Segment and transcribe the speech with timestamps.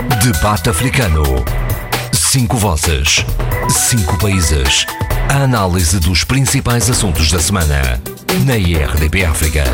[0.00, 1.22] Debate Africano.
[2.14, 3.22] Cinco vozes.
[3.68, 4.86] Cinco países.
[5.28, 8.00] A análise dos principais assuntos da semana.
[8.46, 9.64] Na IRDP África.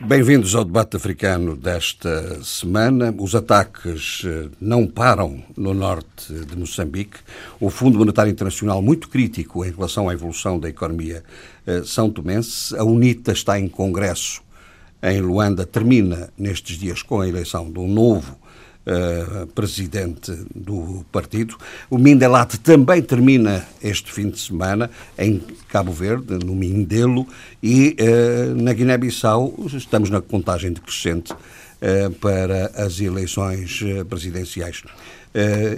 [0.00, 3.14] Bem-vindos ao debate africano desta semana.
[3.16, 7.18] Os ataques eh, não param no norte de Moçambique.
[7.60, 11.22] O Fundo Monetário Internacional, muito crítico em relação à evolução da economia
[11.64, 12.76] eh, são tomense.
[12.76, 14.42] A UNITA está em congresso
[15.02, 18.38] em Luanda, termina nestes dias com a eleição de um novo
[18.80, 21.54] Uh, presidente do partido.
[21.90, 25.38] O Mindelate também termina este fim de semana em
[25.68, 27.26] Cabo Verde, no Mindelo,
[27.62, 34.82] e uh, na Guiné-Bissau estamos na contagem decrescente uh, para as eleições presidenciais.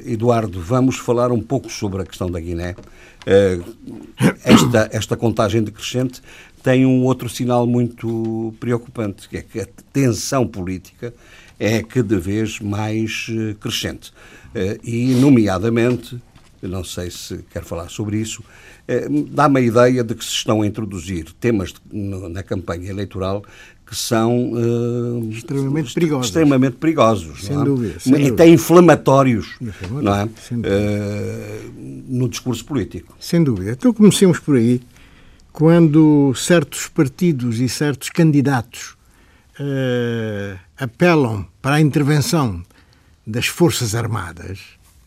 [0.07, 2.75] Eduardo, vamos falar um pouco sobre a questão da Guiné.
[4.45, 6.23] esta, esta contagem decrescente
[6.63, 11.13] tem um outro sinal muito preocupante, que é que a tensão política
[11.59, 14.13] é cada vez mais eh, crescente.
[14.55, 16.21] Eh, e, nomeadamente,
[16.61, 18.43] não sei se quer falar sobre isso,
[18.87, 23.45] eh, dá-me a ideia de que se estão a introduzir temas na campanha eleitoral
[23.93, 26.27] que são uh, extremamente perigosos.
[26.27, 27.45] Extremamente perigosos.
[27.45, 28.33] Sem, dúvida, sem dúvida.
[28.33, 29.59] Até inflamatórios
[29.91, 30.25] não é?
[30.25, 30.31] Uh,
[32.09, 33.15] no discurso político.
[33.21, 33.73] Sem dúvida.
[33.73, 34.81] Então comecemos por aí.
[35.53, 38.97] Quando certos partidos e certos candidatos
[39.61, 42.63] uh, apelam para a intervenção
[43.27, 44.61] das Forças Armadas,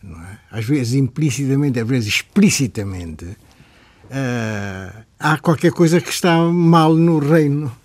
[0.03, 0.38] é?
[0.51, 7.75] às vezes implicitamente, às vezes explicitamente, uh, há qualquer coisa que está mal no reino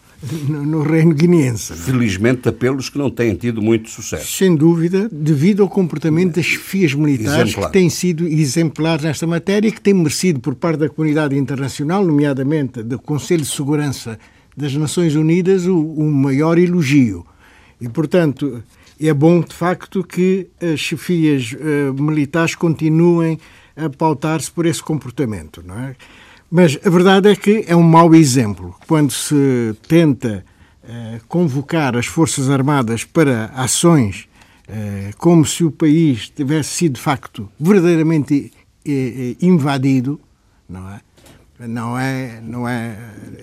[0.48, 1.72] no, no reino guineense.
[1.74, 4.30] Felizmente, apelos que não têm tido muito sucesso.
[4.36, 7.70] Sem dúvida, devido ao comportamento das chefias militares Exemplar.
[7.70, 12.04] que têm sido exemplares nesta matéria e que têm merecido, por parte da comunidade internacional,
[12.04, 14.18] nomeadamente do Conselho de Segurança
[14.56, 17.24] das Nações Unidas o, o maior elogio.
[17.80, 18.62] E, portanto,
[19.00, 23.38] é bom, de facto, que as chefias uh, militares continuem
[23.74, 25.96] a pautar-se por esse comportamento, não é?
[26.50, 30.44] Mas a verdade é que é um mau exemplo quando se tenta
[30.82, 34.28] uh, convocar as Forças Armadas para ações
[34.68, 38.52] uh, como se o país tivesse sido, de facto, verdadeiramente
[39.40, 40.18] invadido,
[40.68, 41.00] não é?
[41.68, 42.96] Não é, não é,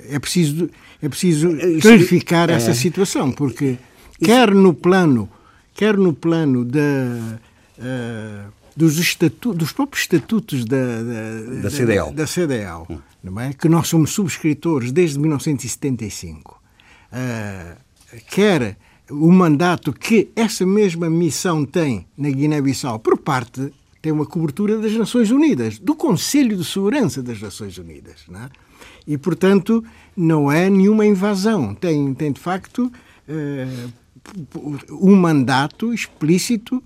[0.10, 0.68] é preciso,
[1.00, 2.74] é preciso clarificar essa é.
[2.74, 3.78] situação, porque
[4.20, 5.30] quer no plano,
[5.76, 7.40] quer no plano da,
[8.78, 13.00] dos, estatu, dos próprios estatutos da, da, da CDL, da, CDL hum.
[13.24, 13.52] não é?
[13.52, 16.62] que nós somos subscritores desde 1975,
[17.12, 17.78] uh,
[18.30, 18.78] quer
[19.10, 24.94] o mandato que essa mesma missão tem na Guiné-Bissau por parte tem uma cobertura das
[24.94, 28.22] Nações Unidas, do Conselho de Segurança das Nações Unidas.
[28.30, 28.50] Não é?
[29.08, 29.84] E, portanto,
[30.16, 31.74] não é nenhuma invasão.
[31.74, 32.92] Tem, tem de facto,
[33.28, 33.92] uh,
[34.92, 36.82] um mandato explícito,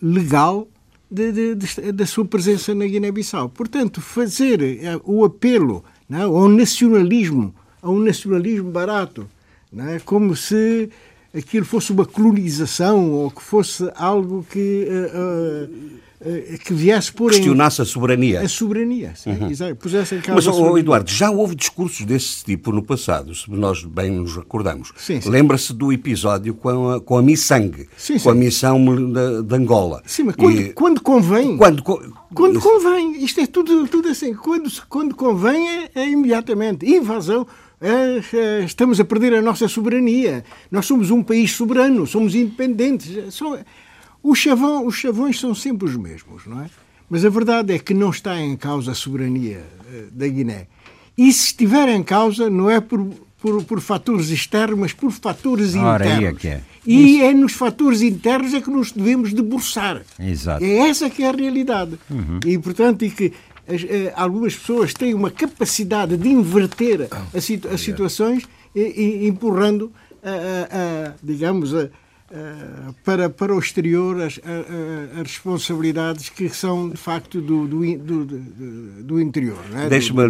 [0.00, 0.68] legal,
[1.10, 3.48] da sua presença na Guiné-Bissau.
[3.48, 6.22] Portanto, fazer uh, o apelo não é?
[6.22, 9.28] ao nacionalismo, a um nacionalismo barato,
[9.72, 10.00] não é?
[10.00, 10.90] como se
[11.36, 14.86] aquilo fosse uma colonização ou que fosse algo que.
[14.88, 18.40] Uh, eh, que viesse por questionasse a soberania.
[18.40, 19.76] A soberania, sim, uhum.
[19.76, 23.84] Pusesse em causa Mas, oh, Eduardo, já houve discursos desse tipo no passado, se nós
[23.84, 24.92] bem nos recordamos.
[25.26, 30.02] Lembra-se do episódio com a, com a Missang, sim, com a missão de, de, Angola.
[30.06, 30.72] Sim, mas quando, e...
[30.72, 31.56] quando convém.
[31.56, 31.82] Quando,
[32.34, 33.22] quando convém.
[33.22, 34.32] Isto é tudo, tudo assim.
[34.34, 36.86] Quando, quando convém é, é imediatamente.
[36.86, 37.46] Invasão.
[37.80, 40.44] É, é, estamos a perder a nossa soberania.
[40.70, 43.40] Nós somos um país soberano, somos independentes.
[44.22, 46.70] Os, chavão, os chavões são sempre os mesmos, não é?
[47.08, 50.66] Mas a verdade é que não está em causa a soberania uh, da Guiné.
[51.16, 53.08] E se estiver em causa, não é por,
[53.40, 56.44] por, por fatores externos, mas por fatores Ora, internos.
[56.44, 56.62] Aí é é.
[56.86, 57.24] E Isso.
[57.24, 60.02] é nos fatores internos é que nos devemos debruçar.
[60.18, 60.64] Exato.
[60.64, 61.98] É essa que é a realidade.
[62.08, 62.38] Uhum.
[62.44, 63.32] E, portanto, e que
[63.68, 68.44] as, eh, algumas pessoas têm uma capacidade de inverter oh, situ as situações,
[68.74, 69.90] e, e, empurrando,
[70.22, 71.88] a, a, a digamos, eh,
[73.04, 74.40] para, para o exterior as,
[75.14, 78.24] as, responsabilidades que são de facto do, do, do,
[79.04, 79.58] do interior.
[79.72, 79.88] É?
[79.88, 80.22] Deixe-me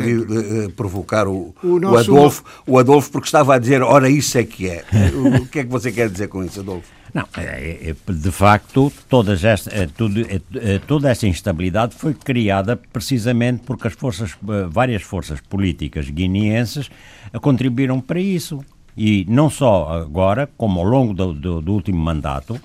[0.76, 2.12] provocar o, o, nosso...
[2.12, 4.84] o, Adolfo, o Adolfo, porque estava a dizer, ora, isso é que é.
[5.40, 6.88] o que é que você quer dizer com isso, Adolfo?
[7.16, 10.20] Não, é, é, é de facto, todas esta, tudo,
[10.86, 14.36] toda essa instabilidade foi criada precisamente porque as forças,
[14.68, 16.90] várias forças políticas guineenses
[17.40, 18.62] contribuíram para isso
[18.94, 22.60] e não só agora, como ao longo do, do, do último mandato,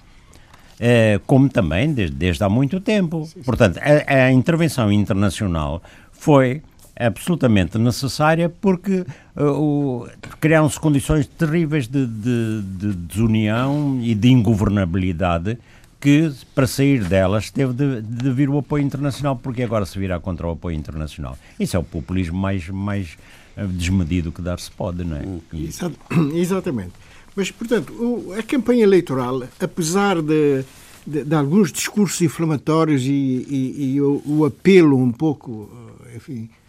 [0.77, 3.29] eh, como também desde, desde há muito tempo.
[3.45, 5.81] Portanto, a, a, intervenção internacional
[6.11, 6.61] foi
[7.07, 9.05] absolutamente necessária porque
[9.35, 10.07] uh,
[10.39, 15.57] criaram-se condições terríveis de, de, de, desunião e de ingovernabilidade
[15.99, 20.19] que, para sair delas, teve de, de, vir o apoio internacional, porque agora se virá
[20.19, 21.37] contra o apoio internacional.
[21.59, 23.17] Isso é o populismo mais, mais
[23.55, 25.23] uh, desmedido que dar-se pode, não é?
[25.53, 25.69] E...
[26.39, 26.93] Exatamente.
[27.35, 30.65] Mas, portanto, a campanha eleitoral, apesar de
[31.05, 35.69] de, de alguns discursos inflamatórios e, e, e o, o, apelo um pouco,
[36.05, 36.60] eh, enfim, eh,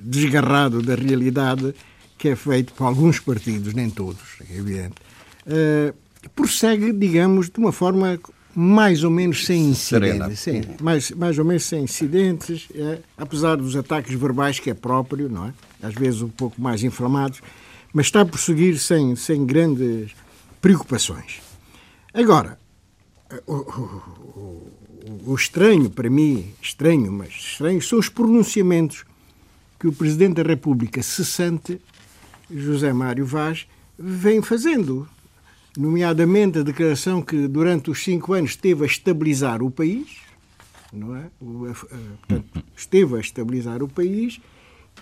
[0.00, 1.74] desgarrado da realidade
[2.18, 4.94] que é feito por alguns partidos, nem todos, é evidente,
[5.46, 5.92] uh,
[6.36, 8.18] prossegue, digamos, de uma forma
[8.54, 10.38] mais ou menos sem incidentes.
[10.38, 15.28] Sim, mais, mais ou menos sem incidentes, é, apesar dos ataques verbais, que é próprio,
[15.28, 15.54] não é?
[15.82, 17.40] Às vezes um pouco mais inflamados,
[17.92, 20.12] mas está a prosseguir sem, sem grandes
[20.60, 21.40] preocupações.
[22.14, 22.58] Agora,
[23.46, 24.72] o, o,
[25.26, 29.04] o, estranho para mim, estranho, mas estranho, são os pronunciamentos
[29.82, 31.80] que o Presidente da República cessante,
[32.48, 33.66] José Mário Vaz,
[33.98, 35.08] vem fazendo.
[35.76, 40.18] Nomeadamente a declaração que durante os cinco anos esteve a estabilizar o país,
[40.92, 41.24] não é?
[41.40, 44.40] Portanto, esteve a estabilizar o país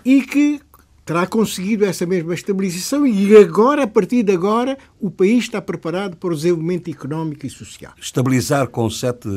[0.02, 0.62] e que
[1.10, 6.16] terá conseguido essa mesma estabilização e agora, a partir de agora, o país está preparado
[6.16, 7.92] para o desenvolvimento económico e social.
[8.00, 9.28] Estabilizar com sete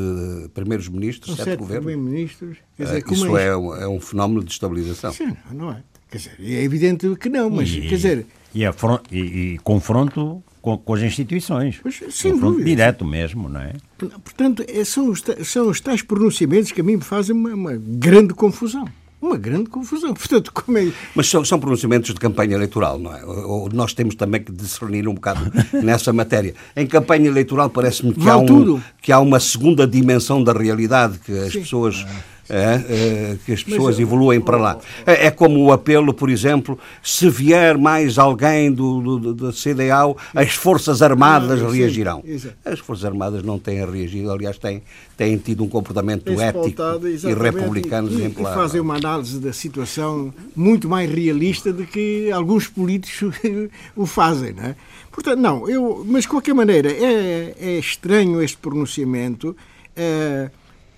[0.54, 1.84] primeiros ministros, com sete, governos?
[1.84, 2.58] primeiros-ministros.
[2.78, 5.12] Uh, isso é, é, um, é um fenómeno de estabilização.
[5.12, 5.82] Sim, não é?
[6.12, 8.28] Quer dizer, é evidente que não, mas e, quer dizer...
[8.54, 8.64] E,
[9.12, 11.80] e, e confronto com, com, as instituições.
[11.82, 12.70] Pois, sem confronto dúvida.
[12.70, 13.74] direto mesmo, não é?
[13.98, 17.76] Portanto, é, são os, são os tais pronunciamentos que a mim me fazem uma, uma
[17.76, 18.88] grande confusão
[19.24, 20.14] uma grande confusão.
[20.16, 20.92] Portanto, como é...
[21.16, 23.24] Mas são, são pronunciamentos de campanha eleitoral, não é?
[23.24, 25.52] Ou, nós temos também que discernir um bocado
[25.84, 26.54] nessa matéria.
[26.76, 31.32] Em campanha eleitoral parece-me que, há um, que há uma segunda dimensão da realidade que
[31.32, 31.62] as Sim.
[31.62, 32.06] pessoas
[32.50, 34.78] é, é, que as pessoas evoluem para lá.
[35.06, 40.18] É, é, como o apelo, por exemplo, se vier mais alguém do, do, da CDAO,
[40.36, 42.24] as Forças Armadas reagirão.
[42.66, 44.82] As Forças Armadas não têm reagido, aliás, têm,
[45.16, 48.52] têm tido um comportamento ético e republicano e, exemplar.
[48.52, 53.32] E fazem uma análise da situação muito mais realista do que alguns políticos
[53.96, 54.76] o fazem, não é?
[55.12, 59.56] Portanto, não, eu, mas de qualquer maneira, é, é estranho este pronunciamento.
[59.96, 60.50] É,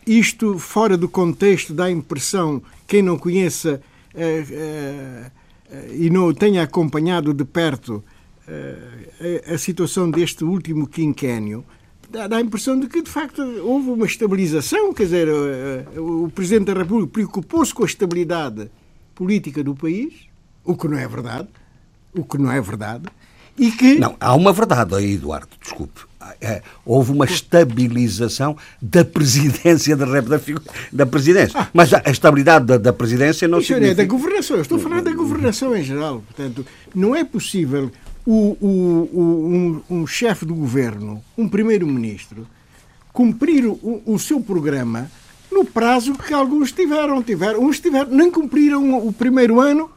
[0.06, 3.82] isto, fora do contexto, dá a impressão, quem não conheça
[4.14, 5.32] uh,
[5.80, 8.04] uh, e não tenha acompanhado de perto
[8.48, 11.66] a, a, situação deste último quinquênio,
[12.10, 14.94] dá, dá, a impressão de que, de facto, houve uma estabilização.
[14.94, 15.28] Quer dizer,
[15.98, 18.70] o Presidente da República preocupou-se com a estabilidade
[19.16, 20.14] política do país,
[20.64, 21.48] o que não é verdade.
[22.14, 23.06] O que não é verdade.
[23.58, 23.98] E que...
[23.98, 26.02] Não, há uma verdade aí, Eduardo, desculpe.
[26.42, 30.40] É, houve uma estabilização da presidência da, da,
[30.92, 31.60] da presidência.
[31.60, 33.92] Ah, Mas a, estabilidade da, da presidência não significa...
[34.02, 34.58] é da governação.
[34.58, 36.22] Eu estou a falar da governação em geral.
[36.22, 37.92] Portanto, não é possível
[38.26, 42.48] o, o, o um, um chefe do governo, um primeiro-ministro,
[43.14, 45.10] cumprir o, o seu programa
[45.52, 47.22] no prazo que alguns tiveram.
[47.24, 49.90] tiveram uns tiveram, nem cumpriram o primeiro ano,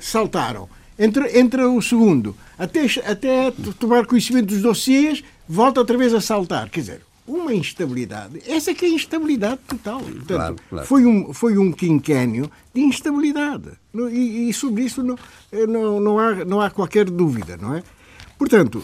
[0.00, 0.68] saltaram.
[0.98, 6.70] Entre, entre o segundo, até, até tomar conhecimento dos dossiês, volta outra vez a saltar.
[6.70, 8.42] Quer dizer, uma instabilidade.
[8.46, 10.00] Essa que é a instabilidade total.
[10.00, 10.86] Portanto, claro, claro.
[10.86, 13.70] Foi, um, foi um quinquênio de instabilidade.
[14.12, 15.18] E, e sobre isso não,
[15.50, 17.82] eh, não, não, há, não há qualquer dúvida, não é?
[18.38, 18.82] Portanto,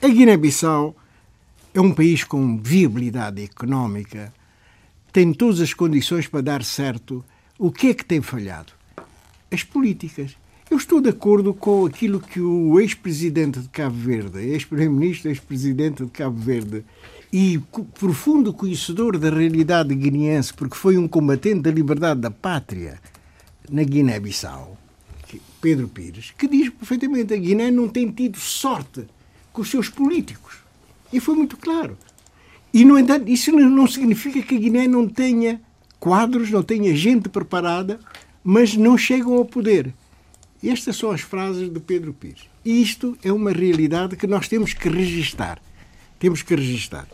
[0.00, 0.94] a Guiné-Bissau
[1.74, 4.32] é um país com viabilidade económica,
[5.12, 7.24] tem todas as condições para dar certo.
[7.58, 8.72] O que é que tem falhado?
[9.50, 10.36] As políticas.
[10.72, 16.10] Eu estou de acordo com aquilo que o ex-presidente de Cabo Verde, ex-primeiro-ministro, ex-presidente de
[16.10, 16.82] Cabo Verde
[17.30, 17.60] e
[18.00, 22.98] profundo conhecedor da realidade guineense, porque foi um combatente da liberdade da pátria
[23.70, 24.78] na Guiné-Bissau,
[25.60, 29.04] Pedro Pires, que diz perfeitamente que a Guiné não tem tido sorte
[29.52, 30.54] com os seus políticos.
[31.12, 31.98] E foi muito claro.
[32.72, 35.60] E, no entanto, isso não significa que a Guiné não tenha
[36.00, 38.00] quadros, não tenha gente preparada,
[38.42, 39.92] mas não chegam ao poder.
[40.62, 42.48] Estas são as frases de Pedro Pires.
[42.64, 45.60] Isto é uma realidade que nós temos que registar.
[46.20, 47.08] Temos que registar.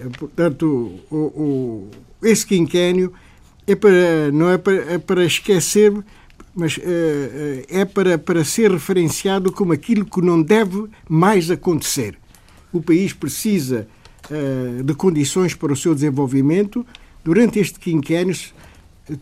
[0.00, 1.90] Eh, portanto, o, o,
[2.22, 3.12] esse quinquênio
[3.66, 5.92] é para, não é para, é para esquecer,
[6.54, 12.18] mas é, é para, para ser referenciado como aquilo que não deve mais acontecer.
[12.72, 13.86] O país precisa
[14.84, 16.84] de condições para o seu desenvolvimento.
[17.24, 18.36] Durante este quinquênio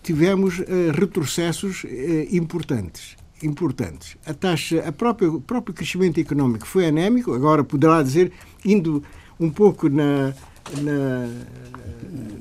[0.03, 0.61] tivemos
[0.93, 1.85] retrocessos
[2.33, 4.17] importantes importantes.
[4.27, 8.33] A taxa, a própria, o próprio crescimento económico foi anémico, agora poderá dizer,
[8.65, 9.03] indo
[9.39, 10.33] um pouco na,
[10.81, 11.29] na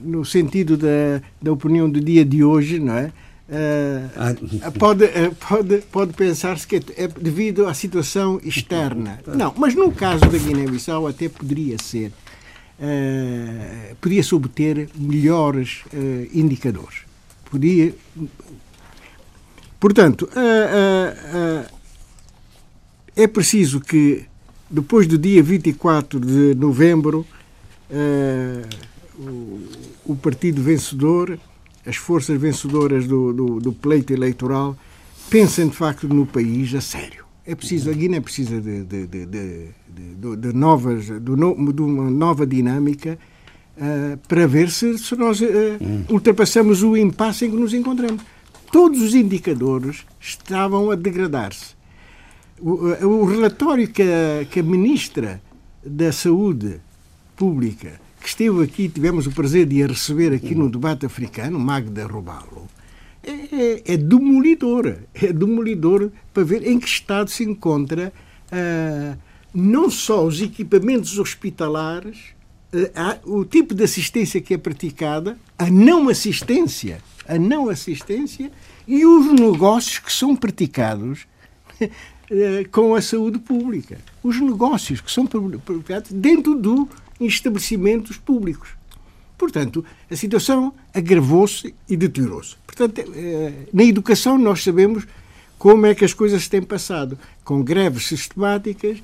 [0.03, 3.11] no sentido da, da opinião do dia de hoje, não é?
[3.47, 9.19] Uh, pode, uh, pode, pode pensar-se que é devido à situação externa.
[9.27, 12.11] Não, mas no caso da Guiné-Bissau até poderia ser.
[12.79, 15.83] Uh, podia-se obter melhores
[16.33, 17.03] indicadores.
[17.49, 17.93] Podia.
[19.79, 20.29] Portanto,
[23.15, 24.25] é preciso que,
[24.69, 27.25] depois do dia 24 de novembro,
[29.17, 29.61] o,
[30.05, 31.37] o partido vencedor
[31.85, 34.75] as forças vencedoras do, do, do, pleito eleitoral
[35.29, 37.23] pensem de facto no país a sério.
[37.45, 39.67] É preciso, a Guiné precisa de, de, de,
[40.37, 41.31] de novas, de,
[41.81, 43.19] uma nova dinâmica
[43.77, 45.45] uh, para ver se, se nós uh,
[46.09, 48.23] ultrapassamos o impasse em que nos encontramos.
[48.71, 51.75] Todos os indicadores estavam a degradar-se.
[52.59, 55.41] O, o, relatório que a, que a Ministra
[55.83, 56.79] da Saúde
[57.35, 62.07] Pública que esteve aqui, tivemos o prazer de a receber aqui no debate africano, Magda
[62.07, 62.67] Robalo,
[63.23, 64.97] é, é, é demolidor.
[65.13, 68.11] É demolidor para ver em que estado se encontra
[68.51, 69.15] ah,
[69.53, 72.17] não só os equipamentos hospitalares,
[72.95, 78.51] ah, o tipo de assistência que é praticada, a não assistência, a não assistência
[78.87, 81.25] e os negócios que são praticados
[81.81, 81.87] ah,
[82.71, 83.97] com a saúde pública.
[84.23, 86.87] Os negócios que são praticados dentro do
[87.19, 88.69] em estabelecimentos públicos.
[89.37, 92.55] Portanto, a situação agravou-se e deteriorou-se.
[92.65, 95.05] Portanto, eh, na educação nós sabemos
[95.57, 99.01] como é que as coisas se têm passado, com greves sistemáticas,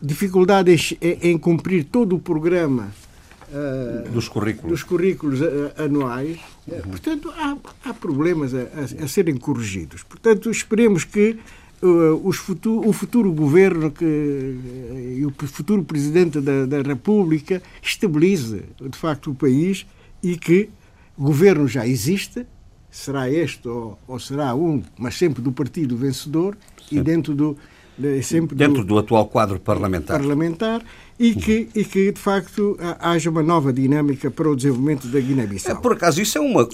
[0.00, 2.92] dificuldades em cumprir todo o programa
[3.48, 5.40] uh, dos currículos, dos currículos
[5.76, 6.38] anuais.
[6.72, 6.90] Uhum.
[6.90, 10.02] Portanto, há, há problemas a, a, a, serem corrigidos.
[10.02, 11.38] Portanto, esperemos que
[11.82, 18.64] uh, futuro, o futuro governo que, uh, e o futuro presidente da, da República estabilize,
[18.80, 19.86] de facto, o país
[20.22, 20.68] e que
[21.16, 22.46] o governo já existe,
[22.90, 26.56] será este ou, ou será um, mas sempre do partido vencedor
[26.88, 26.98] Sim.
[26.98, 27.56] e dentro do,
[27.98, 30.18] de, sempre dentro do, do atual quadro parlamentar.
[30.18, 30.82] parlamentar
[31.18, 35.72] e que, e que, de facto, haja uma nova dinâmica para o desenvolvimento da Guiné-Bissau.
[35.72, 36.66] É, por acaso, isso é uma.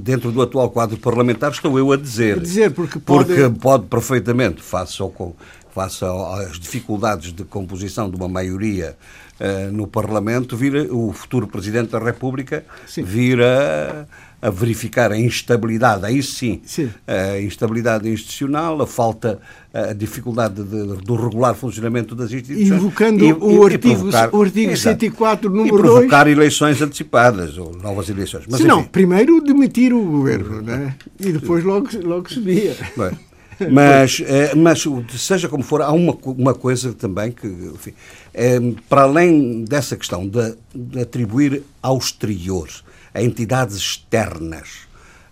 [0.00, 2.38] Dentro do atual quadro parlamentar, estou eu a dizer.
[2.38, 3.34] A dizer, porque pode.
[3.34, 5.36] Porque pode perfeitamente, face, ao,
[5.74, 8.96] face às dificuldades de composição de uma maioria
[9.38, 12.64] uh, no Parlamento, vir o futuro Presidente da República
[12.96, 14.06] vir a
[14.46, 19.40] a verificar a instabilidade, aí sim, sim, a instabilidade institucional, a falta,
[19.74, 22.80] a dificuldade de, do regular funcionamento das instituições.
[22.80, 25.80] Invocando e, o, e, artigo, provocar, o artigo 104, número 2.
[25.80, 28.44] E provocar eleições antecipadas, ou novas eleições.
[28.48, 30.94] Mas, Se não, primeiro demitir o governo, né?
[31.18, 32.76] e depois logo, logo se via.
[32.96, 33.18] Bem,
[33.72, 34.84] mas, eh, mas,
[35.18, 37.94] seja como for, há uma, uma coisa também que, enfim,
[38.32, 42.68] é, para além dessa questão de, de atribuir ao exterior
[43.16, 44.80] a entidades externas,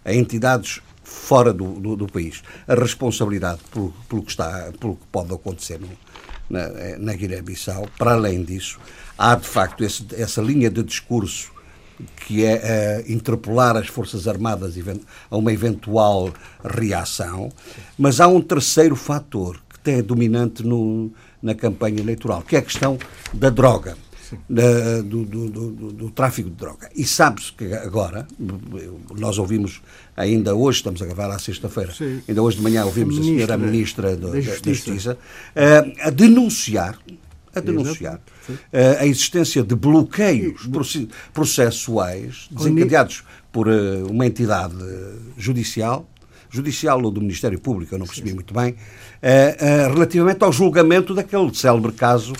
[0.03, 5.07] a entidades fora do, do, do país, a responsabilidade pelo, pelo, que está, pelo que
[5.13, 5.91] pode acontecer no,
[6.49, 6.67] na,
[6.99, 7.87] na Guiné-Bissau.
[7.99, 8.79] Para além disso,
[9.19, 11.53] há de facto esse, essa linha de discurso
[12.27, 14.77] que é uh, interpelar as Forças Armadas
[15.31, 16.33] a uma eventual
[16.65, 17.53] reação,
[17.99, 21.13] mas há um terceiro fator que tem dominante no,
[21.43, 22.99] na campanha eleitoral, que é a questão
[23.35, 23.95] da droga
[24.49, 26.91] da, do, do, do, do, tráfico de droga.
[26.95, 28.27] E sabe-se que agora,
[29.19, 29.81] nós ouvimos
[30.17, 31.93] ainda hoje, estamos a gravar à sexta-feira,
[32.29, 36.09] ainda hoje de manhã ouvimos Ministra, a senhora Ministra da, da Justiça, da Justiça uh,
[36.09, 36.99] a denunciar
[37.55, 38.17] a denunciar
[38.49, 38.59] uh,
[38.99, 40.69] a existência de bloqueios
[41.33, 43.23] processuais desencadeados
[43.53, 44.75] por uh, uma entidade
[45.39, 46.09] judicial,
[46.55, 48.77] judicial ou do Ministério Público, eu não percebi muito bem,
[49.93, 52.33] relativamente ao julgamento daquele célebre caso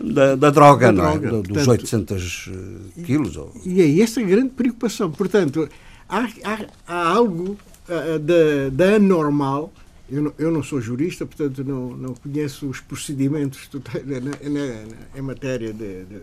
[0.00, 1.18] da, da, droga, da não é?
[1.18, 1.48] droga.
[1.48, 2.50] dos Portanto, 800
[2.98, 3.36] eh, quilos.
[3.36, 3.52] Ou...
[3.64, 5.10] E é essa a grande preocupação.
[5.10, 5.68] Portanto,
[6.08, 7.56] há, há, há algo
[7.88, 9.72] uh, da, anormal.
[10.10, 13.68] Eu não, eu não sou jurista, portanto não, não conheço os procedimentos
[14.06, 14.84] na, na, na,
[15.14, 16.16] em matéria de, de,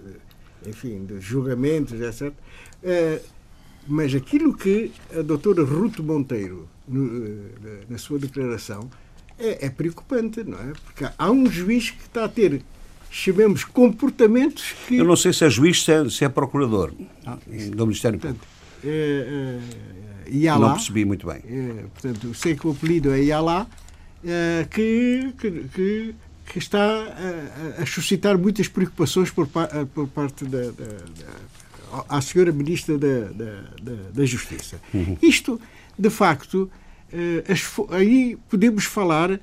[0.68, 2.34] enfim, de julgamentos, etc.
[2.84, 3.24] Uh,
[3.88, 7.50] mas aquilo que a doutora Ruto Monteiro, no,
[7.90, 8.90] na sua declaração,
[9.38, 10.74] é, é, preocupante, não é?
[10.86, 12.62] Porque há um juiz que está a ter
[13.10, 14.98] chamemos comportamentos que.
[14.98, 16.94] Eu não sei se é juiz, se é, se é procurador
[17.26, 17.38] ah,
[17.74, 18.46] do Ministério Público.
[18.84, 19.60] É,
[20.28, 21.42] é, Yalá, não percebi muito bem.
[21.48, 23.68] É, portanto, sei que o apelido é Yalá,
[24.24, 26.16] é, que, que, que,
[26.46, 29.48] que, está a, a, suscitar muitas preocupações por,
[29.94, 34.80] por parte da, da, da senhora Ministra da, da, da Justiça.
[34.94, 35.18] Uhum.
[35.22, 35.60] Isto,
[35.98, 36.70] de facto,
[37.50, 39.40] as, aí podemos falar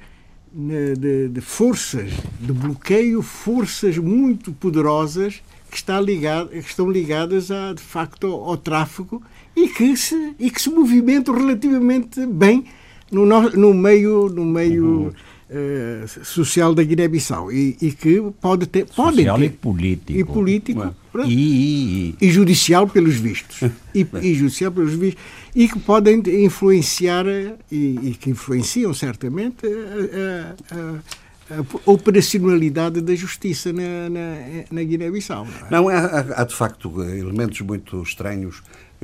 [0.52, 7.72] de, de, forças de bloqueio, forças muito poderosas que, está ligado, que estão ligadas a,
[7.72, 9.22] de facto ao, ao tráfico
[9.56, 12.66] e que se, e que se movimentam relativamente bem
[13.10, 15.12] no, no meio, no meio uhum.
[15.52, 20.24] Uh, social da Guiné-Bissau e, e, que pode ter, podem social ter, e político e
[20.24, 20.94] político
[21.26, 23.60] e, e, judicial pelos vistos
[23.94, 25.22] e, e, judicial pelos vistos
[25.54, 27.26] e que podem influenciar
[27.70, 34.36] e, que influenciam certamente a, a, a, a operacionalidade da justiça na, na,
[34.70, 35.46] na Guiné-Bissau.
[35.70, 35.94] Não, é?
[35.94, 38.62] não há, há, de facto elementos muito estranhos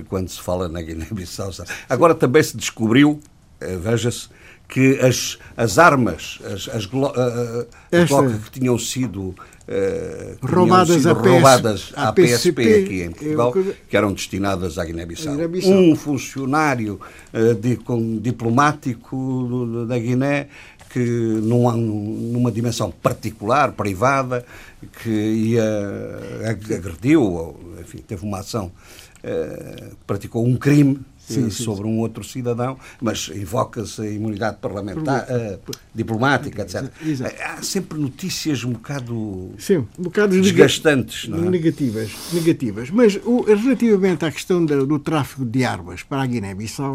[0.09, 1.51] quando se fala na Guiné-Bissau.
[1.89, 3.21] Agora também se descobriu,
[3.61, 4.29] eh, veja-se,
[4.69, 7.67] que as, as armas, as, as, uh,
[8.45, 9.35] que tinham sido uh,
[10.47, 13.75] roubadas, sido a roubadas à PSP, PSP, aqui em Portugal, eu...
[13.89, 15.37] que eram destinadas à Guiné-Bissau.
[15.37, 17.01] Guiné um funcionário
[17.33, 20.49] uh, de, com, diplomático da Guiné
[20.91, 24.45] que numa, numa dimensão particular, privada,
[25.03, 25.63] que ia
[26.49, 28.73] agrediu, enfim, teve uma ação
[30.07, 31.91] praticou um crime sim, eh, sim, sobre sim.
[31.91, 35.59] um outro cidadão, mas invoca-se a imunidade parlamentar, uh,
[35.95, 36.91] diplomática, etc.
[37.05, 37.35] Exato.
[37.43, 41.51] Há sempre notícias um bocado, Sim, um bocado desgastantes, não é?
[41.51, 42.91] Negativas, negativas.
[42.91, 46.95] Mas o, relativamente à questão do, do tráfico de armas para a Guiné-Bissau,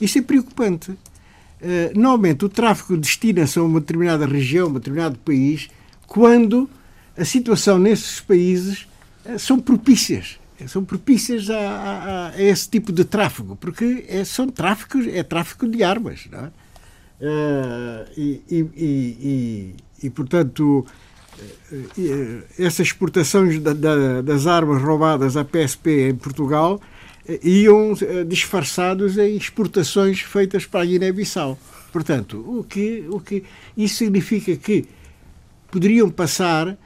[0.00, 0.90] isso é preocupante.
[0.90, 5.68] Uh, normalmente o tráfico destina-se a uma determinada região, a um determinado país,
[6.06, 6.68] quando
[7.16, 8.88] a situação nesses países
[9.26, 14.48] uh, são propícias são propícias a, a, a, esse tipo de tráfego, porque é, são
[14.48, 16.26] tráficos, é tráfico de armas.
[16.30, 16.50] Não é?
[17.22, 20.86] Uh, e, e, e, e, portanto,
[21.38, 26.80] uh, essas exportações da, da, das armas roubadas à PSP em Portugal
[27.44, 27.92] iam
[28.26, 31.56] disfarçados em exportações feitas para a Guiné-Bissau.
[31.92, 33.44] Portanto, o que, o que
[33.76, 34.86] isso significa que
[35.70, 36.76] poderiam passar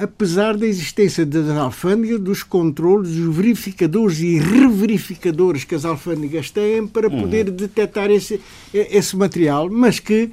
[0.00, 6.86] apesar da existência das alfândegas, dos controles, dos verificadores e reverificadores que as alfândegas têm
[6.86, 7.20] para uhum.
[7.20, 8.40] poder detectar esse,
[8.72, 10.30] esse material, mas que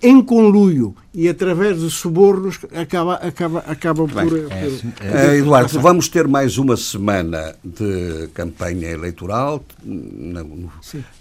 [0.00, 6.08] em conluio e através de subornos acaba, acaba, acaba por, por, é, é, Eduardo, vamos
[6.08, 10.70] ter mais uma semana de campanha eleitoral no,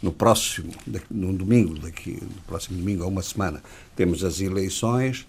[0.04, 0.72] no próximo,
[1.10, 3.64] no domingo, daqui, no próximo domingo, a uma semana,
[3.96, 5.26] temos as eleições.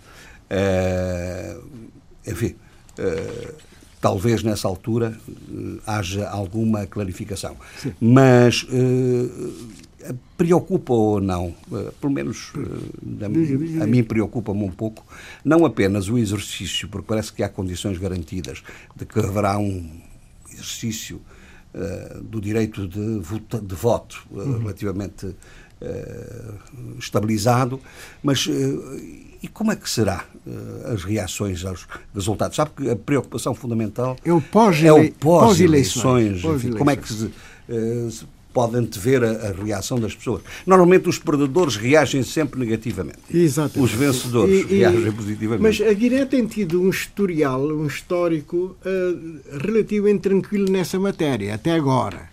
[0.51, 1.63] Uh,
[2.31, 2.55] enfim,
[2.99, 3.55] uh,
[4.01, 7.57] talvez nessa altura uh, haja alguma clarificação.
[7.79, 7.93] Sim.
[8.01, 11.55] Mas uh, preocupa ou não,
[12.01, 12.53] pelo menos
[13.83, 15.05] a, mim preocupa-me um pouco,
[15.45, 18.63] não apenas o exercício, porque parece que há condições garantidas
[18.97, 20.01] de que haverá um
[20.51, 21.21] exercício
[22.23, 24.61] do direito de, voto, de voto uhum.
[24.61, 25.37] relativamente
[26.99, 27.79] estabilizado,
[28.23, 28.49] mas
[29.43, 32.57] e como é que será uh, as reações aos resultados?
[32.57, 36.43] Sabe que a preocupação fundamental é o pós-eleições.
[36.43, 40.43] Pós pós como é que se, uh, se pode antever a, a, reação das pessoas?
[40.67, 43.19] Normalmente os perdedores reagem sempre negativamente.
[43.33, 43.81] Exatamente.
[43.81, 45.63] Os vencedores e, reagem e, positivamente.
[45.63, 51.73] Mas a Guiné tem tido um historial, um histórico uh, relativamente tranquilo nessa matéria, até
[51.73, 52.29] agora.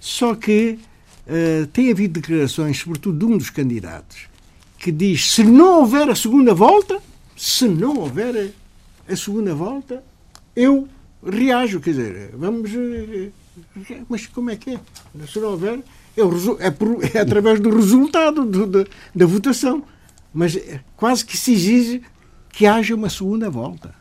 [0.00, 0.78] Só que
[1.26, 4.28] uh, tem havido declarações, sobretudo de um dos candidatos,
[4.78, 7.00] que diz se não houver a segunda volta,
[7.36, 8.52] se não houver
[9.08, 10.02] a segunda volta,
[10.54, 10.88] eu
[11.24, 11.80] reajo.
[11.80, 12.70] Quer dizer, vamos.
[12.74, 13.30] Eh,
[14.08, 14.80] mas como é que é?
[15.26, 15.78] Se não houver,
[16.16, 18.84] é, é, por, é através do resultado do, da,
[19.14, 19.82] da votação.
[20.32, 22.02] Mas é quase que se exige
[22.50, 23.94] que haja uma segunda volta.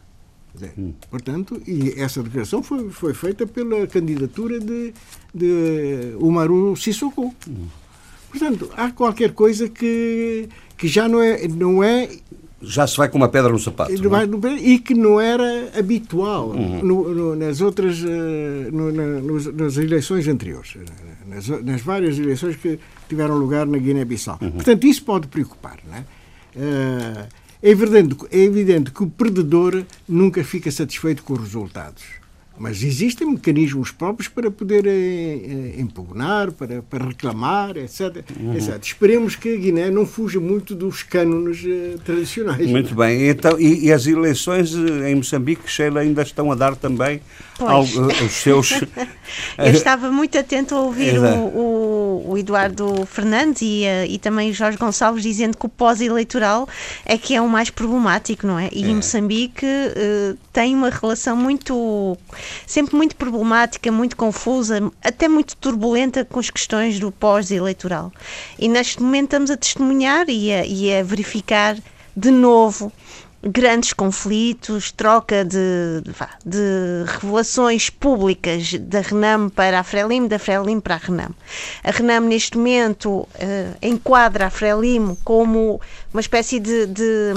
[0.53, 0.93] Dizer, hum.
[1.09, 4.93] Portanto, e essa declaração foi, foi feita pela candidatura de,
[5.33, 7.33] de Umaru Sissoko.
[7.47, 7.67] Hum.
[8.29, 12.09] Portanto, há qualquer coisa que que já não é, não é
[12.61, 13.91] já se vai com uma pedra no sapato.
[13.91, 14.53] É?
[14.55, 16.83] E que não era habitual uhum.
[16.83, 18.07] no, no, nas outras uh,
[18.71, 19.21] no, na,
[19.53, 20.75] nas eleições anteriores,
[21.27, 24.39] nas, nas, várias eleições que tiveram lugar na Guiné-Bissau.
[24.41, 24.51] Uhum.
[24.51, 25.77] Portanto, isso pode preocupar.
[25.87, 25.99] Não é?
[26.55, 27.27] Uh,
[27.61, 32.03] é, evidente, é evidente que o perdedor nunca fica satisfeito com os resultados.
[32.57, 38.53] Mas existem mecanismos próprios para poder eh, impugnar, para, para reclamar, etc, uhum.
[38.53, 38.79] etc.
[38.81, 42.69] Esperemos que a Guiné não fuja muito dos cânones eh, tradicionais.
[42.69, 43.27] Muito bem.
[43.27, 47.21] Então, e, e, as eleições eh, em Moçambique, Sheila, ainda estão a dar também
[47.59, 48.71] ao, os seus.
[49.57, 54.53] Eu estava muito atento a ouvir o, o, o, Eduardo Fernandes e, e também o
[54.53, 56.67] Jorge Gonçalves dizendo que o pós-eleitoral
[57.05, 58.69] é que é o mais problemático, não é?
[58.71, 58.87] E é.
[58.87, 62.17] Moçambique uh, tem uma relação muito
[62.67, 68.11] sempre muito problemática, muito confusa, até muito turbulenta com as questões do pós-eleitoral.
[68.59, 71.77] E neste momento estamos a testemunhar e a, e a verificar
[72.15, 72.91] de novo
[73.45, 76.01] grandes conflitos, troca de,
[76.43, 81.29] de, revelações públicas da Renam para a Frelimo, da Frelimo para a Renam.
[81.83, 83.27] A Renam, neste momento, uh,
[83.81, 85.79] enquadra a Frelimo como
[86.11, 87.33] uma espécie de, de,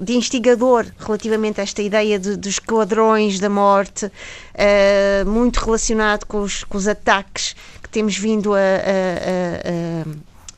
[0.00, 6.40] de, instigador relativamente a esta ideia de, dos esquadrões da morte, uh, muito relacionado com
[6.40, 8.62] os, com os, ataques que temos vindo a, a,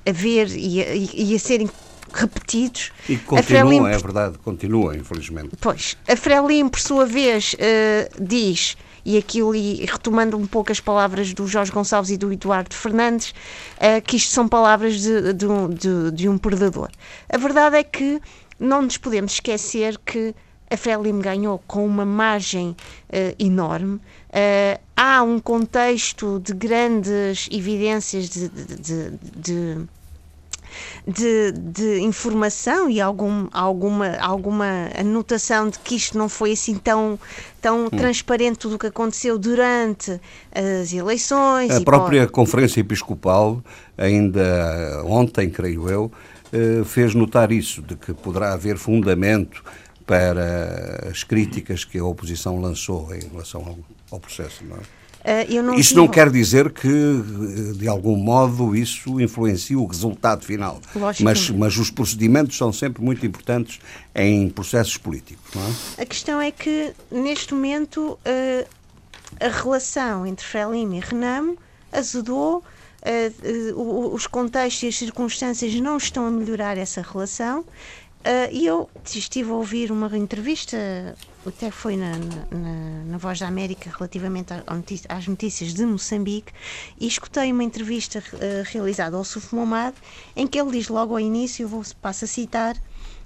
[0.06, 1.68] a, a ver e a, e a serem
[2.14, 2.92] repetidos.
[3.08, 5.50] E continuam, é verdade, continua, infelizmente.
[5.60, 5.96] Pois.
[6.08, 11.34] A Frelimo, por sua vez, uh, diz e aquilo, e retomando um pouco as palavras
[11.34, 13.30] do Jorge Gonçalves e do Eduardo Fernandes,
[13.78, 16.88] uh, que isto são palavras de, de, um, de, de, um perdedor.
[17.28, 18.20] A verdade é que
[18.58, 20.34] não nos podemos esquecer que
[20.70, 22.76] a Frelimo ganhou com uma margem uh,
[23.38, 23.96] enorme.
[23.96, 29.88] Uh, há um contexto de grandes evidências de, de de, de
[32.00, 37.18] informação e algum, alguma, alguma anotação de que isto não foi assim tão,
[37.60, 37.90] tão hum.
[37.90, 40.20] transparente tudo o que aconteceu durante
[40.54, 41.70] as eleições.
[41.70, 43.62] A própria Conferência Episcopal,
[43.96, 46.12] ainda ontem, creio eu,
[46.52, 49.64] eh, fez notar isso, de que poderá haver fundamento
[50.06, 53.78] para as críticas que a oposição lançou em relação ao,
[54.10, 54.64] ao processo.
[54.64, 54.80] Não é?
[55.22, 56.88] Uh, não isso não quer dizer que,
[57.76, 60.80] de algum modo, isso influencie o resultado final.
[61.20, 63.78] Mas, mas os procedimentos são sempre muito importantes
[64.14, 65.52] em processos políticos.
[65.96, 66.02] É?
[66.02, 68.68] A questão é que, neste momento, uh,
[69.38, 71.56] a relação entre Frelimo e Renamo
[71.92, 72.62] azedou.
[73.04, 77.64] Uh, os contextos e as circunstâncias não estão a melhorar essa relação
[78.52, 80.76] e eu estive a ouvir uma entrevista,
[81.46, 82.12] até foi na,
[82.50, 84.52] na, na Voz da América, relativamente
[85.08, 86.52] às notícias de Moçambique,
[86.98, 89.94] e escutei uma entrevista uh, realizada ao Suf Momad,
[90.36, 92.76] em que ele diz logo ao início, vou passo a citar,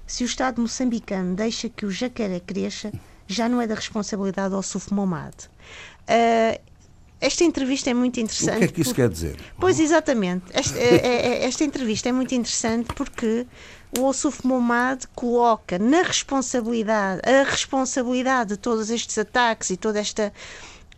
[0.05, 2.91] se o Estado moçambicano deixa que o jacaré cresça,
[3.27, 5.33] já não é da responsabilidade ao Suf Momad.
[6.09, 6.59] Uh,
[7.19, 8.57] esta entrevista é muito interessante.
[8.57, 9.37] O que é que isso quer dizer?
[9.59, 10.45] Pois, exatamente.
[10.53, 13.47] Esta, esta entrevista é muito interessante porque
[13.97, 20.33] o Ossuf Momad coloca na responsabilidade, a responsabilidade de todos estes ataques e toda esta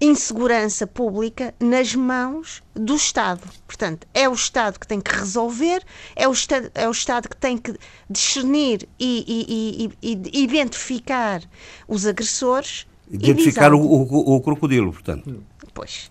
[0.02, 3.42] insegurança pública nas mãos do Estado.
[3.68, 5.84] Portanto, é o Estado que tem que resolver,
[6.16, 7.76] é o Estado, é o Estado que tem que
[8.10, 11.42] discernir e, e, e, e identificar
[11.88, 12.88] os agressores.
[13.12, 15.44] Identificar o, o, o, crocodilo, portanto.
[15.74, 16.10] Pois.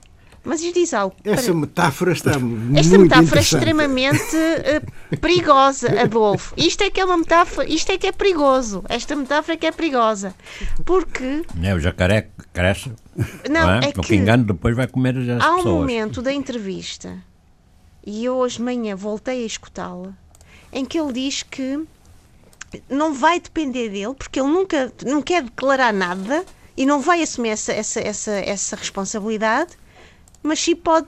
[0.49, 1.15] Mas isto diz algo.
[1.25, 6.55] Essa metáfora está muito Esta metáfora é extremamente uh, perigosa, Adolfo.
[6.57, 8.83] Isto é que é uma metáfora, isto é que é perigoso.
[8.89, 10.35] Esta metáfora é que é perigosa.
[10.87, 11.43] Porque.
[11.63, 12.91] É, o jacaré cresce.
[13.51, 13.89] Não, não é?
[13.89, 14.15] é que.
[14.15, 15.67] engano, depois vai comer as há pessoas.
[15.67, 17.23] Há um momento da entrevista,
[18.07, 20.15] e eu hoje de manhã voltei a escutá-la,
[20.73, 21.85] em que ele diz que
[22.89, 26.43] não vai depender dele, porque ele nunca não quer declarar nada
[26.75, 29.77] e não vai assumir essa, essa, essa, essa responsabilidade
[30.43, 31.07] mas sim pode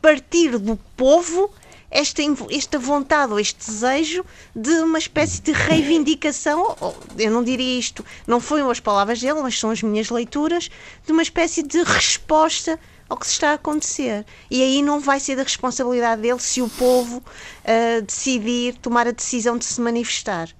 [0.00, 1.50] partir do povo
[1.90, 6.76] esta, esta vontade ou este desejo de uma espécie de reivindicação,
[7.18, 10.70] eu não diria isto, não foram as palavras dele, mas são as minhas leituras,
[11.06, 14.26] de uma espécie de resposta ao que se está a acontecer.
[14.50, 19.12] E aí não vai ser da responsabilidade dele se o povo uh, decidir, tomar a
[19.12, 20.50] decisão de se manifestar.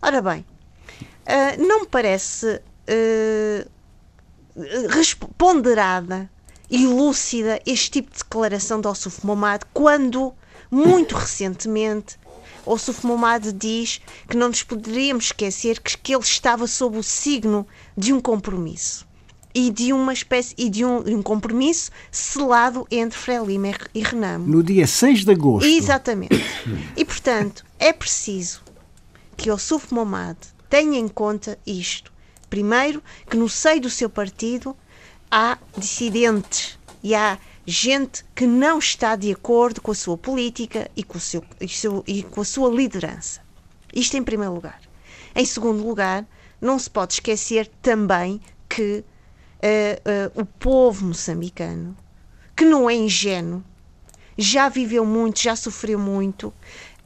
[0.00, 0.46] Ora bem,
[1.00, 3.68] uh, não me parece uh,
[5.36, 6.30] ponderada
[6.70, 10.34] e lúcida este tipo de declaração de Ossuf Momad quando,
[10.70, 12.16] muito recentemente,
[12.66, 17.66] Ossuf Momad diz que não nos poderíamos esquecer que, que ele estava sob o signo
[17.96, 19.08] de um compromisso
[19.54, 24.46] e de uma espécie e de um, de um compromisso selado entre Frelimo e Renamo.
[24.46, 25.66] No dia 6 de agosto.
[25.66, 26.44] Exatamente.
[26.96, 28.60] E, portanto, é preciso
[29.36, 30.36] que Ossuf Momad
[30.68, 32.12] tenha em conta isto.
[32.50, 34.76] Primeiro, que no seio do seu partido
[35.30, 41.02] há dissidentes e há gente que não está de acordo com a sua política e
[41.02, 43.42] com, seu, e, seu, e com a sua liderança.
[43.92, 44.80] Isto em primeiro lugar.
[45.34, 46.26] Em segundo lugar,
[46.60, 49.04] não se pode esquecer também que
[49.62, 51.96] uh, uh, o povo moçambicano,
[52.56, 53.62] que não é ingênuo,
[54.36, 56.52] já viveu muito, já sofreu muito,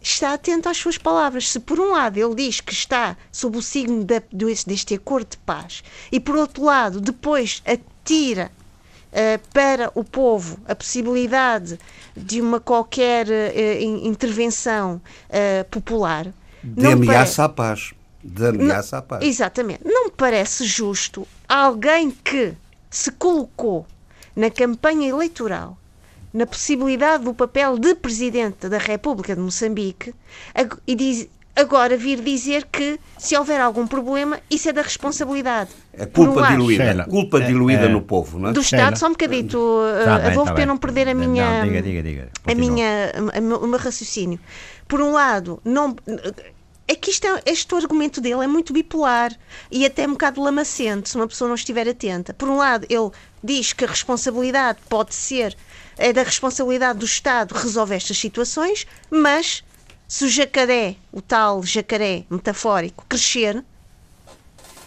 [0.01, 1.49] está atento às suas palavras.
[1.49, 4.21] Se por um lado ele diz que está sob o signo de,
[4.67, 7.63] deste acordo de paz e por outro lado depois
[8.05, 8.51] tira
[9.13, 11.79] uh, para o povo a possibilidade
[12.17, 16.29] de uma qualquer uh, intervenção uh, popular.
[16.63, 17.93] De ameaça à paz.
[18.23, 19.25] De ameaça à paz.
[19.25, 19.81] Exatamente.
[19.85, 22.55] Não me parece justo alguém que
[22.91, 23.87] se colocou
[24.37, 25.77] na campanha eleitoral
[26.33, 30.15] na possibilidade do papel de Presidente da República de Moçambique
[30.87, 35.71] e diz, agora vir dizer que se houver algum problema, isso é da responsabilidade.
[35.93, 38.53] É culpa diluída, culpa é, diluída é, no povo, não é?
[38.53, 39.59] Do Estado, só um bocadito,
[40.05, 42.29] tá uh, vou para não perder a minha, não, diga, diga, diga.
[42.47, 43.13] a minha,
[43.61, 44.41] o meu raciocínio.
[44.89, 45.95] Por um lado, não
[46.89, 49.33] é que isto é, este argumento dele é muito bipolar
[49.71, 52.35] e até um bocado lamacente se uma pessoa não estiver atenta.
[52.35, 53.11] Por um lado, ele
[53.43, 55.57] diz que a responsabilidade pode ser,
[55.97, 59.65] é da responsabilidade do Estado resolver estas situações, mas
[60.13, 63.65] se o jacaré, o tal jacaré metafórico, crescer,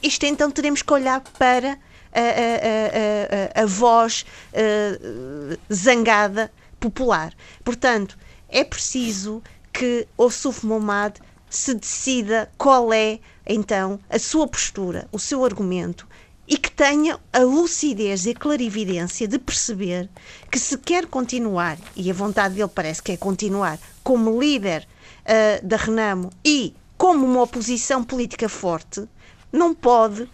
[0.04, 1.80] isto então teremos que olhar para
[2.14, 7.34] a, a, a, a voz uh, zangada popular.
[7.64, 8.16] Portanto,
[8.50, 9.42] é preciso
[9.74, 11.16] que o Suf Momad
[11.50, 16.08] se decida qual é então a sua postura, o seu argumento
[16.48, 20.08] e que tenha a lucidez e a clarividência de perceber
[20.52, 24.88] que se quer continuar, e a vontade dele parece que é continuar, como líder
[25.26, 29.08] uh, da Renamo e como uma oposição política forte,
[29.52, 30.30] não pode uh,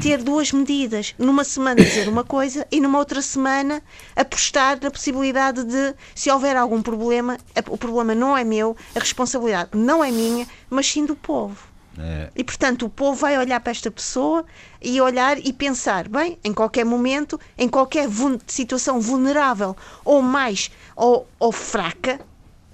[0.00, 1.14] ter duas medidas.
[1.18, 3.82] Numa semana dizer uma coisa e numa outra semana
[4.14, 9.70] apostar na possibilidade de, se houver algum problema, o problema não é meu, a responsabilidade
[9.74, 11.76] não é minha, mas sim do povo.
[11.98, 12.30] É.
[12.36, 14.44] E portanto o povo vai olhar para esta pessoa
[14.82, 18.06] e olhar e pensar, bem, em qualquer momento, em qualquer
[18.46, 22.20] situação vulnerável ou mais ou, ou fraca,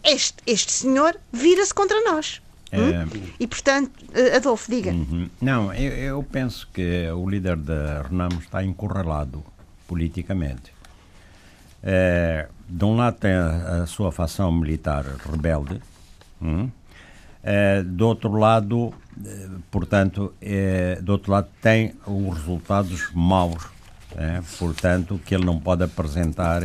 [0.04, 2.42] este, este senhor vira-se contra nós.
[2.70, 2.78] É...
[2.78, 3.08] Hum?
[3.38, 4.90] E portanto, eh, Adolfo, diga.
[4.90, 5.28] Uhum.
[5.40, 9.44] Não, eu, eu, penso que o líder da Renamo está encurralado
[9.86, 10.72] politicamente.
[11.82, 15.82] É, de um lado tem a, a sua facção militar rebelde,
[16.40, 16.70] hum?
[17.42, 23.64] é, do outro lado, eh, portanto, é, do outro lado tem os resultados maus,
[24.16, 26.62] é, portanto, que ele não pode apresentar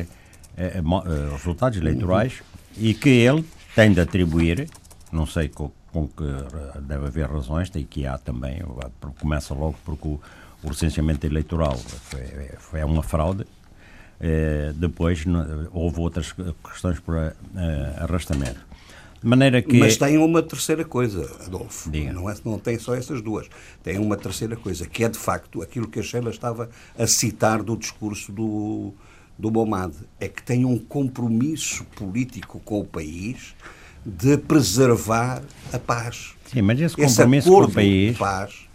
[1.36, 2.42] resultados eleitorais
[2.80, 3.44] e que ele
[3.76, 4.70] tem de atribuir,
[5.12, 6.24] não sei com, com que
[6.82, 8.62] deve haver razões, tem que há também,
[9.20, 10.20] começa logo porque o,
[10.64, 13.46] o recenseamento eleitoral foi, foi uma fraude,
[14.20, 15.24] eh, depois
[15.72, 17.34] houve outras questões por eh,
[17.98, 18.66] arrastamento.
[19.22, 19.80] De maneira que...
[19.80, 21.90] Mas tem uma terceira coisa, Adolfo.
[21.90, 22.14] Diga.
[22.14, 23.48] Não, é, não tem só essas duas.
[23.84, 27.64] Tem uma terceira coisa, que é de facto aquilo que a Sheila estava a citar
[27.64, 28.94] do discurso do,
[29.38, 33.56] do Bomad é que tem um compromisso político com o país
[34.06, 36.34] de preservar a paz.
[36.46, 38.14] Sim, mas esse compromisso esse com o país.
[38.14, 38.68] De paz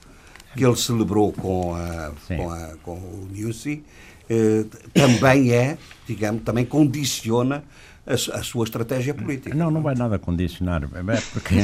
[0.54, 3.82] que ele celebrou com, a, com, a, com o Nussi
[4.28, 7.64] eh, também é, digamos, também condiciona
[8.06, 9.54] a, a, sua estratégia política.
[9.54, 11.54] Não, não vai nada condicionar, é porque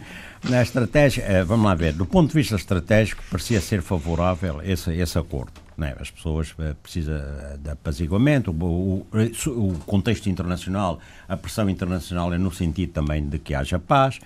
[0.48, 4.92] na estratégia, eh, vamos lá ver, do ponto de vista estratégico, parecia ser favorável esse,
[4.92, 5.65] esse acordo.
[5.76, 5.94] Né?
[6.00, 7.20] As pessoas uh, precisam
[7.60, 13.38] de apaziguamento, o, o, o, contexto internacional, a pressão internacional é no sentido também de
[13.38, 14.18] que haja paz,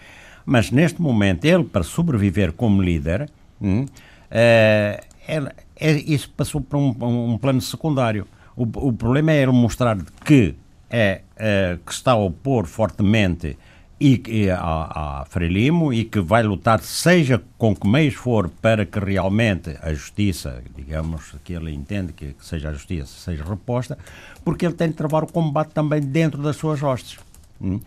[0.47, 3.29] mas neste momento ele, para sobreviver como líder,
[3.61, 3.85] hum,
[4.31, 8.27] é, é, isso passou para um, um plano secundário.
[8.57, 10.55] O, o, problema é ele mostrar que,
[10.89, 13.57] é, é que está a opor fortemente
[14.01, 18.87] e, e a, a Frelimo e que vai lutar, seja com que meios for, para
[18.87, 23.99] que realmente a justiça, digamos, que ele entende que, que seja a justiça, seja reposta,
[24.43, 27.19] porque ele tem de travar o combate também dentro das suas hostes.
[27.61, 27.79] Hum?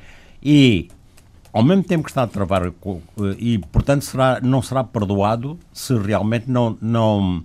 [0.41, 0.89] E
[1.51, 2.71] ao mesmo tempo que está a travar
[3.39, 7.43] e portanto será, não será perdoado se realmente não não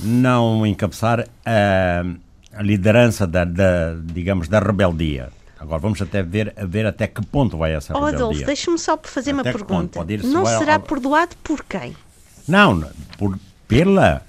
[0.00, 2.04] não encabeçar a,
[2.52, 5.30] a liderança da, da digamos da rebeldia
[5.60, 8.26] Agora vamos até ver, ver até que ponto vai essa oh, rebeldia.
[8.26, 10.06] Adolfo, deixa-me só fazer até uma pergunta.
[10.24, 10.80] Não será ao...
[10.80, 11.96] perdoado por quem?
[12.46, 14.22] Não, por, pela,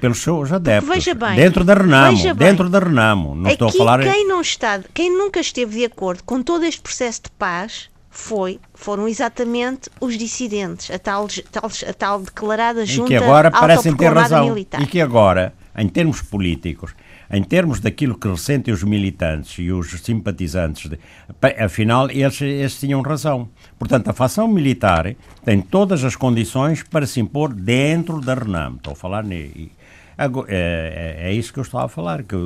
[0.00, 0.88] pelos seus adeptos.
[0.88, 3.34] Veja bem, dentro da Renamo, bem, dentro da Renamo.
[3.34, 6.80] Não estou a falar quem não está, quem nunca esteve de acordo com todo este
[6.80, 13.12] processo de paz foi, foram exatamente os dissidentes, a tal, tal, a tal declarada junta
[13.12, 14.80] e que agora parecem ter razão militar.
[14.80, 16.94] E que agora, em termos políticos,
[17.30, 20.98] em termos daquilo que ressentem os militantes e os simpatizantes, de,
[21.58, 23.48] afinal, eles, eles tinham razão.
[23.78, 28.76] Portanto, a facção militar tem todas as condições para se impor dentro da RENAM.
[28.76, 29.24] Estou a falar.
[29.24, 29.70] Ne,
[30.16, 32.36] é, é, é, isso que eu estava a falar, que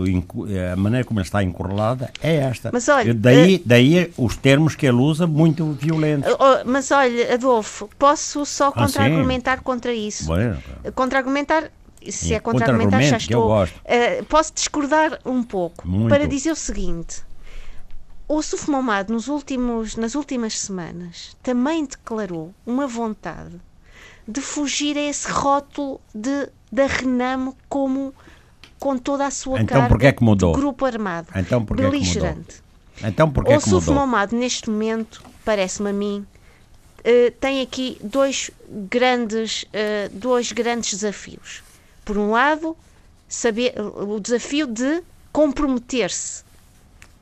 [0.72, 2.70] a maneira como ele está encurralada é esta.
[2.72, 6.32] Mas olha, daí, uh, daí os termos que ele usa, muito violentos.
[6.32, 10.26] Uh, mas olha, Adolfo, posso só ah, contra-argumentar contra isso.
[10.26, 10.56] Bueno.
[10.94, 11.70] Contra-argumentar
[12.10, 13.64] se é contra-argumentar, já estou.
[13.64, 16.08] Uh, posso discordar um pouco Muito.
[16.08, 17.22] para dizer o seguinte.
[18.28, 23.58] O Suf Momad, nos últimos, nas últimas semanas, também declarou uma vontade
[24.26, 28.14] de fugir a esse rótulo de, da Renamo como
[28.78, 30.52] com toda a sua então, carga é que mudou?
[30.52, 32.62] de grupo armado, então, beligerante.
[33.02, 36.26] É então, o Suf Momad, neste momento, parece-me a mim,
[37.00, 41.62] uh, tem aqui dois grandes, uh, dois grandes desafios.
[42.08, 42.74] Por um lado,
[43.28, 46.42] saber, o desafio de comprometer-se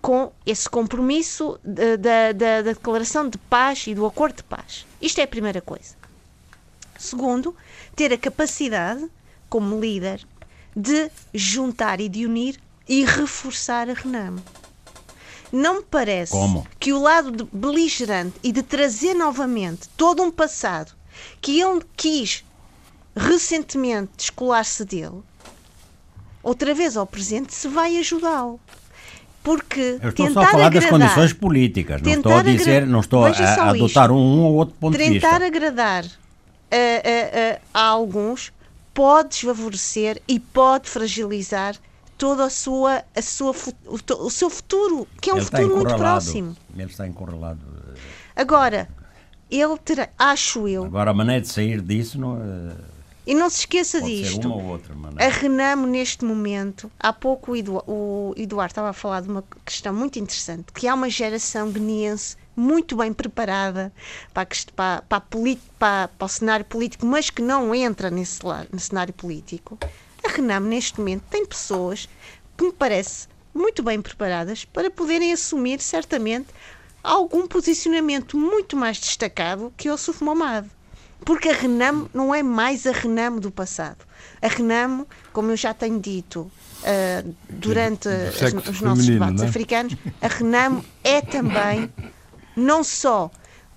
[0.01, 4.87] com esse compromisso da, da, da, declaração de paz e do acordo de paz.
[5.03, 5.97] Isto é a primeira coisa.
[6.97, 7.53] Segundo,
[7.97, 9.05] ter a capacidade,
[9.49, 10.25] como líder,
[10.77, 12.57] de juntar e de unir
[12.89, 14.41] e reforçar a Renamo.
[15.51, 16.65] Não me parece Como?
[16.79, 20.93] que o lado beligerante e de trazer novamente todo um passado
[21.41, 22.45] que ele quis
[23.17, 25.23] recentemente descolar-se dele,
[26.43, 28.61] outra vez ao presente, se vai ajudá-lo.
[29.43, 33.01] Porque eu estou só a falar agradar, das condições políticas, não estou a dizer, não
[33.01, 35.29] estou a, a adotar um ou outro ponto de vista.
[35.29, 38.53] Tentar agradar a, a, a, alguns
[38.93, 41.77] pode desfavorecer e pode fragilizar
[42.19, 43.55] toda a sua, a sua,
[43.87, 46.57] o, seu futuro, que é um ele futuro muito próximo.
[46.75, 47.61] Ele está encurralado.
[48.35, 48.89] Agora,
[49.49, 50.85] ele terá, acho eu.
[50.85, 52.96] Agora, a maneira de sair disso não é
[53.27, 54.49] e não se esqueça Pode disto.
[55.19, 59.45] a Renamo, neste momento, há pouco o Eduardo, o Eduardo estava a falar de uma
[59.65, 63.93] questão muito interessante, que há uma geração guineense muito bem preparada
[64.33, 68.39] para, para, para, para, para, o cenário político, mas que não entra nesse,
[68.79, 69.77] cenário político.
[70.25, 72.09] A Renamo, neste momento, tem pessoas
[72.57, 76.49] que me parece muito bem preparadas para poderem assumir, certamente,
[77.03, 80.67] algum posicionamento muito mais destacado que o Suf Momad.
[81.27, 84.07] Porque a Renamo não é mais a Renamo do passado.
[84.41, 89.47] A Renamo, como eu já tenho dito uh, durante as, os nossos debates é?
[89.49, 91.93] africanos, a Renamo é também
[92.55, 93.29] não só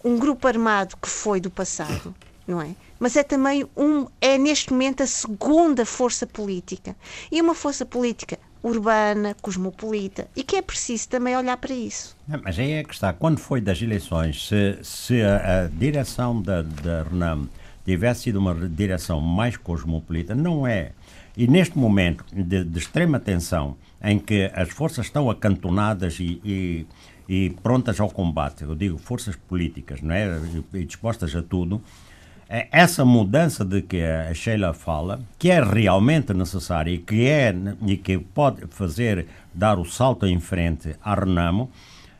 [0.03, 2.13] um grupo armado que foi do passado,
[2.47, 2.75] não é?
[2.99, 6.95] Mas é também um, é neste momento a segunda força política.
[7.31, 12.15] E uma força política urbana, cosmopolita, e que é preciso também olhar para isso.
[12.43, 13.13] mas aí é que está.
[13.13, 17.47] Quando foi das eleições, se, se a, a, direção da, da RENAM
[17.85, 20.91] tivesse sido uma direção mais cosmopolita, não é.
[21.35, 26.85] E neste momento de, de extrema tensão, em que as forças estão acantonadas e, e,
[27.27, 30.39] e, prontas ao combate, eu digo forças políticas, não é?
[30.73, 32.08] E dispostas a tudo, é
[32.49, 37.53] essa mudança de que a Sheila fala, que é realmente necessária e que, é,
[37.85, 41.69] e que pode fazer dar o salto em frente à Renamo,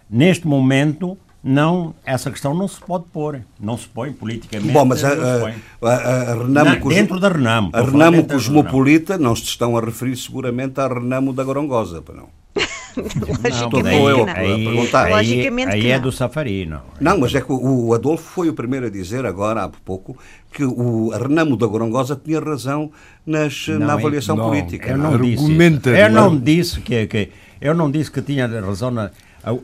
[0.08, 4.74] neste momento não, essa questão não se pode pôr, não se põe politicamente.
[4.74, 7.72] Bom, mas a, a, a, Renamo, não, dentro da Renamo.
[7.74, 12.38] A Renamo cosmopolita não se estão a referir seguramente à Renamo da Gorongosa, para não?
[12.97, 14.65] Logicamente não, eu aí.
[14.65, 16.82] Logicamente aí, aí é do Safarino.
[16.99, 20.17] Não, mas é que o Adolfo foi o primeiro a dizer agora há pouco
[20.52, 22.91] que o Renamo da Gorongosa tinha razão
[23.25, 24.89] nas, não, na avaliação não, política.
[24.89, 25.52] Eu não disse,
[25.86, 27.30] eu não disse que, que
[27.62, 29.12] eu não disse que tinha razão na,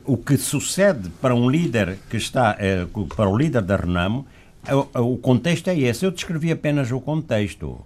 [0.05, 2.85] o que sucede para um líder que está eh,
[3.15, 4.25] para o líder da Renamo
[4.95, 6.05] o contexto é esse.
[6.05, 7.79] Eu descrevi apenas o contexto.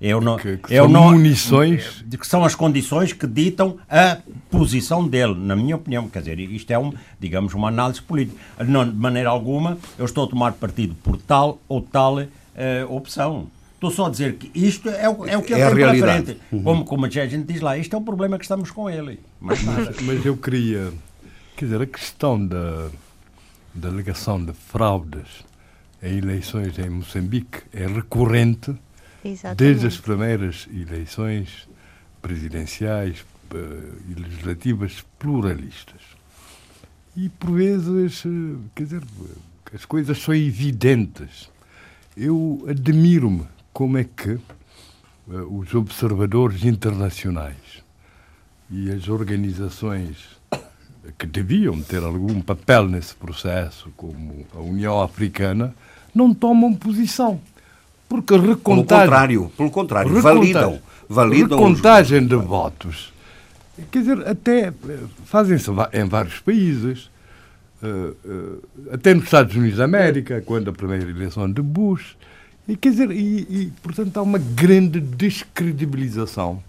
[0.00, 2.04] Eu não, que, que eu são não, munições.
[2.18, 4.18] Que são as condições que ditam a
[4.50, 6.08] posição dele, na minha opinião.
[6.08, 8.38] Quer dizer, isto é, um, digamos, uma análise política.
[8.64, 12.26] Não, de maneira alguma, eu estou a tomar partido por tal ou tal uh,
[12.90, 13.46] opção.
[13.74, 15.94] Estou só a dizer que isto é o, é o que ele é tem para
[15.94, 16.40] frente.
[16.52, 16.62] Uhum.
[16.62, 19.18] Como, como a gente diz lá, isto é o problema que estamos com ele.
[19.40, 19.62] Mas,
[20.02, 20.92] mas eu queria.
[21.56, 22.88] Quer dizer, a questão da,
[23.74, 25.44] da alegação de fraudes
[26.02, 28.74] em eleições em Moçambique é recorrente
[29.26, 29.58] Exatamente.
[29.58, 31.68] desde as primeiras eleições
[32.20, 33.24] presidenciais
[34.08, 36.00] e legislativas pluralistas.
[37.16, 39.02] E por vezes, uh, quer dizer,
[39.72, 41.50] as coisas são evidentes.
[42.16, 44.38] Eu admiro-me como é que
[45.28, 47.82] os observadores internacionais
[48.70, 50.36] e as organizações
[51.18, 55.74] que deviam ter algum papel nesse processo, como a União Africana,
[56.14, 57.40] não tomam posição.
[58.08, 58.56] Porque a recontagem.
[58.66, 60.80] Pelo contrário, pelo contrário validam.
[61.08, 62.28] validam recontagem os...
[62.28, 63.12] de votos.
[63.90, 64.72] Quer dizer, até
[65.26, 67.10] fazem-se em vários países,
[67.82, 72.16] eh, eh, até nos Estados Unidos da América, quando a primeira eleição de Bush.
[72.66, 76.62] E, quer dizer, e, e portanto há uma grande descredibilização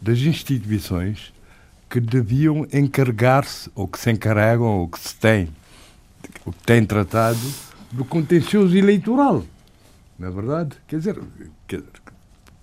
[0.00, 1.32] das instituições
[1.88, 5.48] que deviam encarregar-se, ou que se encarregam, ou que se têm,
[6.44, 7.40] o que têm tratado
[7.90, 9.44] do contencioso eleitoral.
[10.20, 10.76] Não é verdade?
[10.86, 11.18] Quer dizer,
[11.66, 11.92] quer dizer,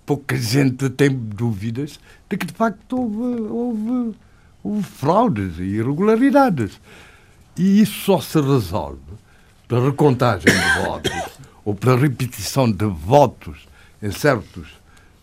[0.06, 1.98] pouca gente tem dúvidas
[2.30, 4.16] de que de facto houve, houve,
[4.62, 6.80] houve fraudes e irregularidades.
[7.56, 9.00] E isso só se resolve
[9.66, 13.66] pela recontagem de votos ou pela repetição de votos
[14.00, 14.68] em certos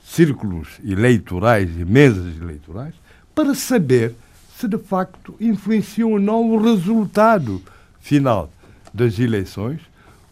[0.03, 2.95] círculos eleitorais e mesas eleitorais
[3.33, 4.13] para saber
[4.59, 7.61] se de facto influenciou ou não o resultado
[8.01, 8.51] final
[8.93, 9.79] das eleições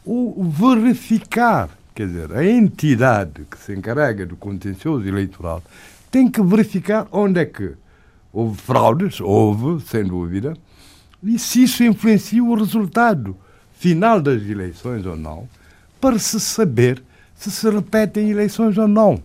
[0.05, 5.63] o verificar, quer dizer, a entidade que se encarrega do contencioso eleitoral
[6.09, 7.73] tem que verificar onde é que
[8.31, 10.55] houve fraudes, houve, sem dúvida,
[11.21, 13.35] e se isso influencia o resultado
[13.77, 15.47] final das eleições ou não,
[16.01, 17.01] para se saber
[17.35, 19.21] se se repetem eleições ou não.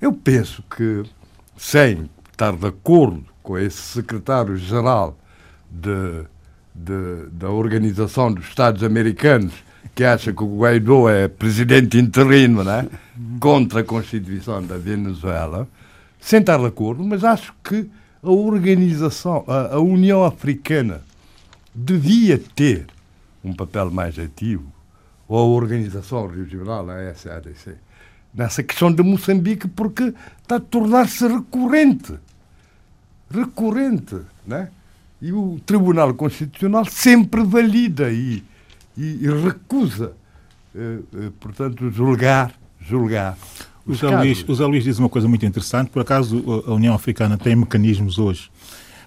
[0.00, 1.04] Eu penso que,
[1.56, 5.16] sem estar de acordo com esse secretário-geral
[5.70, 6.24] de,
[6.74, 9.54] de, da Organização dos Estados Americanos,
[9.96, 12.86] que acha que o Guaidó é presidente interino, né?
[13.40, 15.66] contra a Constituição da Venezuela,
[16.20, 17.88] sem estar de acordo, mas acho que
[18.22, 21.00] a organização, a, a União Africana,
[21.74, 22.86] devia ter
[23.42, 24.70] um papel mais ativo,
[25.26, 27.76] ou a Organização Regional, a SADC,
[28.34, 32.14] nessa questão de Moçambique, porque está a tornar-se recorrente.
[33.30, 34.68] Recorrente, né?
[35.22, 38.44] E o Tribunal Constitucional sempre valida e,
[38.96, 40.12] e, e recusa,
[40.74, 43.36] eh, eh, portanto, julgar, julgar.
[43.86, 45.90] O José, Luís, o José Luís diz uma coisa muito interessante.
[45.90, 48.50] Por acaso, a União Africana tem mecanismos hoje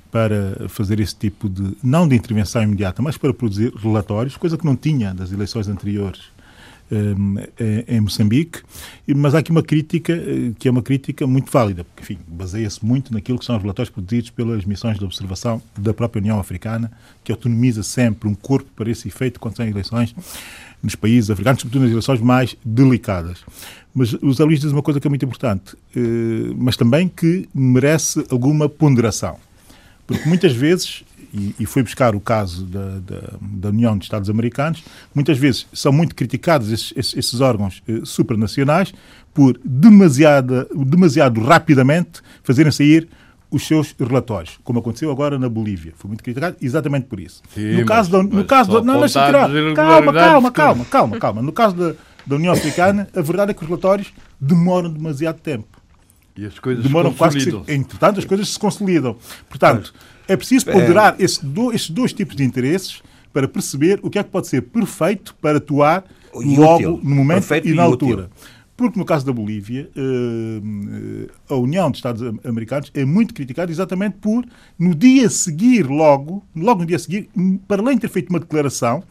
[0.09, 4.65] para fazer esse tipo de, não de intervenção imediata, mas para produzir relatórios, coisa que
[4.65, 6.21] não tinha das eleições anteriores
[7.87, 8.59] em Moçambique,
[9.15, 12.83] mas há aqui uma crítica eh, que é uma crítica muito válida, porque, enfim, baseia-se
[12.83, 16.91] muito naquilo que são os relatórios produzidos pelas missões de observação da própria União Africana,
[17.23, 20.15] que autonomiza sempre um corpo para esse efeito quando são eleições
[20.81, 23.39] nos países africanos, sobretudo nas eleições mais delicadas.
[23.93, 27.47] Mas o Zé Luís diz uma coisa que é muito importante, eh, mas também que
[27.53, 29.37] merece alguma ponderação
[30.09, 31.03] porque muitas vezes,
[31.33, 35.67] e, e foi buscar o caso da, da, da, União de Estados Americanos, muitas vezes
[35.73, 38.93] são muito criticados esses, esses, esses órgãos eh, supranacionais
[39.33, 43.07] por demasiada, demasiado rapidamente fazerem sair
[43.51, 45.93] os seus relatórios, como aconteceu agora na Bolívia.
[45.97, 47.41] Foi muito criticado exatamente por isso.
[47.53, 49.49] Sim, no caso mas, da, no caso da, não, deixa tirar.
[49.75, 51.41] Calma, calma, calma, calma, calma.
[51.41, 51.93] No caso da,
[52.25, 55.78] da União Africana, a verdade é que os relatórios demoram demasiado tempo.
[56.39, 59.17] E as coisas demoram quase se, Entretanto, as coisas se consolidam.
[59.49, 59.93] Portanto,
[60.25, 60.73] é preciso é.
[60.73, 61.23] ponderar é...
[61.23, 63.01] esses, dois, esses dois tipos de interesses
[63.33, 66.99] para perceber o que é que pode ser perfeito para atuar e logo útil.
[67.03, 68.23] no momento perfeito e na altura.
[68.23, 68.29] Útil.
[68.77, 74.15] Porque no caso da Bolívia, eh, a União dos Estados Americanos é muito criticada exatamente
[74.21, 74.45] por,
[74.77, 77.29] no dia a seguir, logo, logo no dia a seguir,
[77.67, 79.03] para além de ter feito uma declaração,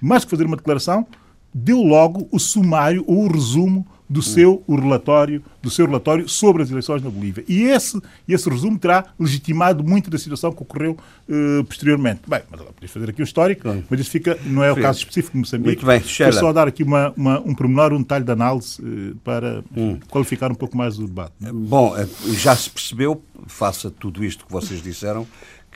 [0.00, 1.04] mais que fazer uma declaração,
[1.52, 6.70] deu logo o sumário ou o resumo do seu relatório, do seu relatório sobre as
[6.70, 7.44] eleições na Bolívia.
[7.48, 10.96] E esse, esse resumo terá legitimado muito da situação que ocorreu
[11.28, 12.20] uh, posteriormente.
[12.26, 13.84] Bem, mas podemos fazer aqui o histórico, Sim.
[13.90, 15.84] mas isso fica, não é o caso específico de Moçambique.
[15.84, 19.16] Muito bem, Quero só dar aqui uma, uma, um pormenor, um detalhe de análise uh,
[19.24, 19.98] para hum.
[20.08, 21.32] qualificar um pouco mais o debate.
[21.40, 25.26] Bom, eh, já se percebeu, face a tudo isto que vocês disseram,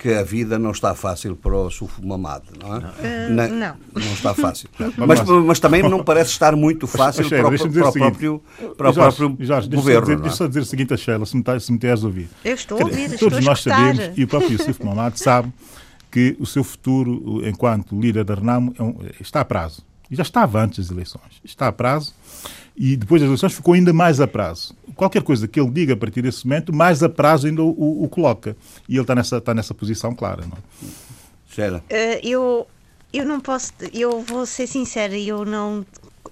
[0.00, 2.78] que a vida não está fácil para o Sufo Mamado, não é?
[2.78, 3.76] Uh, não, não.
[3.94, 4.70] Não está fácil.
[4.96, 8.42] mas, mas também não parece estar muito fácil para, o, para o próprio,
[8.78, 10.06] para o próprio Jorge, governo.
[10.06, 12.30] Deixa, deixa só dizer o seguinte a Sheila, se me, tá, se me a ouvir.
[12.42, 15.52] Eu estou a ouvir, Todos estou nós sabemos, e o próprio Sufo Mamado sabe,
[16.10, 19.82] que o seu futuro enquanto líder da Renamo é um, está a prazo.
[20.10, 21.40] E já estava antes das eleições.
[21.44, 22.14] Está a prazo
[22.76, 24.74] e depois das eleições ficou ainda mais a prazo.
[24.94, 28.04] Qualquer coisa que ele diga a partir desse momento, mais a prazo ainda o, o,
[28.04, 28.56] o coloca.
[28.88, 30.44] E ele está nessa, está nessa posição clara.
[30.46, 30.60] Não é?
[31.68, 31.80] Uh,
[32.22, 32.66] eu,
[33.12, 35.84] eu não posso, eu vou ser sincera, eu não.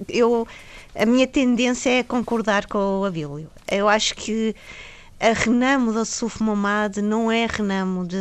[0.09, 0.47] Eu,
[0.95, 3.49] a minha tendência é concordar com o Abílio.
[3.71, 4.55] Eu acho que
[5.21, 8.17] a Renamo da Suf Momad não é Renamo de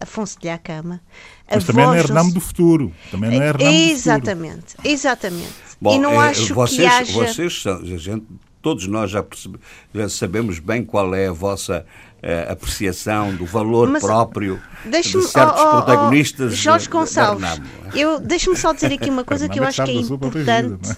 [0.00, 1.00] Afonso de Lhacama.
[1.48, 2.92] Mas também não é Renamo do futuro.
[3.10, 4.88] Também não é Renamo Exatamente, do futuro.
[4.88, 5.52] exatamente.
[5.80, 7.12] Bom, e não é, acho vocês, que haja...
[7.12, 8.26] Vocês são, gente,
[8.62, 9.58] todos nós já, percebe,
[9.92, 11.84] já, sabemos bem qual é a vossa
[12.22, 16.52] eh, apreciação do valor Mas, próprio de certos oh, oh, protagonistas.
[16.52, 17.98] Oh, Jorge Gonçalves, é?
[17.98, 20.96] eu deixe-me só dizer aqui uma coisa que eu acho que é importante.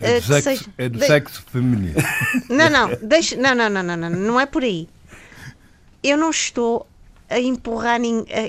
[0.00, 1.06] É do, sexo, seja, é do de...
[1.06, 1.94] sexo feminino.
[2.50, 4.88] Não, não, deixa, não, não, não, não, não, não é por aí.
[6.02, 6.88] Eu não estou
[7.30, 8.00] a empurrar,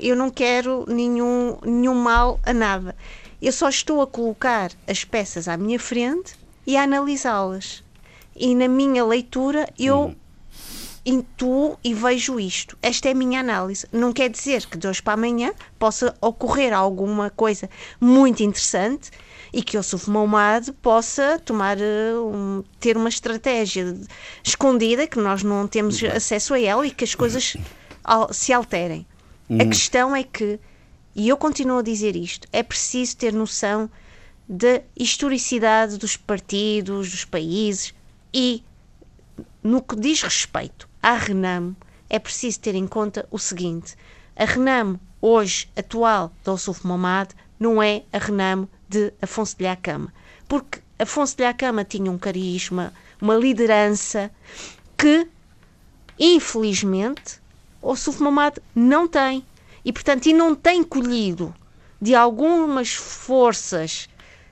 [0.01, 2.95] eu não quero nenhum, nenhum mal a nada.
[3.41, 6.35] Eu só estou a colocar as peças à minha frente
[6.65, 7.83] e a analisá-las.
[8.35, 10.15] E na minha leitura eu uhum.
[11.05, 12.77] intuo e vejo isto.
[12.81, 13.87] Esta é a minha análise.
[13.91, 17.69] Não quer dizer que de hoje para amanhã possa ocorrer alguma coisa
[17.99, 19.11] muito interessante
[19.51, 23.95] e que o Sufmomad possa tomar eh, um, ter uma estratégia
[24.43, 27.55] escondida que nós não temos acesso a ela e que as coisas
[28.31, 29.05] se alterem.
[29.47, 29.61] Uhum.
[29.61, 30.59] A questão é que
[31.15, 33.89] e eu continuo a dizer isto, é preciso ter noção
[34.49, 37.93] da historicidade dos partidos, dos países
[38.33, 38.63] e,
[39.61, 41.75] no que diz respeito à Renamo,
[42.09, 43.95] é preciso ter em conta o seguinte:
[44.35, 50.13] a Renamo, hoje atual de Ossuf Momad, não é a Renamo de Afonso de Lhacama.
[50.47, 54.31] porque Afonso de Acama tinha um carisma, uma liderança
[54.97, 55.27] que,
[56.19, 57.41] infelizmente,
[57.81, 59.45] o Suf Mamad não tem.
[59.83, 61.53] E, portanto, e não tem colhido
[62.01, 64.07] de algumas forças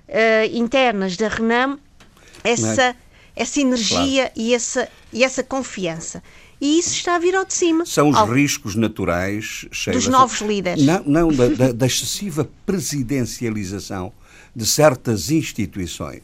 [0.10, 1.80] uh, internas da RENAM
[2.44, 2.96] essa, é?
[3.36, 4.34] Essa energia claro.
[4.36, 6.22] e, essa, e essa confiança.
[6.60, 7.86] E isso está a vir ao de cima.
[7.86, 8.32] São os ao...
[8.32, 10.84] riscos naturais Sheila, dos novos líderes.
[10.84, 14.14] Não, não da, da, da excessiva presidencialização
[14.56, 16.22] de certas instituições,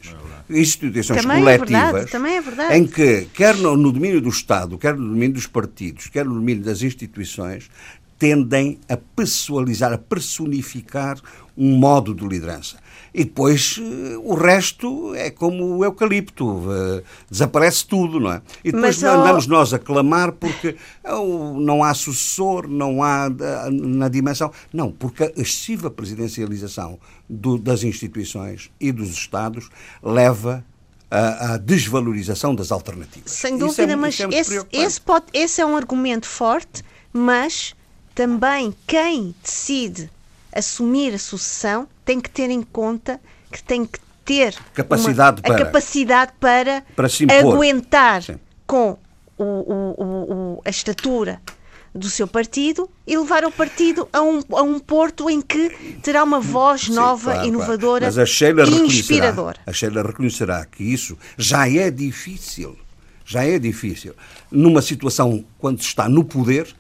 [0.50, 2.76] instituições também coletivas, é verdade, também é verdade.
[2.76, 6.34] em que, quer no, no, domínio do Estado, quer no domínio dos partidos, quer no
[6.34, 7.70] domínio das instituições,
[8.18, 11.20] tendem a pessoalizar, a personificar
[11.58, 12.78] um modo de liderança.
[13.14, 18.42] E depois eh, o resto é como o eucalipto, eh, desaparece tudo, não é?
[18.64, 23.28] E depois Mas, andamos nós a clamar porque oh, não há sucessor, não há
[23.72, 24.52] na dimensão.
[24.72, 29.70] Não, porque a excessiva presidencialização do, das instituições e dos Estados
[30.04, 30.64] leva
[31.10, 33.32] à, desvalorização das alternativas.
[33.32, 37.74] Sem é dúvida, é, mas é esse, esse, pode, esse é um argumento forte, mas
[38.18, 40.10] também quem decide
[40.52, 45.56] assumir a sucessão tem que ter em conta que tem que ter capacidade uma, para,
[45.56, 47.08] a capacidade para, para
[47.40, 48.40] aguentar Sim.
[48.66, 48.98] com
[49.38, 51.40] o, o, o, a estatura
[51.94, 55.70] do seu partido e levar o partido a um, a um porto em que
[56.02, 58.72] terá uma voz Sim, nova, claro, inovadora claro.
[58.72, 59.60] e inspiradora.
[59.64, 62.76] A Sheila reconhecerá que isso já é difícil.
[63.24, 64.16] Já é difícil.
[64.50, 66.74] Numa situação quando se está no poder,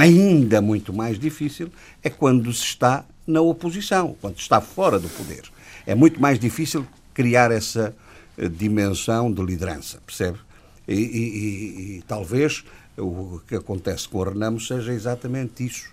[0.00, 1.70] ainda muito mais difícil
[2.02, 5.42] é quando se está na oposição, quando se está fora do poder.
[5.86, 7.94] É muito mais difícil criar essa
[8.36, 10.38] eh, dimensão de liderança, percebe?
[10.86, 12.64] E, e, e, e talvez
[12.96, 15.90] o que acontece com o Renamo seja exatamente isso.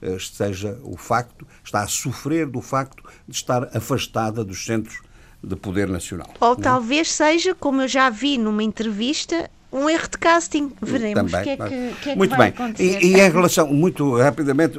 [0.00, 5.00] Eh, seja o facto, está a sofrer do facto de estar afastada dos centros
[5.42, 6.32] de poder nacional.
[6.40, 6.60] Ou não?
[6.60, 6.62] É?
[6.62, 10.72] talvez seja, como eu já vi numa entrevista, um erro de casting.
[10.80, 12.48] Veremos o que é que, que, é muito que bem.
[12.48, 13.02] acontecer.
[13.02, 14.78] E, e, em relação, muito rapidamente,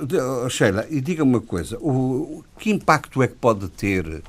[0.49, 4.23] Sheila, e diga-me uma coisa: o, que impacto é que pode ter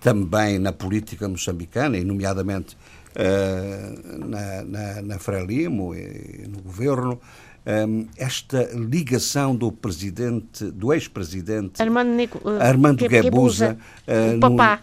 [0.00, 2.76] também na política moçambicana, e nomeadamente
[3.16, 7.20] uh, na, na, na Frelimo e no governo,
[7.66, 14.80] um, esta ligação do presidente, do ex-presidente Armando, Nico, uh, Armando Guebuza, uh, papá.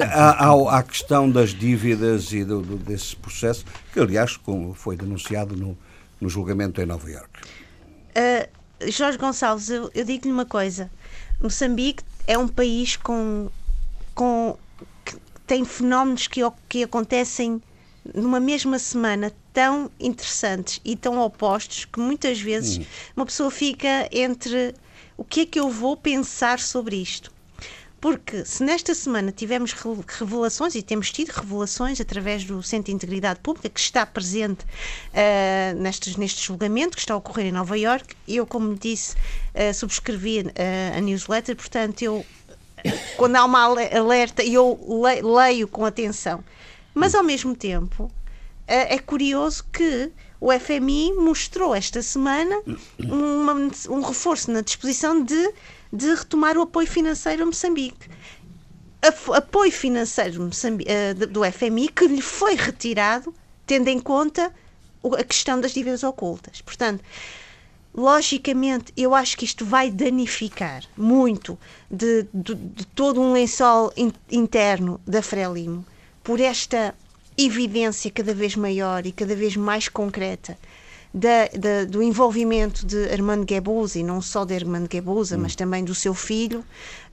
[0.14, 5.54] à, à, questão das dívidas e do, do, desse processo, que aliás como foi denunciado
[5.54, 5.76] no,
[6.20, 7.40] no julgamento em Nova Iorque.
[8.16, 10.90] Uh, Jorge Gonçalves, eu, eu digo-lhe uma coisa.
[11.40, 13.50] Moçambique é um país com,
[14.14, 14.56] com
[15.04, 17.60] que tem fenómenos que, que acontecem
[18.14, 22.84] numa mesma semana tão interessantes e tão opostos que muitas vezes hum.
[23.16, 24.74] uma pessoa fica entre
[25.16, 27.32] o que é que eu vou pensar sobre isto.
[28.00, 29.74] Porque se nesta semana tivemos
[30.08, 35.78] revelações, e temos tido revelações através do Centro de Integridade Pública, que está presente uh,
[35.78, 39.14] nestes, neste julgamento que está a ocorrer em Nova Iorque, eu, como disse,
[39.54, 42.24] uh, subscrevi uh, a newsletter, portanto, eu,
[43.18, 44.80] quando há uma alerta, eu
[45.22, 46.42] leio com atenção.
[47.00, 48.12] Mas, ao mesmo tempo,
[48.66, 52.60] é curioso que o FMI mostrou esta semana
[52.98, 53.54] uma,
[53.88, 55.54] um reforço na disposição de,
[55.90, 58.06] de retomar o apoio financeiro a Moçambique.
[59.34, 60.50] apoio financeiro
[60.84, 63.34] eh, do FMI que lhe foi retirado,
[63.66, 64.52] tendo em conta
[65.18, 66.60] a questão das dívidas ocultas.
[66.60, 67.02] Portanto,
[67.94, 71.58] logicamente, eu acho que isto vai danificar muito
[71.90, 75.82] de, de, de todo um lençol in, interno da Frelimo
[76.22, 76.94] por esta
[77.36, 80.58] evidência cada vez maior e cada vez mais concreta
[81.12, 85.40] da, da, do envolvimento de Armando Guebuza, e não só de Armando Guebuza, hum.
[85.40, 86.64] mas também do seu filho.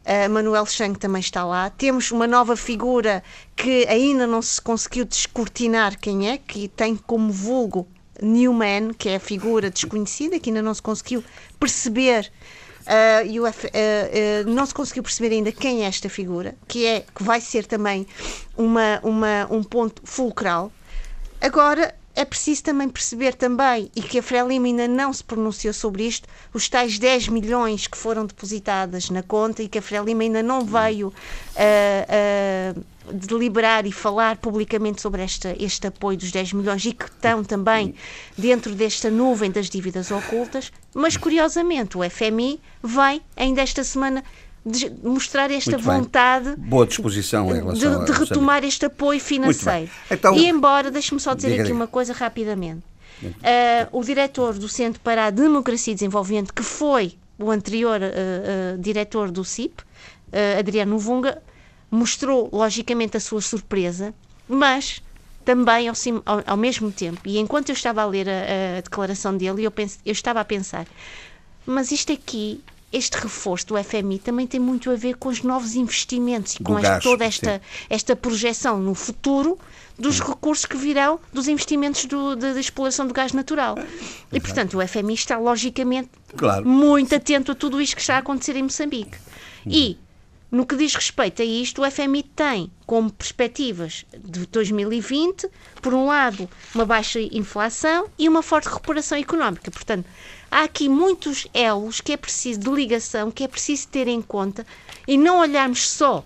[0.06, 1.70] Uh, Manuel Chang também está lá.
[1.70, 3.24] Temos uma nova figura
[3.56, 7.86] que ainda não se conseguiu descortinar quem é, que tem como vulgo
[8.22, 11.24] Newman, que é a figura desconhecida, que ainda não se conseguiu
[11.60, 12.32] perceber
[13.26, 16.86] e o F, uh, uh, não se conseguiu perceber ainda quem é esta figura, que
[16.86, 18.08] é que vai ser também
[18.56, 20.72] uma, uma, um ponto fulcral.
[21.42, 26.04] Agora, é preciso também perceber também, e que a Frelimo ainda não se pronunciou sobre
[26.04, 30.42] isto, os tais 10 milhões que foram depositadas na conta e que a Frelimo ainda
[30.42, 32.84] não veio uh, uh,
[33.14, 37.94] deliberar e falar publicamente sobre esta, este apoio dos 10 milhões e que estão também
[38.38, 44.24] dentro desta nuvem das dívidas ocultas, mas curiosamente o FMI vem ainda esta semana
[45.04, 49.90] mostrar esta vontade boa disposição de, de retomar este apoio financeiro.
[50.12, 52.84] Então, e embora, deixe-me só dizer aqui uma coisa rapidamente.
[53.24, 53.34] Uh,
[53.92, 58.78] o diretor do Centro para a Democracia e Desenvolvimento, que foi o anterior uh, uh,
[58.78, 59.82] diretor do CIP,
[60.60, 61.42] Adriano Vunga,
[61.90, 64.14] mostrou logicamente a sua surpresa,
[64.48, 65.02] mas
[65.44, 69.36] também ao, ao, ao, mesmo tempo, e enquanto eu estava a ler a, a declaração
[69.38, 70.86] dele, eu, pense, eu estava a pensar,
[71.66, 72.62] mas isto aqui
[72.92, 76.76] este reforço do FMI também tem muito a ver com os novos investimentos e com
[77.02, 79.60] toda esta, esta projeção no futuro
[80.00, 83.76] dos recursos que virão dos investimentos do, da, da, exploração do gás natural.
[84.32, 86.66] E, portanto, o FMI está, logicamente, claro.
[86.66, 89.18] muito atento a tudo isto que está a acontecer em Moçambique.
[89.66, 89.98] E
[90.50, 95.50] no que diz respeito a isto, o FMI tem como perspectivas de 2020,
[95.82, 99.70] por um lado, uma baixa inflação e uma forte recuperação económica.
[99.70, 100.06] Portanto,
[100.50, 104.66] há aqui muitos elos que é preciso de ligação, que é preciso ter em conta
[105.06, 106.24] e não olharmos só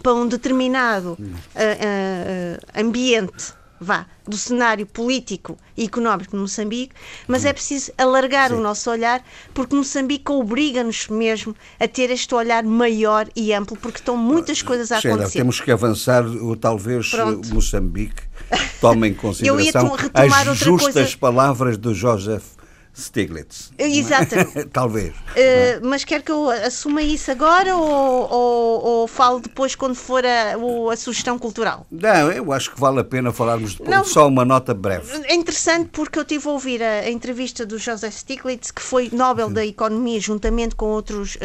[0.00, 6.94] para um determinado uh, uh, ambiente vá, do cenário político e económico de Moçambique,
[7.26, 8.56] mas é preciso alargar Sim.
[8.56, 9.24] o nosso olhar,
[9.54, 14.92] porque Moçambique obriga-nos mesmo a ter este olhar maior e amplo, porque estão muitas coisas
[14.92, 15.38] a Sheila, acontecer.
[15.38, 16.24] temos que avançar,
[16.60, 17.54] talvez Pronto.
[17.54, 18.22] Moçambique
[18.80, 21.18] tome em consideração as justas coisa...
[21.18, 22.59] palavras do Joseph
[22.94, 23.72] Stiglitz.
[23.78, 24.66] Exatamente.
[24.72, 25.14] Talvez.
[25.14, 30.24] Uh, mas quer que eu assuma isso agora ou, ou, ou falo depois quando for
[30.24, 30.54] a,
[30.92, 31.86] a, sugestão cultural?
[31.90, 33.90] Não, eu acho que vale a pena falarmos depois.
[33.90, 35.10] Não, só uma nota breve.
[35.24, 39.08] É interessante porque eu tive a ouvir a, a entrevista do Joseph Stiglitz, que foi
[39.12, 41.38] Nobel da Economia, juntamente com outros uh,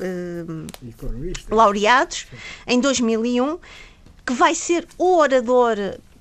[0.00, 0.66] uh,
[1.50, 2.26] laureados,
[2.66, 3.58] em 2001,
[4.26, 5.76] que vai ser o orador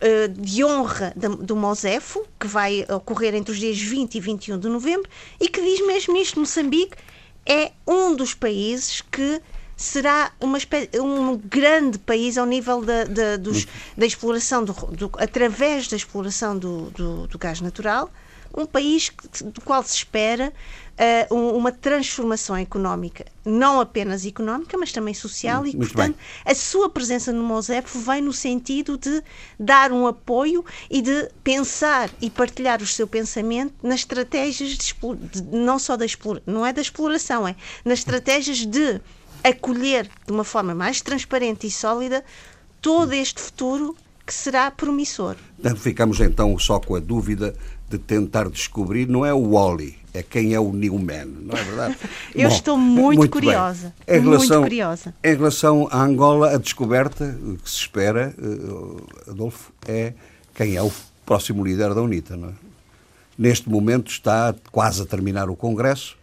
[0.06, 4.68] eh, de honra do Mosefo, que vai ocorrer entre os dias 20 e 21 de
[4.68, 6.98] novembro, e que diz mesmo isto: Moçambique
[7.46, 9.42] é um dos países que
[9.78, 10.58] será uma
[11.02, 13.66] um grande país ao nível da, da, dos,
[13.98, 18.12] da exploração, do, do, através da exploração do, do, do gás natural,
[18.54, 19.10] um país
[19.42, 20.52] do qual se espera
[21.30, 26.54] uh, uma transformação económica, não apenas económica, mas também social, Muito e, portanto, bem.
[26.54, 29.24] a sua presença no MOSEP vem no sentido de
[29.60, 34.94] dar um apoio e de pensar e partilhar o seu pensamento nas estratégias de,
[35.32, 39.02] de não só da exploração, não é da exploração, é nas estratégias de
[39.44, 42.24] acolher de uma forma mais transparente e sólida
[42.82, 45.36] todo este futuro que será promissor.
[45.78, 47.54] Ficamos então só com a dúvida
[47.98, 51.98] de tentar descobrir, não é o Wally, é quem é o Newman, não é verdade?
[52.34, 53.94] Eu Bom, muito, muito curiosa.
[54.08, 55.14] Em relação, muito curiosa.
[55.24, 60.14] Em relação à Angola, a descoberta que se espera, uh, Adolfo, é
[60.54, 60.92] quem é o
[61.26, 62.38] próximo líder da UNITA.
[62.38, 62.54] Não é?
[63.38, 66.16] Neste momento está quase a terminar o Congresso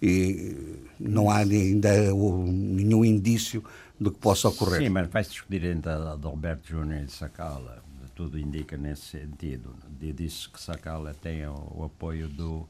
[0.00, 0.54] e
[0.98, 3.62] não há ainda nenhum indício
[4.00, 4.80] do que possa ocorrer.
[4.80, 7.85] Sim, mas vai-se discutir entre Alberto Júnior e Sacala
[8.16, 9.76] tudo indica nesse sentido.
[10.00, 12.66] Disse que Sakala tem o, o apoio do,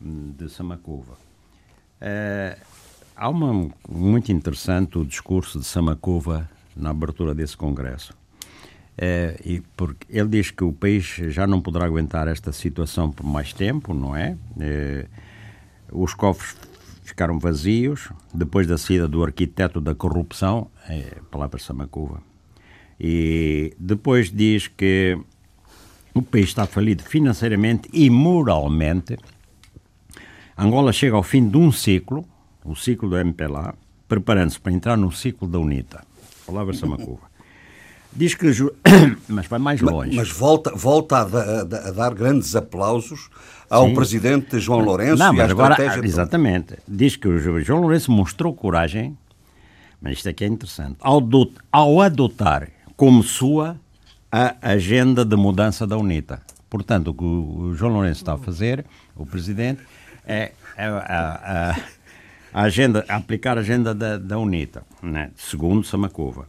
[0.00, 1.16] de Samacuva.
[2.00, 2.58] É,
[3.14, 8.14] há uma muito interessante o discurso de Samacuva na abertura desse congresso.
[8.98, 13.26] É, e porque ele diz que o país já não poderá aguentar esta situação por
[13.26, 14.36] mais tempo, não é?
[14.58, 15.06] é
[15.92, 16.56] os cofres
[17.02, 22.22] ficaram vazios depois da saída do arquiteto da corrupção, é, palavra Samacuva,
[22.98, 25.18] e depois diz que
[26.14, 29.18] o país está falido financeiramente e moralmente.
[30.56, 32.24] Angola chega ao fim de um ciclo,
[32.64, 33.74] o ciclo do MPLA,
[34.08, 36.02] preparando-se para entrar no ciclo da UNITA.
[36.46, 37.36] Palavra Samacuva.
[38.12, 38.46] Diz que.
[39.28, 40.16] Mas vai mais longe.
[40.16, 43.28] Mas, mas volta, volta a, a, a, dar grandes aplausos
[43.68, 43.94] ao Sim.
[43.94, 46.06] presidente João Lourenço Não, e à agora, estratégia.
[46.06, 46.78] Exatamente.
[46.88, 49.18] Diz que o João Lourenço mostrou coragem,
[50.00, 53.78] mas isto aqui é interessante, ao, do, ao adotar como sua
[54.30, 56.40] a agenda de mudança da UNITA.
[56.68, 58.84] Portanto, o que o João Lourenço está a fazer,
[59.14, 59.82] o Presidente,
[60.26, 61.76] é, a, a,
[62.52, 65.30] a, agenda, aplicar a agenda da, da UNITA, né?
[65.36, 66.48] segundo Samacova.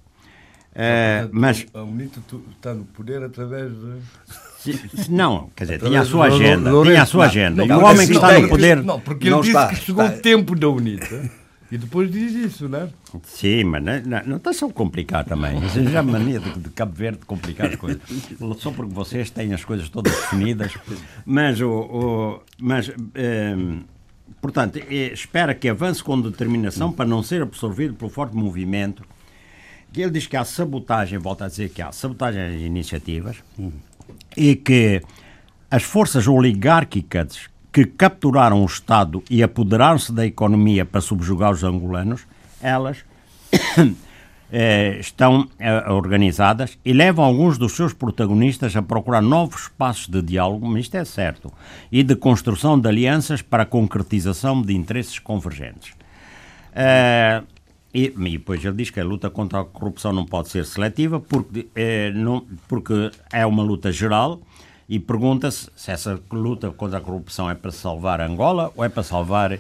[0.73, 2.19] É, mas a UNITA
[2.55, 5.09] está no poder através de.
[5.09, 6.71] Não, quer dizer, tinha a sua agenda.
[6.83, 7.65] Tinha a sua agenda.
[7.65, 8.83] Não, e o homem que está no poder.
[8.83, 11.31] Não, porque ele disse está, que chegou o tempo da UNITA.
[11.72, 12.89] E depois diz isso, não é?
[13.24, 15.57] Sim, mas não, não, está só complicar também.
[15.65, 18.01] Isso já é mania de, de, Cabo Verde complicar as coisas.
[18.59, 20.74] Só porque vocês têm as coisas todas definidas.
[21.26, 23.82] Mas, o, o mas ehm,
[24.41, 29.03] portanto, é, espera que avance com determinação para não ser absorvido pelo forte movimento.
[29.95, 33.38] Ele diz que há sabotagem, volta a dizer que há sabotagem às iniciativas
[34.36, 35.01] e que
[35.72, 42.25] as forças oligárquicas que capturaram o Estado e apoderaram-se da economia para subjugar os angolanos,
[42.59, 43.05] elas
[44.51, 50.23] eh, estão eh, organizadas e levam alguns dos seus protagonistas a procurar novos espaços de
[50.23, 51.53] diálogo, mas isto é certo,
[51.91, 55.93] e de construção de alianças para a concretização de interesses convergentes.
[56.73, 57.43] Eh,
[57.93, 61.19] E, e depois ele diz que a luta contra a corrupção não pode ser seletiva
[61.19, 64.39] porque é, não, porque é uma luta geral
[64.89, 69.03] e pergunta-se se essa luta contra a corrupção é para salvar Angola ou é para
[69.03, 69.59] salvar uh,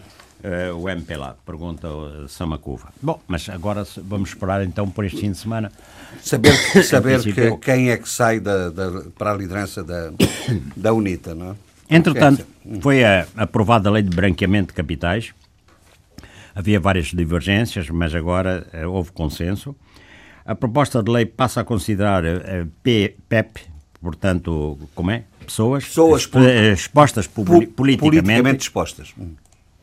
[0.75, 2.93] o MPLA, pergunta o Samacuva.
[3.01, 5.71] Bom, mas agora vamos esperar então por este fim de semana.
[6.21, 6.53] Saber,
[6.83, 10.11] saber que, quem é que sai da, da, para a liderança da,
[10.75, 11.55] da UNITA, não é?
[11.89, 12.45] Entretanto,
[12.81, 15.33] foi a, aprovada a lei de branqueamento de capitais.
[16.53, 19.75] Havia várias divergências, mas agora uh, houve consenso.
[20.45, 23.61] A proposta de lei passa a considerar uh, PEP,
[24.01, 25.23] portanto, como é?
[25.45, 26.29] Pessoas, Pessoas
[26.73, 27.99] expostas publi politicamente.
[27.99, 29.13] Politicamente expostas.
[29.17, 29.35] Hum.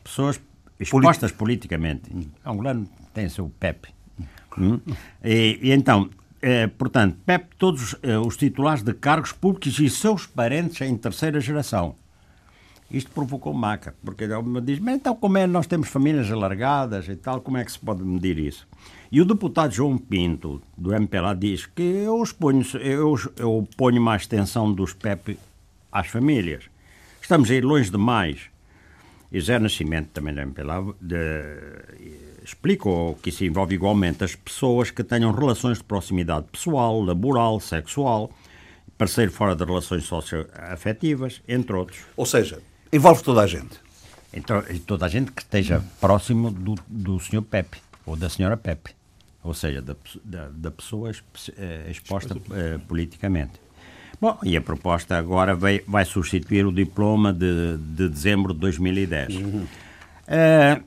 [0.03, 0.39] Pessoas
[0.79, 2.29] expostas Polit politicamente.
[2.45, 3.89] Angolano tem o seu PEP.
[4.57, 4.79] Hum?
[5.23, 6.09] E, e, então,
[6.41, 11.39] eh, portanto, PEP, todos eh, os titulares de cargos públicos e seus parentes em terceira
[11.39, 11.95] geração.
[12.89, 17.09] Isto provocou maca, porque ele me diz, mas então como é nós temos famílias alargadas
[17.09, 18.67] e tal, como é que se pode medir isso?
[19.15, 24.23] E o deputado João Pinto, do MPLA, diz que eu, ponho, eu, eu ponho mais
[24.23, 25.39] extensão dos PEP
[25.89, 26.65] às famílias.
[27.21, 28.49] Estamos a ir longe demais.
[29.31, 31.15] E Zé Nascimento, também do MPLA, de,
[32.43, 38.29] explicou que isso envolve igualmente as pessoas que tenham relações de proximidade pessoal, laboral, sexual,
[38.97, 41.99] parceiro fora de relações socioafetivas, entre outros.
[42.17, 42.61] Ou seja,
[42.91, 43.79] envolve toda a gente.
[44.33, 47.43] Então, toda a gente que esteja próximo do, do Sr.
[47.43, 48.55] Pepe ou da Sra.
[48.55, 48.94] Pepe,
[49.45, 51.11] ou seja, da, da, da pessoa
[51.57, 53.53] eh, exposta uh, politicamente.
[54.19, 59.35] Bom, e a proposta agora vai, vai substituir o diploma de, de dezembro de 2010.
[59.35, 59.67] Uhum.
[60.27, 60.83] Uh,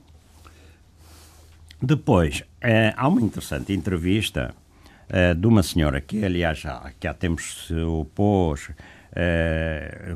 [1.80, 4.54] depois, uh, há uma interessante entrevista
[5.40, 8.68] de uma senhora que, aliás, já, que há tempos se opôs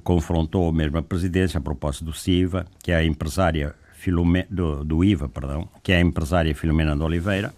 [0.04, 5.02] confrontou mesmo a presidência a propósito do SIVA, que é a empresária Filome, do, do,
[5.02, 7.54] IVA, perdão, que é a empresária Filomena de Oliveira,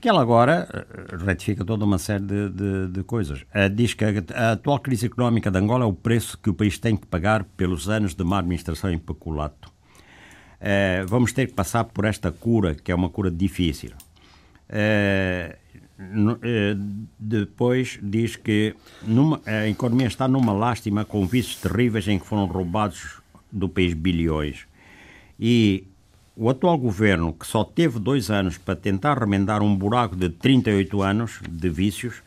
[0.00, 3.42] que ela agora eh, retifica toda uma série de, de, de coisas.
[3.54, 6.54] Uh, diz que a, a, atual crise económica de Angola é o preço que o
[6.54, 9.70] país tem que pagar pelos anos de má administração e peculato.
[11.06, 13.92] Vamos ter que passar por esta cura, que é uma cura difícil.
[16.00, 16.76] Eh,
[17.18, 22.46] depois diz que numa, a economia está numa lástima com vícios terríveis em que foram
[22.46, 23.20] roubados
[23.50, 24.66] do país bilhões.
[25.40, 25.88] E
[26.38, 31.02] o atual governo, que só teve dois anos para tentar remendar um buraco de 38
[31.02, 32.22] anos de vícios,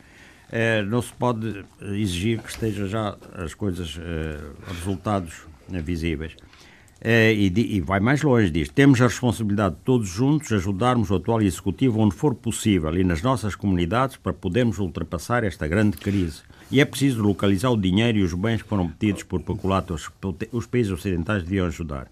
[0.51, 4.37] eh, não se pode exigir que esteja já as coisas, eh,
[4.67, 6.35] resultados visíveis.
[7.03, 11.41] É, e, vai mais longe, diz: temos a responsabilidade de todos juntos ajudarmos o atual
[11.41, 16.41] Executivo onde for possível e nas nossas comunidades para podermos ultrapassar esta grande crise.
[16.69, 20.11] E é preciso localizar o dinheiro e os bens que foram pedidos por peculatos.
[20.51, 22.07] Os países ocidentais deviam ajudar.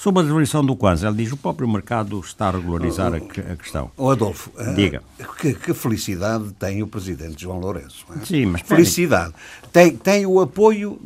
[0.00, 3.56] Sobre a devolução do Kwanza, ele diz o próprio mercado está a regularizar a, a
[3.56, 3.90] questão.
[3.98, 5.02] O Adolfo, eh, diga.
[5.38, 8.06] Que, que, felicidade tem o presidente João Lourenço.
[8.18, 8.24] É?
[8.24, 9.34] Sim, mas felicidade.
[9.70, 10.98] Tem, tem o apoio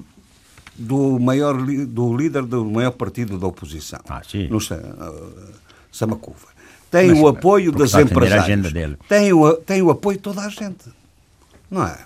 [0.76, 4.46] do maior do líder do maior partido da oposição, ah, sim.
[4.46, 5.54] no uh,
[5.90, 6.46] Samacuva.
[6.88, 8.96] Tem Mas, o apoio das empresárias.
[9.08, 10.88] Tem o, tem o apoio de toda a gente.
[11.68, 11.98] Não é?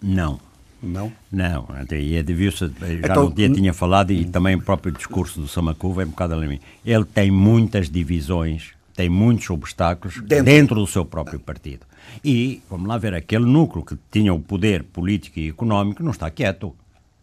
[0.00, 0.38] Não.
[0.82, 1.12] Não?
[1.30, 5.40] Não, e é deviu-se, já então, no dia tinha falado, e também o próprio discurso
[5.40, 6.58] do Samacuva é um bocado a mim.
[6.84, 10.44] Ele tem muitas divisões, tem muitos obstáculos dentro.
[10.44, 11.86] dentro do seu próprio partido.
[12.24, 16.30] E, vamos lá ver, aquele núcleo que tinha o poder político e económico não está
[16.30, 16.74] quieto.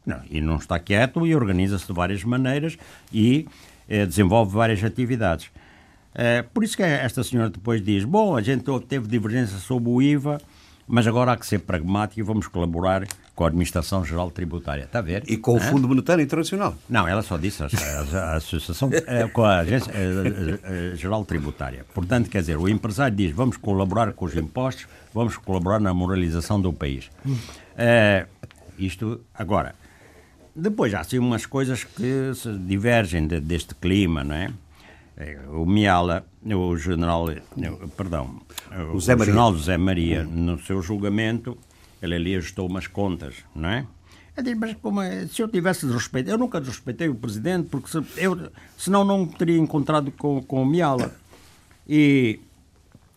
[0.05, 2.77] Não, e não está quieto e organiza-se de várias maneiras
[3.11, 3.45] e
[3.89, 5.49] eh, desenvolve várias atividades.
[6.15, 10.01] Eh, por isso que esta senhora depois diz: bom, a gente teve divergência sobre o
[10.01, 10.39] IVA,
[10.87, 14.85] mas agora há que ser pragmático e vamos colaborar com a Administração Geral Tributária.
[14.85, 15.23] Está a ver?
[15.27, 16.75] E com o Fundo Monetário Internacional.
[16.89, 21.25] Não, ela só disse a, a, a Associação eh, com a Agência eh, eh, Geral
[21.25, 21.85] Tributária.
[21.93, 26.59] Portanto, quer dizer, o empresário diz: vamos colaborar com os impostos, vamos colaborar na moralização
[26.59, 27.11] do país.
[28.79, 29.75] isto, agora.
[30.55, 32.31] Depois há assim umas coisas que
[32.65, 34.51] divergem de, deste clima, não é?
[35.17, 37.27] É o Miala, o general,
[37.95, 38.39] perdão,
[38.91, 41.57] o, o Zé general José Maria, no seu julgamento,
[42.01, 43.85] ele ali ajustou umas contas, não é?
[44.35, 47.89] Eu digo, mas como é, se eu tivesse desrespeito, eu nunca desrespeitei o presidente, porque
[47.89, 51.11] se, eu, senão não teria encontrado com, com o Miala.
[51.89, 52.39] E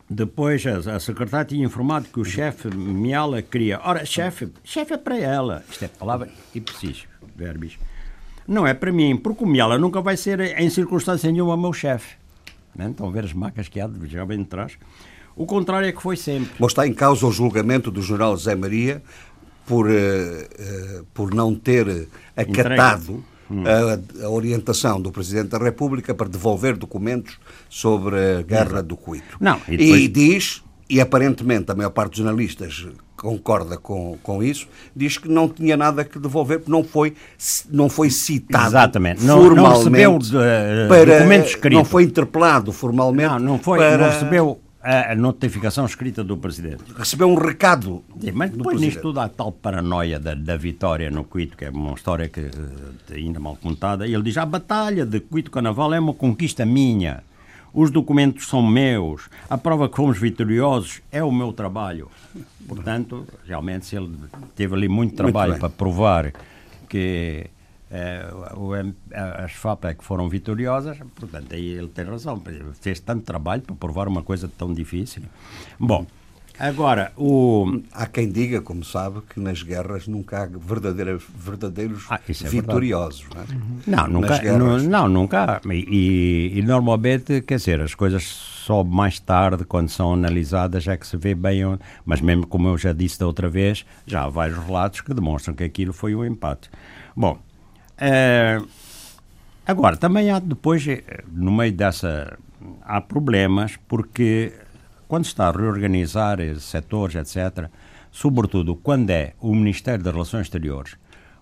[0.09, 3.79] depois a, a secretária tinha informado que o chefe Miala queria.
[3.85, 5.63] Ora, chefe, chefe é para ela.
[5.71, 7.05] Isto é palavra e preciso
[7.37, 7.79] verbis,
[8.51, 12.17] não é para mim, porque o Miala nunca vai ser, em circunstância nenhuma, meu chefe.
[12.75, 12.91] Não?
[12.91, 14.73] Estão a ver as macas que há de já bem de trás.
[15.37, 16.51] O contrário é que foi sempre.
[16.59, 19.01] Mas está em causa o julgamento do general José Maria
[19.65, 23.63] por, uh, uh, por não ter acatado hum.
[23.65, 27.39] a, a, orientação do Presidente da República para devolver documentos
[27.69, 29.37] sobre a guerra do Cuito.
[29.41, 30.01] Não, e, depois...
[30.03, 32.85] e diz, e aparentemente a maior parte dos analistas
[33.21, 34.67] concorda com, com isso,
[34.97, 37.15] diz que não tinha nada que devolver porque não foi,
[37.71, 39.23] não foi citado Exatamente.
[39.23, 41.75] Não, formalmente não recebeu uh, para, documento escrito.
[41.75, 43.31] Não foi interpelado formalmente.
[43.31, 43.99] Não, não foi, para...
[43.99, 46.85] não recebeu a notificação escrita do Presidente.
[46.97, 48.03] Recebeu um recado.
[48.19, 51.71] Sim, mas depois nisto tudo há tal paranoia da, da vitória no Cuito, que é
[51.71, 56.01] uma história que uh, ainda mal contada, ele diz: a batalha de Cuito Carnaval é
[56.01, 57.23] uma conquista minha.
[57.73, 59.29] Os documentos são meus.
[59.49, 62.11] A prova que fomos vitoriosos é o meu trabalho.
[62.67, 64.17] Portanto, realmente, se ele
[64.55, 66.33] teve ali muito trabalho muito para provar
[66.89, 67.47] que
[67.91, 68.29] é,
[69.13, 72.41] as FAPEC foram vitoriosas, portanto, aí ele tem razão.
[72.81, 75.23] Fez tanto trabalho para provar uma coisa tão difícil.
[75.79, 76.07] Bom,
[76.69, 77.81] agora, o...
[77.93, 81.25] Há quem diga, como sabe, que nas guerras nunca há verdadeiros
[82.11, 83.27] ah, é vitoriosos.
[83.35, 83.47] Não, é?
[83.87, 85.61] não, nunca, não, não, nunca há.
[85.73, 91.07] E, e, normalmente, quer dizer, as coisas só mais tarde, quando são analisadas, é que
[91.07, 91.61] se vê bem.
[92.05, 95.55] Mas mesmo como eu já disse da outra vez, já há vários relatos que demonstram
[95.55, 96.71] que aquilo foi um empate.
[97.17, 97.39] Bom,
[97.99, 98.61] é,
[99.67, 102.39] agora, também há depois, eh, no meio dessa,
[102.83, 104.53] há problemas, porque
[105.11, 107.69] quando está a reorganizar setores, etc.,
[108.13, 110.95] sobretudo quando é o Ministério das Relações Exteriores,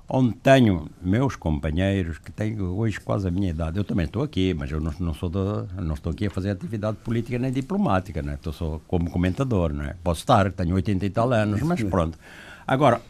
[0.08, 3.76] onde tenho meus companheiros que têm hoje quase a minha idade.
[3.76, 5.30] Eu também estou aqui, mas eu não, não sou
[5.76, 8.36] não estou aqui a fazer atividade política nem diplomática, né?
[8.36, 9.70] estou só como comentador.
[9.74, 9.96] Né?
[10.02, 12.18] Posso estar, tenho 80 e tal anos, mas pronto.
[12.66, 13.02] Agora,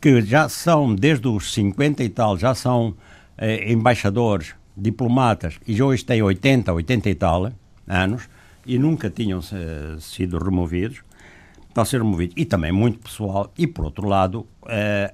[0.00, 2.94] que já são, desde os 50 e tal, já são
[3.36, 7.52] eh, embaixadores, diplomatas, e já hoje têm 80, 80 e tal
[7.86, 8.26] anos,
[8.68, 11.02] e nunca tinham eh, sido removidos,
[11.66, 12.34] estão a ser removidos.
[12.36, 13.50] E também muito pessoal.
[13.56, 15.12] E, por outro lado, eh,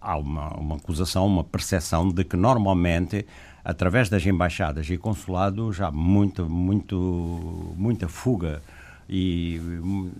[0.00, 3.24] há uma, uma acusação, uma percepção de que normalmente
[3.64, 8.62] através das embaixadas e consulados há muito, muito, muita fuga
[9.08, 10.10] e hum,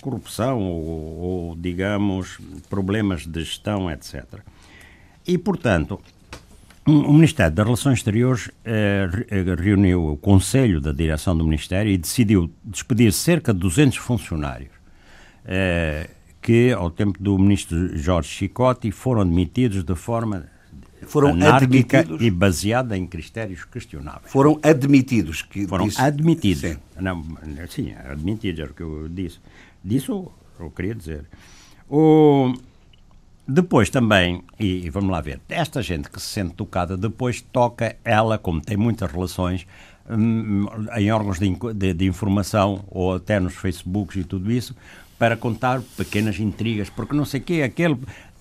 [0.00, 4.24] corrupção ou, ou, digamos, problemas de gestão, etc.
[5.26, 6.00] E, portanto,
[6.86, 9.08] o Ministério das Relações Exteriores eh,
[9.58, 14.70] reuniu o Conselho da Direção do Ministério e decidiu despedir cerca de 200 funcionários
[15.44, 16.08] eh,
[16.40, 20.46] que, ao tempo do ministro Jorge Chicotti, foram demitidos de forma
[21.02, 24.30] foram anárquica admitidos, e baseada em critérios questionáveis.
[24.30, 25.42] Foram admitidos.
[25.42, 26.60] Que foram disse, admitidos.
[26.60, 26.76] Sim.
[27.00, 27.24] Não,
[27.68, 29.38] sim, admitidos, era o que eu disse.
[29.84, 31.24] Disso eu queria dizer.
[31.88, 32.54] O,
[33.46, 37.96] depois também, e, e, vamos lá ver, esta gente que se sente tocada, depois toca
[38.04, 39.66] ela, como tem muitas relações,
[40.10, 40.66] hum,
[40.96, 44.74] em órgãos de, de, de informação ou até nos Facebooks e tudo isso,
[45.18, 47.96] para contar pequenas intrigas, porque não sei o quê, aquele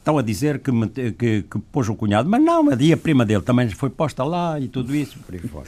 [0.05, 1.11] estão a dizer que, me, que,
[1.43, 4.67] que, pôs o cunhado, mas não, a dia prima dele também foi posta lá e
[4.67, 5.65] tudo isso, por aí fora.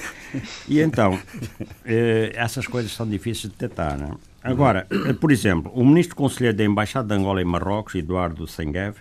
[0.67, 1.17] E então,
[1.83, 4.11] eh, essas coisas são difíceis de detectar, não é?
[4.43, 4.87] Agora,
[5.19, 8.95] por exemplo, o ministro conselheiro da Embaixada de Angola em Marrocos, Eduardo Senguev,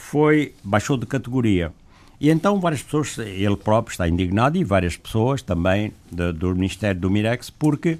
[0.00, 1.72] foi, baixou de categoria.
[2.20, 7.00] E então várias pessoas, ele próprio está indignado e várias pessoas também de, do Ministério
[7.00, 7.96] do Mirex, porque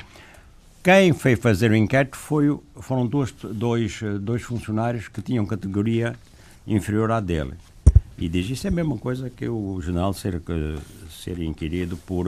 [0.82, 6.16] quem foi fazer o inquérito foi, foram dois, dois, dois funcionários que tinham categoria
[6.66, 7.52] inferior à dele.
[8.18, 10.42] E diz isso é a mesma coisa que o general ser,
[11.10, 12.26] ser inquirido por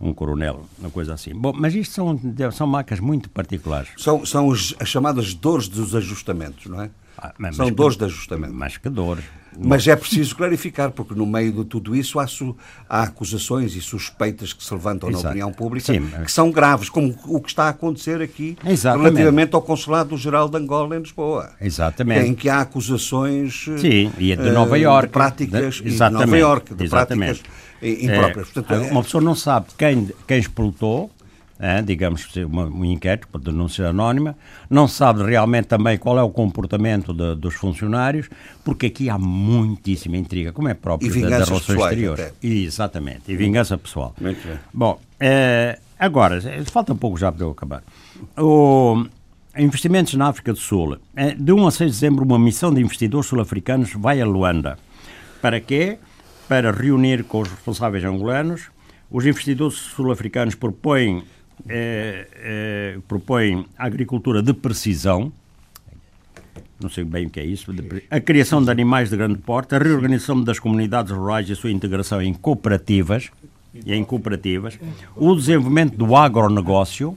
[0.00, 1.34] um coronel, uma coisa assim.
[1.34, 2.18] Bom, mas isto são,
[2.52, 3.90] são marcas muito particulares.
[3.98, 6.90] São, são os, as chamadas dores dos ajustamentos, não é?
[7.16, 8.54] Ah, mas, são mas, dores de ajustamento.
[8.54, 9.24] Mais que dores.
[9.58, 12.56] Mas é preciso clarificar, porque no meio de tudo isso há, su,
[12.88, 15.24] há acusações e suspeitas que se levantam Exato.
[15.24, 16.24] na opinião pública Sim, mas...
[16.24, 19.10] que são graves, como o que está a acontecer aqui Exatamente.
[19.10, 21.50] relativamente ao Consulado-Geral de Angola em Lisboa.
[21.60, 22.28] Exatamente.
[22.28, 26.38] Em que há acusações Sim, e é de Nova York, de práticas de, de Nova
[26.38, 27.42] York, de Exatamente.
[27.42, 28.48] práticas impróprias.
[28.48, 31.10] É, Portanto, uma pessoa não sabe quem, quem explotou,
[31.58, 34.36] é, digamos, uma, um inquérito por denúncia anónima,
[34.68, 38.28] não sabe realmente também qual é o comportamento de, dos funcionários,
[38.64, 42.24] porque aqui há muitíssima intriga, como é próprio das da relações exteriores.
[42.26, 42.46] Até.
[42.46, 44.14] Exatamente, e vingança pessoal.
[44.20, 44.58] Muito bem.
[44.72, 47.82] Bom, é, agora, falta um pouco já para eu acabar.
[48.36, 49.06] O,
[49.56, 50.98] investimentos na África do Sul.
[51.14, 54.78] É, de 1 a 6 de dezembro, uma missão de investidores sul-africanos vai a Luanda.
[55.40, 55.98] Para quê?
[56.48, 58.70] Para reunir com os responsáveis angolanos.
[59.10, 61.22] Os investidores sul-africanos propõem
[61.68, 65.32] é, é, propõe a agricultura de precisão,
[66.80, 67.72] não sei bem o que é isso,
[68.10, 71.70] a criação de animais de grande porte, a reorganização das comunidades rurais e a sua
[71.70, 73.30] integração em cooperativas,
[73.74, 74.78] e em cooperativas,
[75.16, 77.16] o desenvolvimento do agronegócio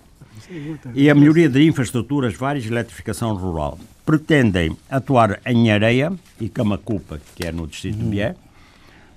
[0.93, 3.77] e a melhoria de infraestruturas várias e eletrificação rural.
[4.05, 8.35] Pretendem atuar em Areia e Camacupa, que é no distrito de Bié,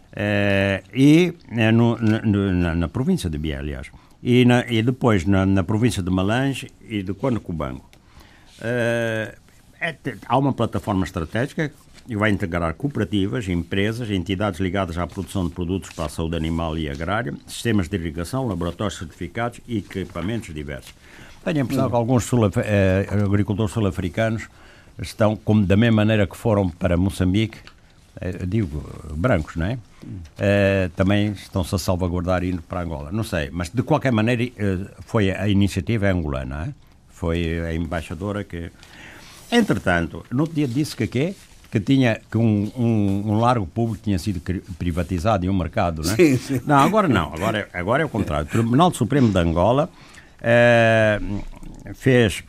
[0.09, 1.35] Uh, e
[1.73, 3.89] no, no, na, na, província de Bié, aliás.
[4.23, 7.89] E, na, e depois na, na, província de Malange e de Quanacubango.
[8.59, 9.37] Uh,
[9.81, 9.97] é,
[10.27, 11.73] há uma plataforma estratégica
[12.07, 16.77] que vai integrar cooperativas, empresas, entidades ligadas à produção de produtos para a saúde animal
[16.79, 20.95] e agrária, sistemas de irrigação, laboratórios certificados e equipamentos diversos.
[21.45, 24.49] Tenho a impressão que alguns sul eh, agricultores sul-africanos
[25.01, 27.78] estão, como da mesma maneira que foram para Moçambique, eh,
[28.47, 28.83] digo,
[29.15, 29.79] brancos, não é?
[30.39, 33.13] Eh, também estão-se a salvaguardar indo para Angola.
[33.13, 36.73] Não sei, mas de qualquer maneira eh, foi a iniciativa angolana, é?
[37.09, 38.71] foi a embaixadora que
[39.51, 41.35] Entretanto, no dia disse que quê?
[41.71, 44.41] Que tinha que um, um, um, largo público tinha sido
[44.79, 46.17] privatizado e um mercado, não é?
[46.17, 46.61] Sim, sim.
[46.67, 48.47] Não, agora não, agora, agora é o contrário.
[48.47, 49.91] O Tribunal Supremo de Angola
[50.41, 51.21] eh,
[51.95, 52.43] fez,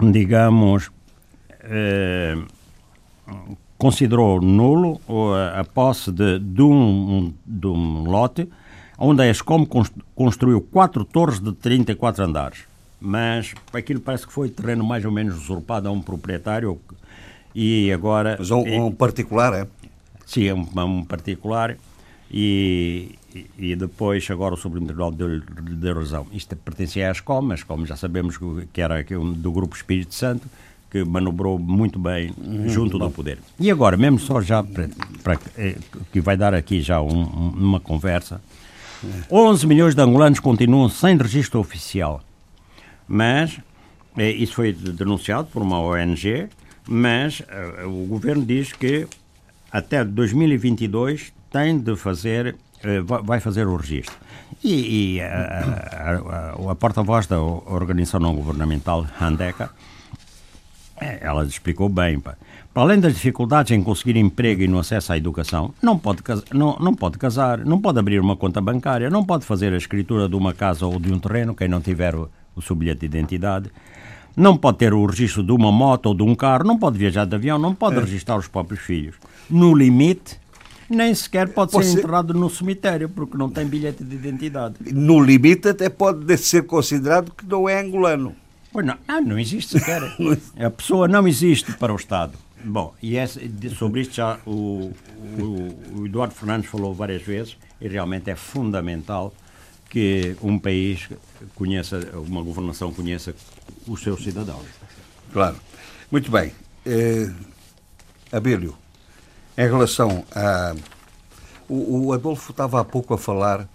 [0.00, 0.90] digamos,
[1.60, 2.36] eh,
[3.78, 5.00] considerou nulo
[5.54, 8.48] a, posse de, de, um, de um lote
[8.98, 9.66] onde a ESCOM
[10.14, 12.64] construiu quatro torres de 34 andares
[13.00, 16.80] mas aquilo parece que foi terreno mais ou menos usurpado a um proprietário
[17.54, 18.36] e agora...
[18.38, 19.66] Mas um, um particular, é?
[20.26, 21.76] Sim, um, um particular
[22.30, 23.14] e,
[23.58, 26.26] e depois agora o Supremo Tribunal deu-lhe deu razão.
[26.32, 28.38] Isto pertencia à ESCOM, mas como já sabemos
[28.72, 30.48] que era do Grupo Espírito Santo,
[31.04, 33.38] que manobrou muito bem uhum, junto do poder.
[33.58, 35.76] E agora, mesmo só já para, eh,
[36.12, 38.40] que vai dar aqui já um, uma conversa,
[39.30, 42.22] 11 milhões de angolanos continuam sem registro oficial
[43.08, 43.60] mas
[44.16, 46.48] eh, isso foi denunciado por uma ONG,
[46.88, 49.06] mas eh, o governo diz que
[49.70, 54.16] até 2022 tem de fazer, eh, vai fazer o registro.
[54.62, 59.06] E, e a, a, a, a porta-voz da organização não governamental,
[61.00, 62.18] Handeka, ela explicou bem.
[62.18, 62.36] Pá.
[62.72, 66.22] Para além das dificuldades em conseguir emprego e no acesso à educação, não pode,
[66.52, 70.28] não, não pode casar, não pode abrir uma conta bancária, não pode fazer a escritura
[70.28, 73.06] de uma casa ou de um terreno, quem não tiver o, o seu bilhete de
[73.06, 73.70] identidade,
[74.36, 77.24] não pode ter o registro de uma moto ou de um carro, não pode viajar
[77.24, 78.00] de avião, não pode é.
[78.00, 79.16] registrar os próprios filhos.
[79.48, 80.38] No limite,
[80.90, 84.74] nem sequer pode, pode ser, ser enterrado no cemitério, porque não tem bilhete de identidade.
[84.92, 88.34] No limite, até pode ser considerado que não é angolano.
[88.76, 90.02] Pois não, não, não existe sequer.
[90.62, 92.34] A pessoa não existe para o Estado.
[92.62, 93.40] Bom, e essa,
[93.74, 94.92] sobre isto já o,
[95.38, 99.32] o, o Eduardo Fernandes falou várias vezes, e realmente é fundamental
[99.88, 101.08] que um país
[101.54, 103.34] conheça, uma governação conheça
[103.88, 104.66] os seus cidadãos.
[105.32, 105.56] Claro.
[106.12, 106.52] Muito bem.
[108.30, 108.76] Abílio,
[109.56, 110.76] em relação a.
[111.66, 113.66] O, o Adolfo estava há pouco a falar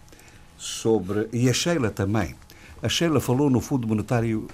[0.59, 1.27] sobre.
[1.33, 2.35] E a Sheila também.
[2.83, 4.47] A Sheila falou no Fundo Monetário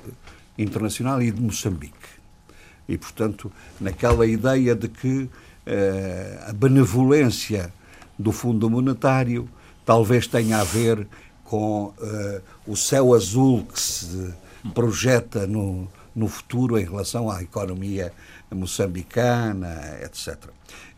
[0.57, 2.17] Internacional e de Moçambique.
[2.87, 5.29] E, portanto, naquela ideia de que
[5.65, 7.73] eh, a benevolência
[8.17, 9.49] do Fundo Monetário
[9.85, 11.07] talvez tenha a ver
[11.43, 14.33] com uh, o céu azul que se
[14.73, 18.11] projeta no, no futuro em relação à economia
[18.51, 20.37] moçambicana, etc.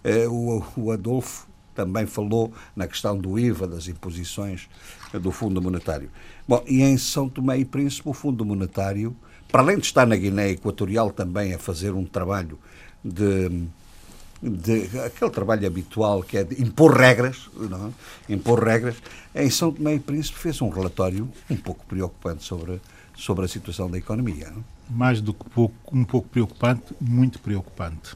[0.03, 4.67] Eh, o, o Adolfo também falou na questão do IVA, das imposições
[5.13, 6.09] do Fundo Monetário.
[6.47, 9.15] Bom, e em São Tomé e Príncipe, o Fundo Monetário,
[9.51, 12.57] para além de estar na Guiné Equatorial também a fazer um trabalho
[13.03, 13.67] de
[14.41, 17.93] de aquele trabalho habitual que é de impor regras, não?
[18.27, 18.33] É?
[18.33, 18.95] impor regras,
[19.35, 22.79] em São Tomé e Príncipe fez um relatório um pouco preocupante sobre,
[23.15, 24.49] sobre a situação da economia.
[24.49, 24.59] Não?
[24.59, 24.63] É?
[24.89, 28.15] Mais do que pouco, um pouco preocupante, muito preocupante.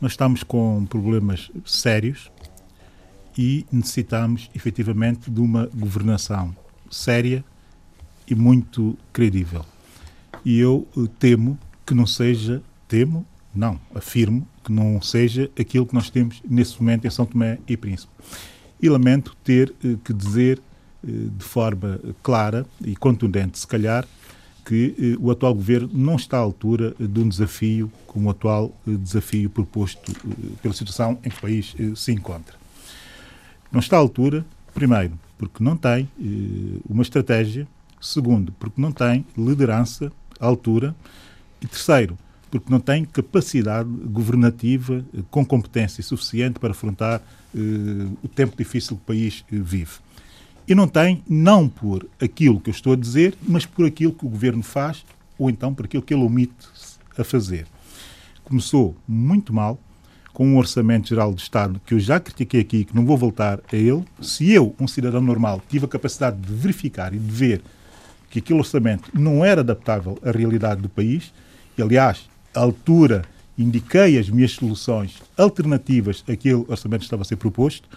[0.00, 2.30] Nós estamos com problemas sérios
[3.36, 6.56] e necessitamos efetivamente de uma governação
[6.90, 7.44] séria
[8.28, 9.64] e muito credível.
[10.46, 15.94] E eu eh, temo que não seja, temo, não, afirmo que não seja aquilo que
[15.94, 18.12] nós temos nesse momento em São Tomé e Príncipe.
[18.80, 20.62] E lamento ter eh, que dizer
[21.02, 24.06] eh, de forma clara e contundente, se calhar,
[24.64, 29.48] que o atual governo não está à altura de um desafio como o atual desafio
[29.48, 30.12] proposto
[30.60, 32.56] pela situação em que o país se encontra.
[33.70, 34.44] Não está à altura,
[34.74, 36.08] primeiro, porque não tem
[36.88, 37.68] uma estratégia,
[38.00, 40.10] segundo, porque não tem liderança
[40.40, 40.94] altura,
[41.60, 42.18] e terceiro,
[42.50, 47.20] porque não tem capacidade governativa eh, com competência suficiente para afrontar
[47.54, 49.92] uh, o tempo difícil que o país uh, vive.
[50.68, 54.26] E não tem, não por aquilo que eu estou a dizer, mas por aquilo que
[54.26, 55.04] o governo faz,
[55.38, 56.54] ou então por aquilo que ele omite
[57.16, 57.66] a fazer.
[58.44, 59.78] Começou muito mal,
[60.32, 63.58] com um orçamento geral do Estado que eu já critiquei aqui, que não vou voltar
[63.72, 64.04] a ele.
[64.20, 67.62] Se eu, um cidadão normal, tive a capacidade de verificar e de ver
[68.36, 71.32] que aquele orçamento não era adaptável à realidade do país,
[71.76, 73.22] e aliás, altura
[73.58, 77.88] indiquei as minhas soluções alternativas àquele orçamento que estava a ser proposto,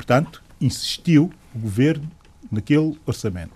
[0.00, 2.10] Portanto, insistiu o governo
[2.50, 3.52] naquele orçamento.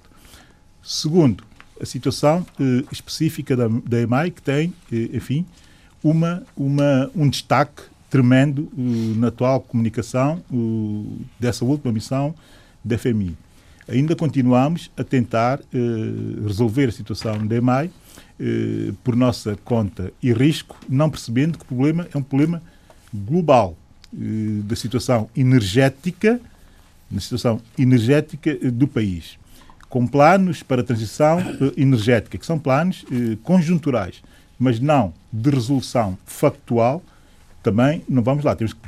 [0.83, 1.43] Segundo,
[1.81, 5.47] a situação eh, específica da, da EMAI, que tem, eh, enfim,
[6.03, 12.35] uma, uma, um destaque tremendo uh, na atual comunicação uh, dessa última missão
[12.85, 13.35] da FMI.
[13.89, 17.91] Ainda continuamos a tentar uh, resolver a situação da EMAI
[19.05, 22.61] por nossa conta e risco, não percebendo que o problema é um problema
[23.13, 23.77] global
[24.65, 26.41] da situação energética,
[27.09, 29.39] na situação energética do país,
[29.89, 31.39] com planos para a transição
[31.77, 33.05] energética, que são planos
[33.45, 34.21] conjunturais,
[34.59, 37.05] mas não de resolução factual
[37.65, 38.81] também não vamos lá, temos que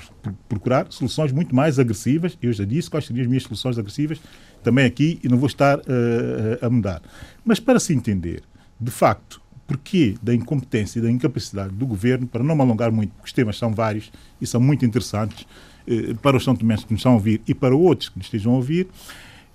[0.46, 2.36] procurar soluções muito mais agressivas.
[2.42, 4.20] Eu já disse quais seriam as minhas soluções agressivas
[4.66, 7.00] também aqui e não vou estar uh, a mudar.
[7.44, 8.42] Mas para se entender,
[8.80, 13.10] de facto, porquê da incompetência e da incapacidade do governo, para não me alongar muito,
[13.10, 14.10] porque os temas são vários
[14.40, 15.46] e são muito interessantes
[15.86, 18.26] uh, para os São Tomenses que nos estão a ouvir e para outros que nos
[18.26, 18.88] estejam a ouvir,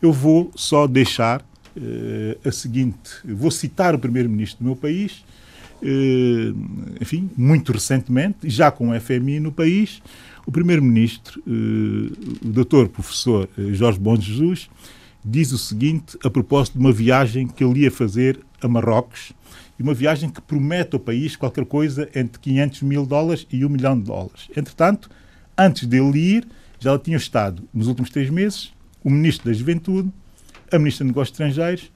[0.02, 5.26] eu vou só deixar uh, a seguinte: vou citar o primeiro-ministro do meu país
[7.00, 10.00] enfim, muito recentemente, já com o FMI no país,
[10.46, 14.70] o primeiro-ministro, o doutor professor Jorge Bom Jesus,
[15.24, 19.34] diz o seguinte a propósito de uma viagem que ele ia fazer a Marrocos,
[19.80, 23.70] e uma viagem que promete ao país qualquer coisa entre 500 mil dólares e 1
[23.70, 24.48] milhão de dólares.
[24.56, 25.10] Entretanto,
[25.58, 26.48] antes dele ir,
[26.80, 28.72] já tinha estado, nos últimos três meses,
[29.04, 30.12] o Ministro da Juventude,
[30.72, 31.92] a Ministra de Negócios Estrangeiros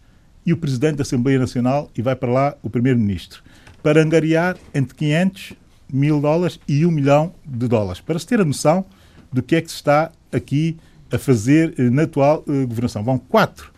[0.45, 3.43] e o Presidente da Assembleia Nacional, e vai para lá o Primeiro-Ministro
[3.84, 5.53] para angariar entre 500
[5.93, 8.84] mil dólares e 1 milhão de dólares, para se ter a noção
[9.32, 13.03] do que é que se está aqui a fazer eh, na atual uh, governação.
[13.03, 13.72] Vão quatro,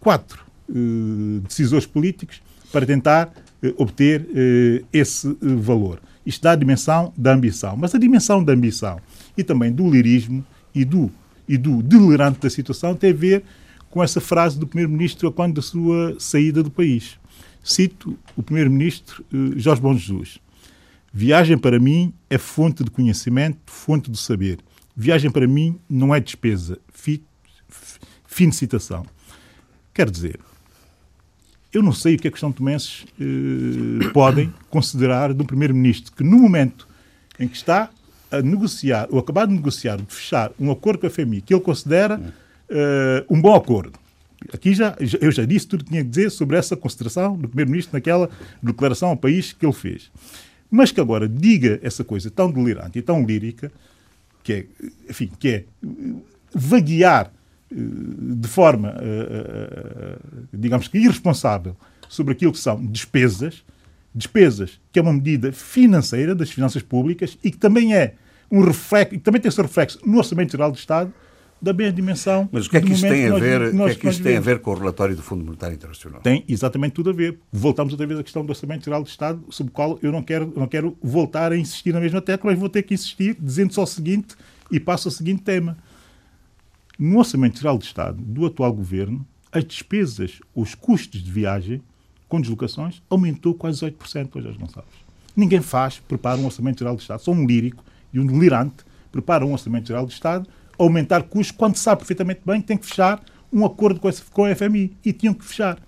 [0.00, 3.32] quatro uh, decisores políticos para tentar
[3.78, 4.28] obter
[4.92, 5.98] esse valor.
[6.24, 7.76] Isto dá a dimensão da ambição.
[7.76, 9.00] Mas a dimensão da ambição
[9.36, 11.10] e também do lirismo e do,
[11.48, 13.42] e do delirante da situação tem a ver
[13.90, 17.18] com essa frase do Primeiro-Ministro quando da sua saída do país.
[17.64, 19.24] Cito o primeiro-ministro
[19.56, 20.38] Jorge Bom Jesus.
[21.12, 24.58] Viagem para mim é fonte de conhecimento, fonte de saber.
[24.96, 26.78] Viagem para mim não é despesa.
[26.92, 27.22] Fi,
[28.26, 29.04] fim de citação.
[29.92, 30.40] Quer dizer,
[31.72, 35.46] eu não sei o que é que os São Tomenses uh, podem considerar de um
[35.46, 36.88] primeiro-ministro que, no momento
[37.38, 37.90] em que está
[38.30, 41.60] a negociar, ou acabar de negociar, de fechar um acordo com a FMI, que ele
[41.60, 43.98] considera uh, um bom acordo,
[44.52, 47.48] Aqui já, eu já disse tudo o que tinha a dizer sobre essa consideração do
[47.48, 48.28] Primeiro-Ministro naquela
[48.62, 50.10] declaração ao país que ele fez.
[50.70, 53.72] Mas que agora diga essa coisa tão delirante e tão lírica,
[54.46, 54.66] que é,
[55.10, 55.64] enfim, que é
[56.54, 57.32] vaguear
[57.68, 60.18] eh, de forma, eh, eh,
[60.52, 61.76] digamos que irresponsável,
[62.08, 63.64] sobre aquilo que são despesas,
[64.14, 68.14] despesas que é uma medida financeira das finanças públicas e que também é
[68.48, 71.12] um reflexo, também tem esse reflexo no Orçamento Geral do Estado,
[71.60, 72.48] da mesma dimensão.
[72.52, 74.36] Mas o que é que isso tem a ver, nós, que é que isso tem
[74.36, 76.20] a ver com o relatório do Fundo Monetário Internacional?
[76.20, 77.38] Tem exatamente tudo a ver.
[77.52, 80.22] Voltamos outra vez à questão do Orçamento Geral do Estado, sobre o qual eu não
[80.22, 83.72] quero, não quero voltar a insistir na mesma tecla, mas vou ter que insistir dizendo
[83.72, 84.36] só o seguinte
[84.70, 85.76] e passo ao seguinte tema.
[86.98, 91.82] No Orçamento Geral do Estado do atual governo, as despesas, os custos de viagem
[92.28, 94.94] com deslocações aumentou quase 18%, Jorge Gonçalves.
[95.34, 99.46] Ninguém faz, prepara um Orçamento Geral do Estado, só um lírico e um delirante prepara
[99.46, 100.46] um Orçamento Geral do Estado
[100.78, 103.22] aumentar custos quando sabe perfeitamente bem que tem que fechar
[103.52, 104.92] um acordo com, com a FMI.
[105.04, 105.78] E tinham que fechar.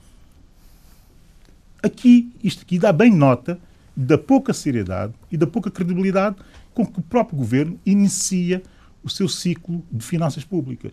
[1.83, 3.59] Aqui, isto aqui dá bem nota
[3.95, 6.37] da pouca seriedade e da pouca credibilidade
[6.75, 8.63] com que o próprio governo inicia
[9.03, 10.93] o seu ciclo de finanças públicas.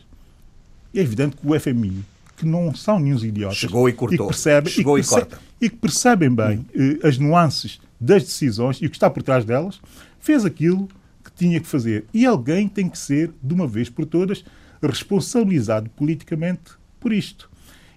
[0.93, 2.03] É evidente que o FMI,
[2.37, 4.15] que não são nenhum idiotas, Chegou e cortou.
[4.15, 5.39] E que, percebe, Chegou e, que e, corta.
[5.61, 6.97] e que percebem bem hum.
[7.03, 9.79] eh, as nuances das decisões e o que está por trás delas,
[10.19, 10.87] fez aquilo
[11.35, 12.05] tinha que fazer.
[12.13, 14.43] E alguém tem que ser, de uma vez por todas,
[14.81, 17.49] responsabilizado politicamente por isto.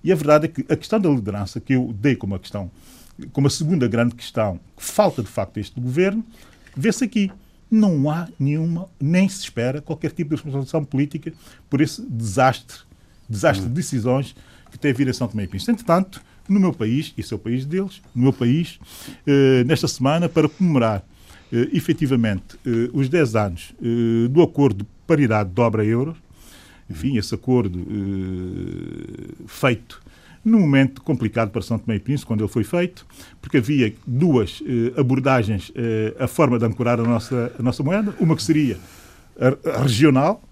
[0.03, 2.71] E a verdade é que a questão da liderança, que eu dei como a questão,
[3.33, 6.25] como a segunda grande questão, que falta de facto este governo,
[6.77, 7.31] vê-se aqui.
[7.71, 11.35] Não há nenhuma, nem se espera qualquer tipo de responsabilização política
[11.69, 12.79] por esse desastre,
[13.29, 14.35] desastre de decisões
[14.71, 15.73] que tem a vir a São Tomé e Príncipe.
[15.73, 18.79] Entretanto, no meu país, esse é o país deles, no meu país,
[19.27, 21.05] eh, nesta semana, para comemorar
[21.53, 26.15] eh, efetivamente eh, os 10 anos eh, do acordo de paridade dobra-euro,
[26.91, 27.87] enfim, esse acordo
[29.47, 30.01] feito
[30.43, 33.07] num momento complicado para São Tomé e Príncipe, quando ele foi feito,
[33.43, 34.63] porque havia duas
[34.97, 35.71] abordagens
[36.19, 38.79] à forma de ancorar a nossa, a nossa moeda, uma que seria
[39.39, 40.43] a, regional,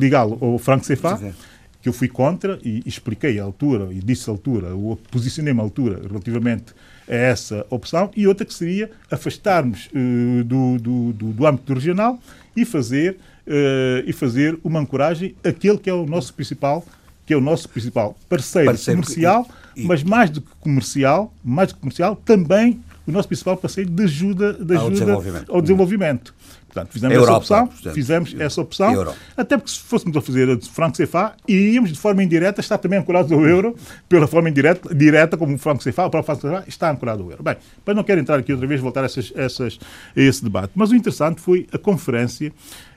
[0.00, 1.32] legal ao franco CFA,
[1.82, 5.62] que eu fui contra e expliquei à altura, e disse à altura, ou posicionei-me à
[5.62, 6.74] altura relativamente
[7.08, 12.18] a essa opção, e outra que seria afastarmos uh, do, do, do, do, âmbito regional
[12.54, 13.16] e fazer,
[13.46, 16.84] uh, e fazer uma ancoragem àquele que é o nosso principal
[17.30, 19.46] que é o nosso principal parceiro, parceiro comercial,
[19.76, 23.56] e, e, mas mais do que comercial, mais do que comercial, também o nosso principal
[23.56, 25.52] parceiro de ajuda, de ajuda ao desenvolvimento.
[25.52, 26.34] Ao desenvolvimento.
[26.72, 30.48] Portanto, fizemos Europa, essa opção, portanto, fizemos essa opção, até porque se fôssemos a fazer
[30.48, 33.74] a franco CFA, iríamos de forma indireta estar também ancorado ao euro,
[34.08, 37.30] pela forma indireta, direta como o franco CFA, o próprio franco CFA está ancorado ao
[37.30, 37.42] euro.
[37.42, 39.80] Bem, mas não quero entrar aqui outra vez, voltar a, essas, essas,
[40.16, 40.70] a esse debate.
[40.76, 42.52] Mas o interessante foi a conferência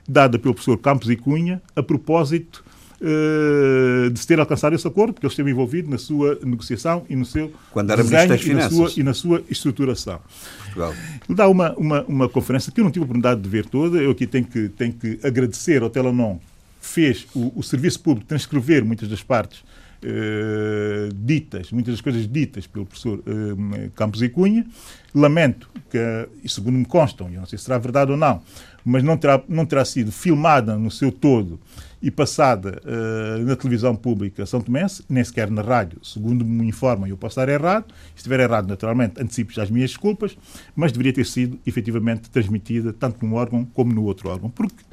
[0.08, 2.64] dada pelo professor Campos e Cunha a propósito
[3.04, 7.14] uh, de se ter alcançado esse acordo, porque ele esteve envolvido na sua negociação e
[7.14, 10.20] no seu Quando era desenho das e, na sua, e na sua estruturação.
[10.64, 10.94] Portugal.
[11.28, 13.98] Ele dá uma, uma, uma conferência que eu não tive a oportunidade de ver toda,
[13.98, 16.38] eu aqui tenho que, tenho que agradecer ao Telenon,
[16.80, 19.62] fez o, o serviço público transcrever muitas das partes
[20.04, 24.66] Uh, ditas, muitas das coisas ditas pelo professor uh, Campos e Cunha.
[25.14, 25.98] Lamento que,
[26.42, 28.42] e segundo me constam, eu não sei se será verdade ou não,
[28.84, 31.58] mas não terá, não terá sido filmada no seu todo
[32.02, 37.08] e passada uh, na televisão pública São Tomense, nem sequer na rádio, segundo me informam,
[37.08, 37.86] eu posso estar errado.
[38.10, 40.36] Se estiver errado, naturalmente, antecipo já as minhas desculpas,
[40.76, 44.50] mas deveria ter sido efetivamente transmitida tanto num órgão como no outro órgão.
[44.50, 44.84] Porque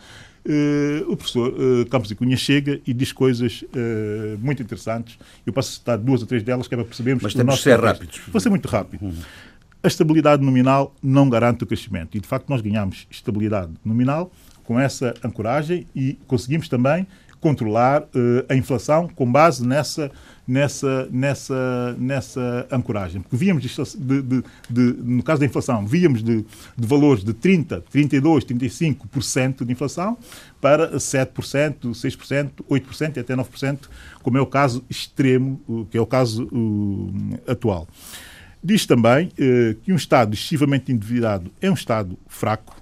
[1.08, 3.64] o professor uh, Campos e Cunha chega e diz coisas
[4.40, 5.18] muito interessantes.
[5.46, 7.24] Eu posso citar duas ou três delas que é para percebermos.
[7.24, 8.22] Mas temos que ser rápidos.
[8.32, 9.06] Vou ser muito rápido.
[9.06, 9.14] Uhum.
[9.84, 12.16] A estabilidade nominal não garante o crescimento.
[12.16, 14.32] E, de facto, nós ganhamos estabilidade nominal
[14.64, 17.08] com essa ancoragem e conseguimos também
[17.40, 20.12] controlar uh, a inflação com base nessa,
[20.52, 23.22] nessa, nessa, nessa ancoragem.
[23.22, 26.46] Porque víamos, de, de, de, no caso da inflação, víamos de,
[26.76, 30.18] valores de 30%, 32%, 35% de inflação
[30.60, 33.80] para 7%, 6%, 8% e até 9%,
[34.22, 37.88] como é o caso extremo, que é o caso uh, atual.
[38.62, 42.76] Diz também uh, que um Estado excessivamente endividado é um Estado fraco,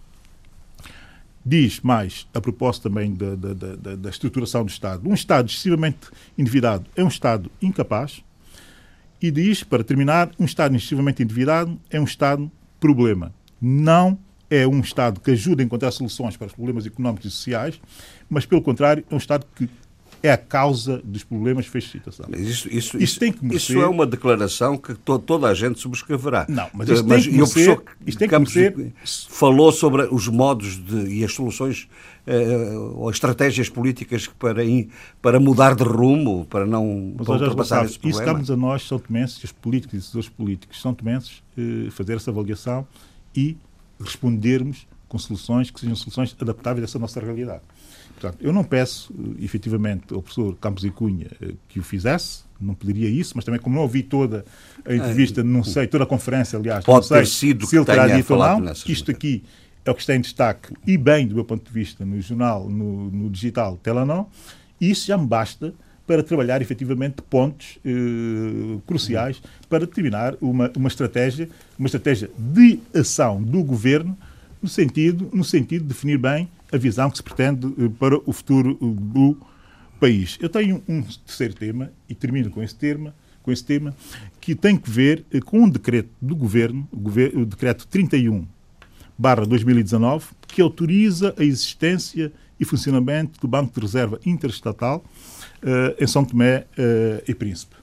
[1.49, 6.07] diz mais, a propósito também da, da, da, da, estruturação do Estado, um Estado excessivamente
[6.37, 8.23] endividado é um Estado incapaz,
[9.19, 12.49] e diz, para terminar, um Estado excessivamente endividado é um Estado
[12.79, 13.33] problema.
[13.59, 14.17] Não
[14.47, 17.81] é um Estado que ajuda a encontrar soluções para os problemas económicos e sociais,
[18.29, 19.67] mas, pelo contrário, é um Estado que
[20.21, 22.25] é a causa dos problemas, fez citação.
[22.35, 23.77] Isso, isso, isso, tem que merecer...
[23.77, 26.45] isso é uma declaração que to, toda a gente subscreverá.
[26.49, 27.81] Não, mas isto mas, tem que merecer...
[28.05, 28.93] Isto tem que merecer...
[29.29, 31.87] falou sobre os modos de, e as soluções
[32.27, 34.89] uh, ou estratégias políticas para, in,
[35.21, 38.21] para mudar de rumo, para não mas, para ultrapassar esse problema.
[38.21, 42.15] Isso estamos a nós, São Tomenses, os políticos e decisores políticos São Tomenses, uh, fazer
[42.17, 42.85] essa avaliação
[43.35, 43.57] e
[43.99, 47.61] respondermos com soluções que sejam soluções adaptáveis a essa nossa realidade.
[48.19, 52.43] Portanto, eu não peço, eh, efetivamente, ao professor Campos e Cunha eh, que o fizesse,
[52.59, 54.43] não pediria isso, mas também como não ouvi toda
[54.85, 58.07] a entrevista, não sei, toda a conferência, aliás, Pode não sei sido se ele terá
[58.07, 58.73] dito ou não.
[58.73, 59.43] Isto aqui
[59.85, 62.69] é o que está em destaque, e bem do meu ponto de vista, no jornal,
[62.69, 64.25] no, no digital Telenor,
[64.79, 65.73] e isso já me basta
[66.05, 71.47] para trabalhar efetivamente pontos eh, cruciais para determinar uma, uma estratégia,
[71.77, 74.17] uma estratégia de ação do governo
[74.61, 78.31] no sentido, no sentido de definir bem a visão que se pretende eh, para o
[78.31, 79.37] futuro eh, do
[79.99, 80.37] país.
[80.39, 83.95] Eu tenho um terceiro tema, e termino com esse tema, com esse tema
[84.39, 88.45] que tem que ver eh, com um decreto do Governo, o, decreto 31
[89.17, 95.03] barra 2019, que autoriza a existência e funcionamento do Banco de Reserva Interestatal
[95.63, 97.75] uh, em São Tomé uh, e Príncipe.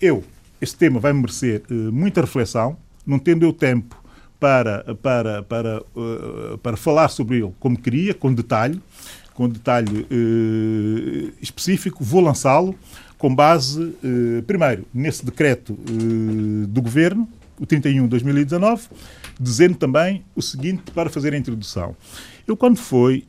[0.00, 0.24] Eu,
[0.60, 2.76] este tema vai merecer uh, muita reflexão,
[3.06, 4.02] não tendo eu tempo
[4.38, 8.80] para, para, para, uh, para falar sobre ele como queria, com detalhe,
[9.34, 12.04] com detalhe uh, específico.
[12.04, 12.74] Vou lançá-lo
[13.16, 15.76] com base, uh, primeiro, nesse decreto
[16.68, 17.28] do Governo,
[17.58, 18.86] o 31 de 2019,
[19.40, 21.96] dizendo também o seguinte para fazer a introdução.
[22.46, 23.26] Eu, quando foi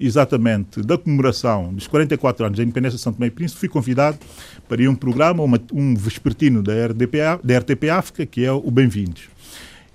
[0.00, 4.18] exatamente da comemoração dos 44 anos da independência de São Tomé e Príncipe, fui convidado
[4.66, 8.50] para ir a um programa, uma, um vespertino da, RDPA, da RTP África, que é
[8.50, 9.35] o Bem-vindos.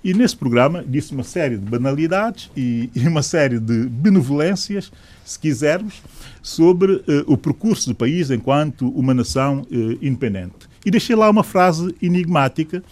[0.04, 4.90] E nesse programa disse uma série de banalidades e, e uma série de benevolências,
[5.24, 6.02] se quisermos,
[6.42, 10.72] sobre uh, o percurso do país enquanto uma nação uh, independente.
[10.84, 12.82] E deixei lá uma frase enigmática,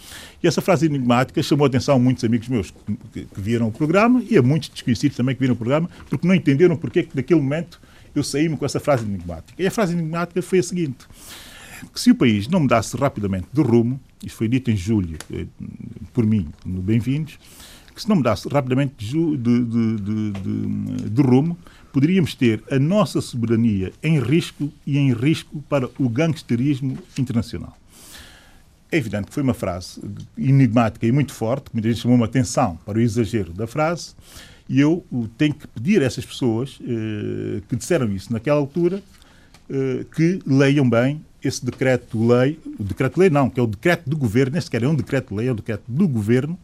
[0.40, 2.70] e essa frase enigmática chamou a atenção a muitos amigos meus
[3.12, 6.26] que, que viram o programa e a muitos desconhecidos também que viram o programa, porque
[6.26, 7.80] não entenderam porque que naquele momento
[8.14, 9.60] eu saí-me com essa frase enigmática.
[9.60, 10.98] E a frase enigmática foi a seguinte:
[11.86, 15.46] que se o país não mudasse rapidamente de rumo, isto foi dito em julho eh,
[16.12, 17.38] por mim no Bem-vindos,
[17.94, 21.58] que se não mudasse rapidamente de, de, de, de, rumo,
[21.92, 27.76] poderíamos ter a nossa soberania em risco e em risco para o gangsterismo internacional.
[28.92, 30.00] É evidente que foi uma frase
[30.36, 34.14] enigmática e muito forte, que muita gente chamou uma atenção para o exagero da frase,
[34.68, 35.04] E eu
[35.36, 39.02] tenho que pedir a essas pessoas eh, que disseram isso naquela altura
[39.68, 44.52] eh, que leiam bem esse decreto-lei, o decreto-lei não, que é o decreto do governo,
[44.52, 46.58] nem sequer é um decreto-lei, é o decreto do governo,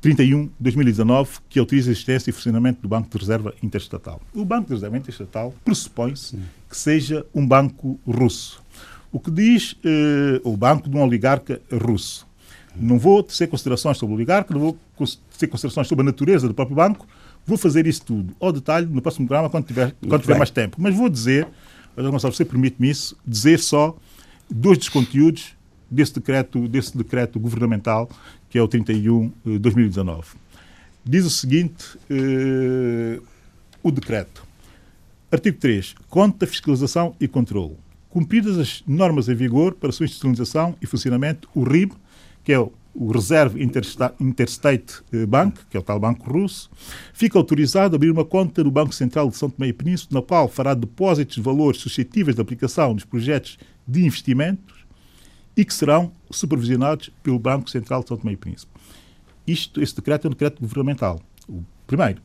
[0.00, 4.20] 31 de 2019, que autoriza a existência e funcionamento do Banco de Reserva Interestatal.
[4.34, 8.62] O Banco de Reserva Interestatal pressupõe-se que seja um banco russo.
[9.10, 12.26] O que diz eh, o banco de um oligarca russo.
[12.78, 14.78] Não vou tecer considerações sobre o oligarca, não vou
[15.30, 17.06] tecer considerações sobre a natureza do próprio banco,
[17.46, 20.76] vou fazer isso tudo ao detalhe no próximo programa quando tiver, quando tiver mais tempo.
[20.78, 21.48] Mas vou dizer,
[21.96, 23.96] Gonçalo, você permite-me isso, dizer só
[24.50, 25.54] dois dos conteúdos
[25.90, 28.08] desse decreto, desse decreto governamental
[28.48, 30.28] que é o 31 de 2019.
[31.04, 33.20] Diz o seguinte, eh,
[33.82, 34.44] o decreto.
[35.30, 35.94] Artigo 3.
[36.08, 37.76] Conta, fiscalização e controle.
[38.08, 41.92] Cumpridas as normas em vigor para sua institucionalização e funcionamento, o RIB,
[42.42, 46.70] que é o o Reserve Interstate eh, Bank, que é o tal banco russo,
[47.12, 50.22] fica autorizado a abrir uma conta no Banco Central de São Tomé e Príncipe, na
[50.22, 54.86] qual fará depósitos de valores suscetíveis de aplicação dos projetos de investimentos
[55.54, 58.72] e que serão supervisionados pelo Banco Central de São Tomé e Príncipe.
[59.46, 61.20] Isto, este decreto é um decreto governamental.
[61.46, 62.22] O primeiro,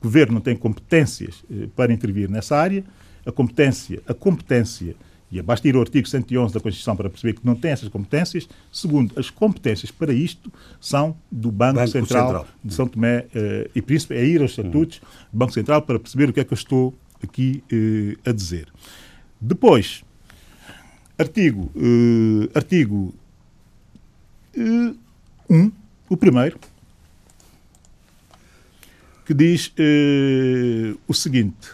[0.00, 2.84] o governo não tem competências eh, para intervir nessa área.
[3.26, 4.94] A competência, a competência,
[5.32, 8.48] e basta ir ao artigo 111 da Constituição para perceber que não tem essas competências.
[8.70, 13.70] Segundo, as competências para isto são do Banco, Banco Central, Central, de São Tomé eh,
[13.74, 14.14] e Príncipe.
[14.14, 15.00] É ir aos estatutos
[15.32, 18.68] do Banco Central para perceber o que é que eu estou aqui eh, a dizer.
[19.40, 20.04] Depois,
[21.22, 23.14] Artigo, uh, artigo
[24.56, 24.98] 1, uh,
[25.48, 25.72] um,
[26.08, 26.58] o primeiro,
[29.24, 29.72] que diz
[31.06, 31.70] o seguinte.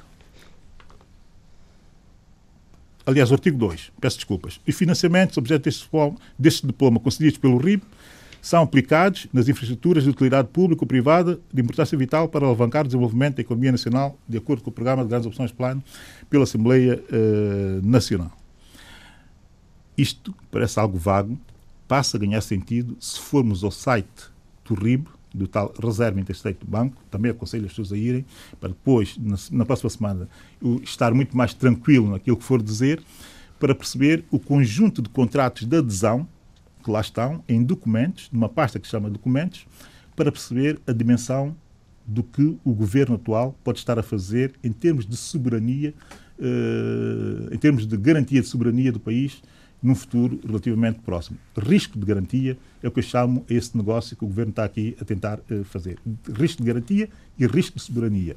[3.08, 4.60] Aliás, o artigo 2, peço desculpas.
[4.68, 7.82] Os financiamentos objeto deste diploma, deste diploma concedidos pelo RIB
[8.42, 12.88] são aplicados nas infraestruturas de utilidade pública ou privada de importância vital para alavancar o
[12.88, 15.82] desenvolvimento da economia nacional, de acordo com o Programa de Grandes Opções Plano
[16.28, 18.30] pela Assembleia uh, Nacional.
[19.96, 21.40] Isto parece algo vago,
[21.88, 24.24] passa a ganhar sentido se formos ao site
[24.66, 28.24] do RIB, do tal Reserva Interstate do Banco, também aconselho as pessoas a irem,
[28.60, 30.28] para depois, na, na próxima semana,
[30.82, 33.02] estar muito mais tranquilo naquilo que for dizer,
[33.58, 36.26] para perceber o conjunto de contratos de adesão
[36.82, 39.66] que lá estão, em documentos, numa pasta que se chama documentos,
[40.14, 41.54] para perceber a dimensão
[42.06, 45.92] do que o governo atual pode estar a fazer em termos de soberania,
[46.38, 49.42] uh, em termos de garantia de soberania do país
[49.82, 51.38] num futuro relativamente próximo.
[51.56, 54.96] Risco de garantia é o que eu chamo esse negócio que o Governo está aqui
[55.00, 55.98] a tentar uh, fazer.
[56.34, 58.36] Risco de garantia e risco de soberania.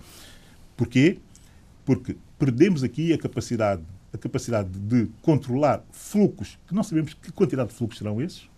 [0.78, 1.18] Porquê?
[1.86, 3.82] Porque perdemos aqui a capacidade,
[4.14, 8.50] a capacidade de controlar fluxos, que não sabemos que quantidade de fluxos serão esses,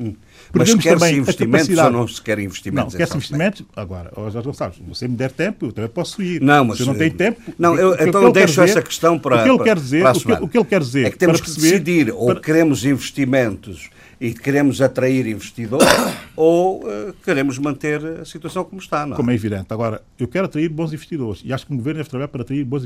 [0.00, 0.14] Hum.
[0.52, 2.94] Mas quer-se investimentos ou não se quer investimentos?
[2.94, 3.64] Não, quer-se investimentos.
[3.76, 6.40] Agora, Jorge Gonçalves, se você me der tempo, eu também posso ir.
[6.40, 6.78] Não, mas...
[6.78, 7.40] Se eu não tenho tempo...
[7.58, 10.32] Não, eu, então eu deixo essa questão para O que ele quer dizer, o que,
[10.32, 12.40] o que ele quer dizer é que temos que perceber, decidir ou para...
[12.40, 13.90] queremos investimentos
[14.20, 15.88] e queremos atrair investidores
[16.36, 19.06] ou uh, queremos manter a situação como está.
[19.06, 19.14] Não?
[19.14, 19.16] É?
[19.16, 19.66] Como é evidente.
[19.70, 22.62] Agora, eu quero atrair bons investidores e acho que o governo deve trabalhar para atrair
[22.64, 22.84] bons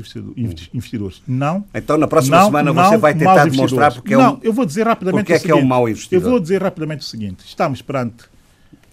[0.73, 1.21] investidores.
[1.27, 1.65] Não.
[1.73, 4.21] Então, na próxima não, semana você vai tentar demonstrar porque é um.
[4.21, 6.23] Não, eu vou dizer rapidamente porque é que é um mau investidor.
[6.23, 8.23] Eu vou dizer rapidamente o seguinte: estamos perante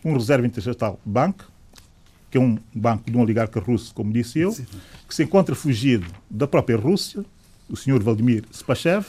[0.05, 1.45] um reserva internacional banco,
[2.29, 4.53] que é um banco de um oligarca russo, como disse eu,
[5.09, 7.25] que se encontra fugido da própria Rússia
[7.69, 9.05] o senhor Vladimir Spachev,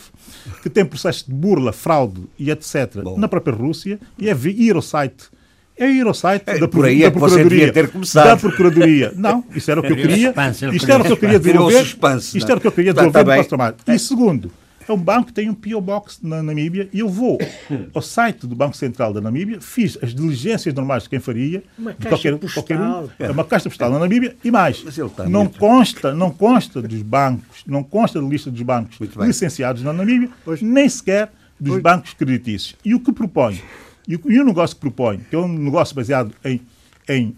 [0.61, 3.01] que tem processo de burla, fraude e etc.
[3.03, 3.17] Bom.
[3.17, 5.31] na própria Rússia, e é ir ao site
[5.75, 7.73] é ir ao site é, da, por aí da é Procuradoria.
[7.73, 8.25] Ter começado.
[8.25, 9.11] Da Procuradoria.
[9.15, 10.33] Não, isso era o que eu queria.
[10.71, 11.81] Isto era o que eu queria desenvolver.
[11.81, 13.75] Isto era o que eu queria desenvolver no nosso trabalho.
[13.87, 14.51] E segundo,
[14.87, 15.79] é um banco que tem um P.O.
[15.81, 17.37] Box na Namíbia e eu vou
[17.93, 21.93] ao site do Banco Central da Namíbia, fiz as diligências normais de quem faria, uma
[21.93, 24.83] de qualquer, qualquer um, é uma caixa postal na Namíbia e mais.
[25.29, 30.29] Não consta, não consta dos bancos, não consta da lista dos bancos licenciados na Namíbia,
[30.45, 32.75] hoje, nem sequer dos hoje, bancos creditícios.
[32.83, 33.61] E o que propõe?
[34.07, 36.61] E o, e o negócio que propõe, que é um negócio baseado em,
[37.07, 37.35] em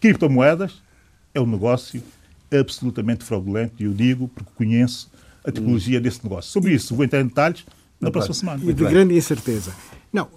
[0.00, 0.82] criptomoedas,
[1.34, 2.02] é um negócio
[2.52, 5.10] absolutamente fraudulento, e eu digo porque conheço
[5.44, 6.02] a tipologia hum.
[6.02, 6.50] desse negócio.
[6.50, 7.64] Sobre isso, vou entrar em detalhes
[8.00, 8.62] na próxima semana.
[8.62, 9.74] E de grande incerteza.
[10.12, 10.28] Não,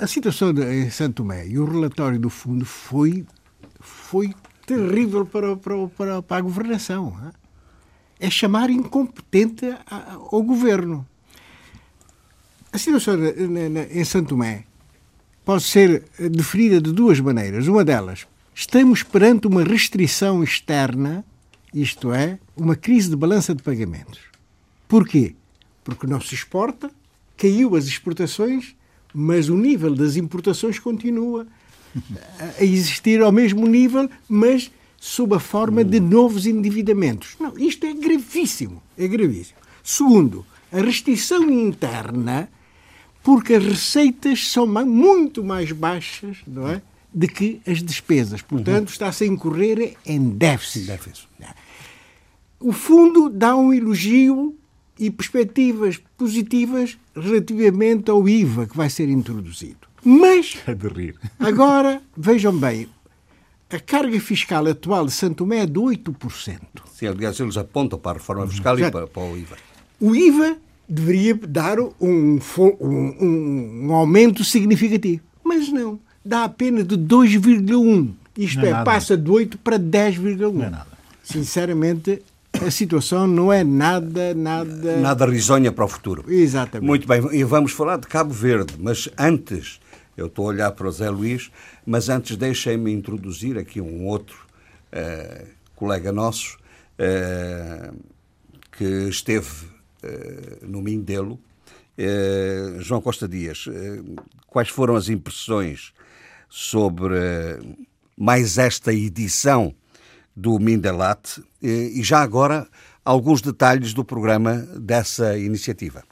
[0.00, 3.24] a situação de, em Santo Tomé e o relatório do fundo foi,
[3.80, 4.32] foi
[4.66, 7.32] terrível para, para, para, para a governação.
[8.18, 11.06] É chamar incompetente ao governo.
[12.72, 13.14] A situação
[13.90, 14.64] em Santo Tomé
[15.44, 17.66] pode ser definida de duas maneiras.
[17.66, 21.24] Uma delas, estamos perante uma restrição externa
[21.74, 24.20] isto é, uma crise de balança de pagamentos.
[24.86, 25.34] Porquê?
[25.82, 26.90] Porque não se exporta,
[27.36, 28.76] caiu as exportações,
[29.12, 31.46] mas o nível das importações continua.
[32.58, 37.36] a existir ao mesmo nível, mas sob a forma de novos endividamentos.
[37.38, 38.82] Não, isto é gravíssimo.
[38.96, 39.58] É gravíssimo.
[39.82, 42.48] Segundo, a restrição interna,
[43.22, 46.82] porque as receitas são muito mais baixas, não é?
[47.12, 48.42] De que as despesas.
[48.42, 48.92] Portanto, uhum.
[48.92, 50.86] está-se a incorrer em déficit.
[50.86, 51.28] déficit.
[52.60, 54.56] O fundo dá um elogio
[54.98, 59.88] e perspectivas positivas relativamente ao IVA que vai ser introduzido.
[60.04, 61.16] Mas, é de rir.
[61.38, 62.88] agora, vejam bem,
[63.70, 66.60] a carga fiscal atual de Santo Tomé é de 8%.
[66.92, 69.56] Sim, aliás, eles apontam para a reforma fiscal e para, para, o IVA.
[70.00, 70.56] O IVA
[70.88, 75.98] deveria dar um, um, um aumento significativo, mas não.
[76.24, 78.10] Dá apenas de 2,1%.
[78.36, 80.52] Isto é, é passa de 8 para 10,1%.
[80.52, 80.86] Não é nada.
[81.22, 82.22] Sinceramente,
[82.62, 84.96] a situação não é nada, nada.
[84.96, 86.24] Nada risonha para o futuro.
[86.30, 86.86] Exatamente.
[86.86, 89.80] Muito bem, e vamos falar de Cabo Verde, mas antes,
[90.16, 91.50] eu estou a olhar para o Zé Luís,
[91.84, 94.36] mas antes deixem-me introduzir aqui um outro
[94.92, 96.56] uh, colega nosso
[96.98, 97.94] uh,
[98.72, 99.66] que esteve
[100.04, 101.38] uh, no Mindelo,
[102.80, 103.66] João Costa Dias.
[104.48, 105.92] quais foram as impressões
[106.48, 107.14] sobre
[108.16, 109.72] mais esta edição
[110.36, 112.68] do Mindelat e já agora
[113.04, 116.02] alguns detalhes do programa dessa iniciativa?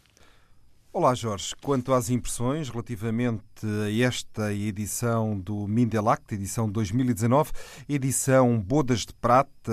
[0.93, 7.51] Olá Jorge, quanto às impressões relativamente a esta edição do Mindelact, edição 2019,
[7.89, 9.73] edição Bodas de Prata,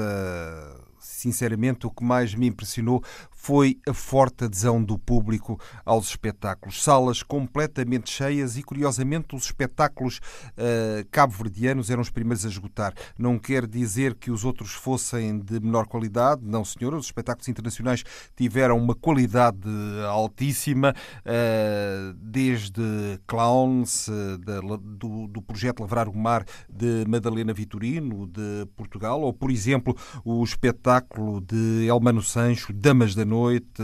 [0.98, 3.04] sinceramente, o que mais me impressionou
[3.42, 6.84] foi a forte adesão do público aos espetáculos.
[6.84, 12.94] Salas completamente cheias e, curiosamente, os espetáculos uh, cabo-verdianos eram os primeiros a esgotar.
[13.18, 16.94] Não quer dizer que os outros fossem de menor qualidade, não, senhor.
[16.94, 18.04] Os espetáculos internacionais
[18.36, 19.70] tiveram uma qualidade
[20.10, 22.82] altíssima, uh, desde
[23.26, 24.38] Clowns, uh,
[24.80, 29.96] do, do projeto Lavrar o Mar de Madalena Vitorino, de Portugal, ou, por exemplo,
[30.26, 33.30] o espetáculo de Elmano Sancho, Damas da noite,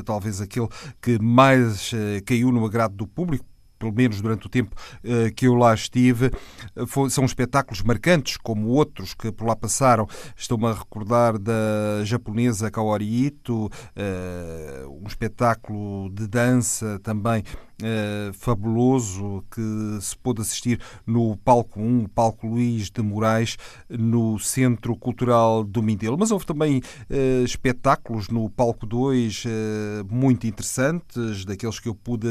[0.05, 0.67] talvez aquele
[1.01, 3.45] que mais uh, caiu no agrado do público,
[3.85, 6.31] pelo menos durante o tempo uh, que eu lá estive,
[7.09, 10.07] são espetáculos marcantes, como outros que por lá passaram.
[10.35, 17.43] Estou-me a recordar da japonesa Kaori Ito, uh, um espetáculo de dança também
[17.81, 19.61] uh, fabuloso que
[20.01, 23.57] se pôde assistir no Palco 1, o Palco Luís de Moraes,
[23.89, 26.17] no Centro Cultural do Mindelo.
[26.17, 31.95] Mas houve também uh, espetáculos no Palco 2 uh, eh, muito interessantes, daqueles que eu
[31.95, 32.27] pude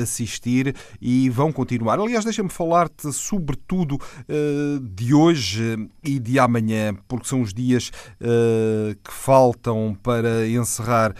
[0.00, 0.19] assistir
[1.00, 1.98] e vão continuar.
[1.98, 3.98] Aliás, deixa-me falar-te sobretudo
[4.82, 7.90] de hoje e de amanhã, porque são os dias
[8.20, 11.14] que faltam para encerrar,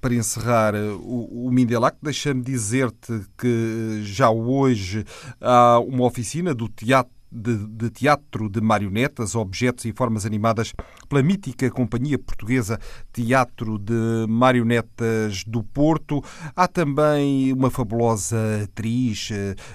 [0.00, 5.04] para encerrar o, o Mindelac, deixa-me dizer-te que já hoje
[5.40, 10.72] há uma oficina do teatro de, de, teatro de marionetas, objetos e formas animadas
[11.08, 12.78] pela mítica Companhia Portuguesa
[13.12, 16.22] Teatro de Marionetas do Porto.
[16.54, 19.30] Há também uma fabulosa atriz,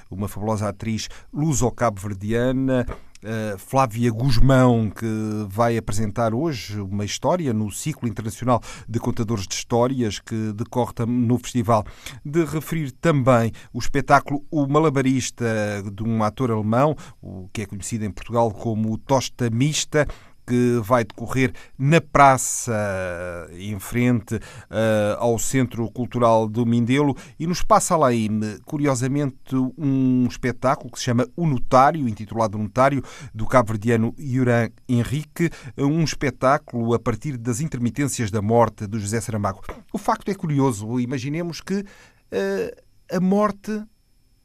[0.10, 2.86] uma fabulosa atriz luso-cabo-verdiana,
[3.22, 5.06] Uh, Flávia Guzmão, que
[5.50, 11.38] vai apresentar hoje uma história no ciclo internacional de contadores de histórias que decorre no
[11.38, 11.86] festival.
[12.24, 15.46] De referir também o espetáculo O Malabarista,
[15.94, 20.08] de um ator alemão, o que é conhecido em Portugal como Tosta Mista,
[20.50, 27.54] que vai decorrer na praça em frente uh, ao Centro Cultural do Mindelo e no
[27.54, 34.70] Espaço Alaime, curiosamente, um espetáculo que se chama O Notário, intitulado Notário, do cabo-verdiano Yuran
[34.88, 39.62] Henrique, um espetáculo a partir das intermitências da morte do José Saramago.
[39.94, 43.84] O facto é curioso, imaginemos que uh, a morte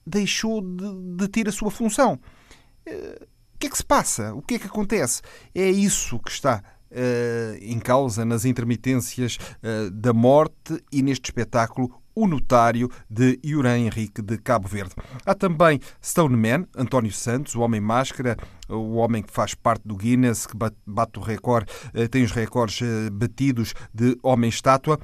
[0.07, 2.21] deixou de, de ter a sua função.
[2.87, 3.34] Uh,
[3.65, 4.35] que é que se passa?
[4.35, 5.23] O que é que acontece?
[5.55, 11.91] É isso que está uh, em causa nas intermitências uh, da morte e neste espetáculo
[12.15, 14.95] o Notário de Yuran Henrique de Cabo Verde.
[15.25, 18.37] Há também Stoneman, António Santos, o Homem Máscara,
[18.69, 22.79] o homem que faz parte do Guinness, que bate o recorde, eh, tem os recordes
[23.11, 25.01] batidos de Homem-Estátua.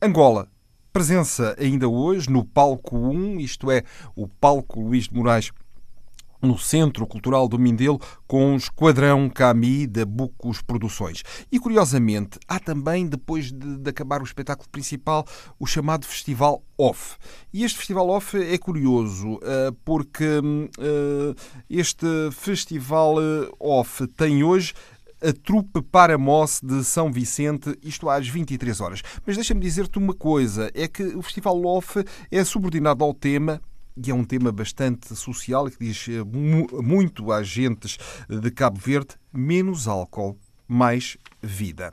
[0.00, 0.48] Angola,
[0.94, 3.82] presença ainda hoje no Palco 1, isto é,
[4.14, 5.52] o Palco Luís de Moraes
[6.46, 11.22] no Centro Cultural do Mindelo com o Esquadrão Cami da Bucos Produções.
[11.50, 15.26] E curiosamente, há também, depois de, de, acabar o espetáculo principal,
[15.58, 17.16] o chamado Festival Off.
[17.52, 21.34] E este Festival Off é curioso uh, porque uh,
[21.68, 24.74] este Festival eh, Off tem hoje
[25.20, 29.02] a trupe Paramoss de São Vicente, isto às 23 horas.
[29.26, 33.60] Mas deixa-me dizer-te uma coisa, é que o Festival Off é subordinado ao tema
[33.96, 36.06] e é um tema bastante social que diz
[36.82, 37.96] muito a agentes
[38.28, 40.36] de Cabo Verde: menos álcool,
[40.68, 41.92] mais vida.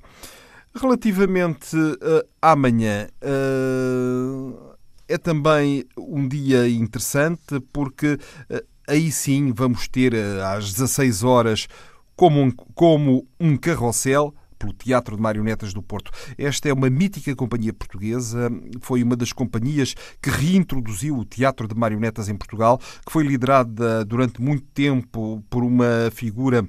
[0.76, 4.76] Relativamente uh, amanhã, uh,
[5.08, 8.14] é também um dia interessante porque
[8.50, 11.68] uh, aí sim vamos ter às 16 horas
[12.16, 14.34] como um, como um carrossel
[14.64, 16.10] pelo Teatro de Marionetas do Porto.
[16.38, 18.50] Esta é uma mítica companhia portuguesa,
[18.80, 24.06] foi uma das companhias que reintroduziu o teatro de marionetas em Portugal, que foi liderada
[24.06, 26.66] durante muito tempo por uma figura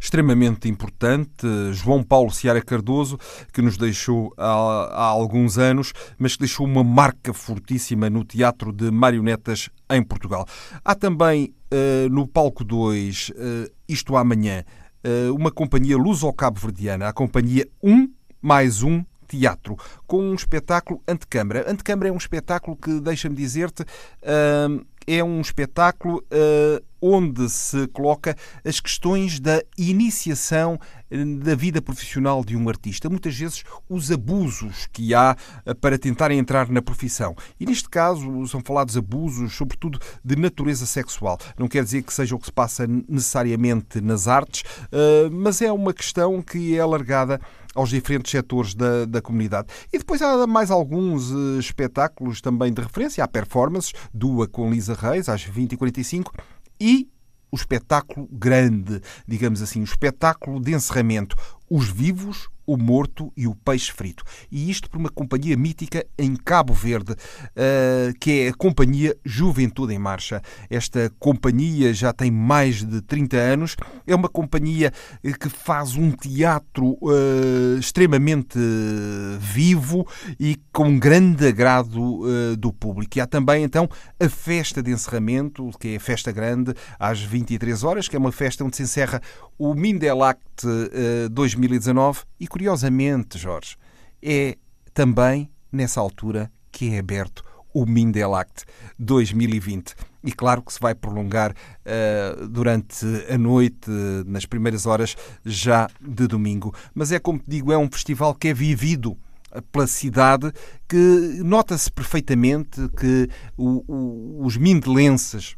[0.00, 3.18] extremamente importante, João Paulo Ciara Cardoso,
[3.52, 8.72] que nos deixou há, há, alguns anos, mas que deixou uma marca fortíssima no teatro
[8.72, 10.46] de marionetas em Portugal.
[10.84, 14.64] Há também uh, no palco 2, uh, eh, Isto Amanhã,
[15.34, 21.70] uma companhia luso-cabo-verdiana, a companhia 1 mais 1 teatro, com um espetáculo antecâmara.
[21.70, 28.36] Antecâmara é um espetáculo que, deixa-me dizer-te, uh, é um espetáculo uh, onde se coloca
[28.64, 30.78] as questões da iniciação
[31.10, 35.98] eh, da vida profissional de um artista, muitas vezes os abusos que há eh, para
[35.98, 37.34] tentar entrar na profissão.
[37.58, 41.38] E neste caso são falados abusos, sobretudo de natureza sexual.
[41.58, 44.62] Não quer dizer que seja o que se passa necessariamente nas artes,
[45.32, 47.40] mas é uma questão que é alargada
[47.74, 49.68] aos diferentes setores da, da comunidade.
[49.92, 53.22] E depois há mais alguns espetáculos também de referência.
[53.22, 56.32] Há performances, Dua com Lisa Reis, às 20h45,
[56.80, 57.08] e
[57.50, 61.36] o espetáculo grande, digamos assim, o espetáculo de encerramento,
[61.68, 64.22] Os Vivos, o Morto e o Peixe Frito.
[64.50, 69.92] E isto por uma companhia mítica em Cabo Verde, uh, que é a Companhia Juventude
[69.92, 70.40] em Marcha.
[70.70, 73.76] Esta companhia já tem mais de 30 anos,
[74.06, 74.92] é uma companhia
[75.24, 78.58] eh, que faz um teatro uh, extremamente
[79.40, 80.06] vivo
[80.38, 82.20] e com grande agrado
[82.56, 83.18] do público.
[83.18, 83.88] E há também então
[84.20, 88.30] a festa de encerramento, que é a festa grande, às 23 horas, que é uma
[88.30, 89.20] festa onde se encerra
[89.58, 90.66] o Mindelact
[91.30, 93.74] 2019 e curiosamente, Jorge,
[94.22, 94.58] é
[94.92, 97.42] também nessa altura que é aberto
[97.72, 98.64] o Mindelact
[98.98, 99.94] 2020.
[100.22, 103.90] E claro que se vai prolongar uh, durante a noite,
[104.26, 106.74] nas primeiras horas já de domingo.
[106.94, 109.16] Mas é como te digo, é um festival que é vivido
[109.72, 110.52] pela cidade,
[110.86, 113.26] que nota-se perfeitamente que
[113.56, 115.56] o, o, os mindelenses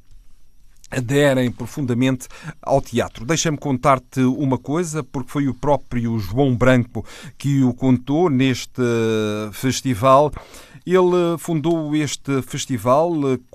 [0.92, 2.28] aderem profundamente
[2.60, 3.24] ao teatro.
[3.24, 7.04] Deixa-me contar-te uma coisa, porque foi o próprio João Branco
[7.38, 8.82] que o contou neste
[9.52, 10.30] festival.
[10.84, 13.12] Ele fundou este festival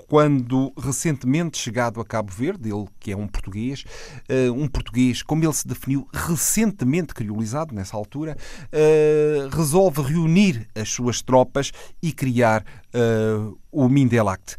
[0.08, 3.84] quando recentemente chegado a Cabo Verde, ele que é um português,
[4.26, 8.34] eh, um português, como ele se definiu, recentemente criolizado nessa altura,
[8.72, 11.70] eh, resolve reunir as suas tropas
[12.02, 14.56] e criar eh, o Mindelact.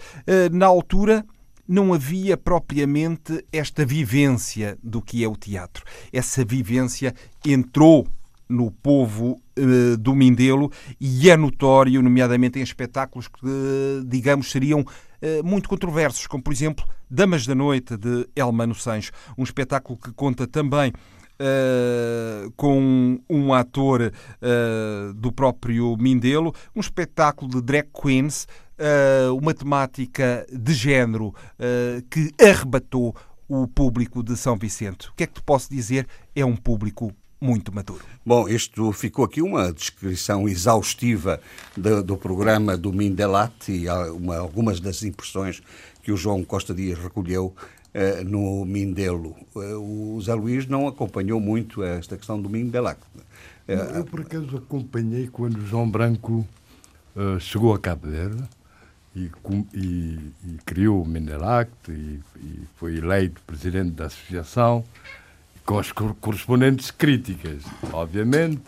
[0.52, 1.26] Na altura,
[1.70, 5.86] não havia propriamente esta vivência do que é o teatro.
[6.12, 7.14] Essa vivência
[7.46, 8.08] entrou
[8.50, 15.44] no povo uh, do Mindelo e é notório, nomeadamente em espetáculos que, digamos, seriam uh,
[15.44, 20.48] muito controversos, como por exemplo Damas da Noite de Elmano Sancho, um espetáculo que conta
[20.48, 20.92] também
[21.42, 28.46] Uh, com um ator uh, do próprio Mindelo, um espetáculo de drag queens
[28.80, 33.16] uh, uma temática de género uh, que arrebatou
[33.48, 35.10] o público de São Vicente.
[35.10, 36.08] O que é que te posso dizer?
[36.36, 37.12] É um público
[37.42, 38.04] muito maduro.
[38.26, 41.40] Bom, isto ficou aqui uma descrição exaustiva
[41.76, 45.62] do, do programa do Mindelat e uma, algumas das impressões
[46.04, 47.56] que o João Costa Dias recolheu
[47.94, 49.36] uh, no Mindelo.
[49.56, 53.00] Uh, o Zé Luís não acompanhou muito esta questão do Mindelat.
[53.68, 56.46] Uh, eu, por acaso, acompanhei quando o João Branco
[57.40, 58.44] chegou a Cabo Verde
[59.26, 59.32] e,
[59.74, 64.84] e, e criou o Menelact e, e, foi eleito presidente da associação,
[65.66, 68.62] com as correspondentes críticas, obviamente,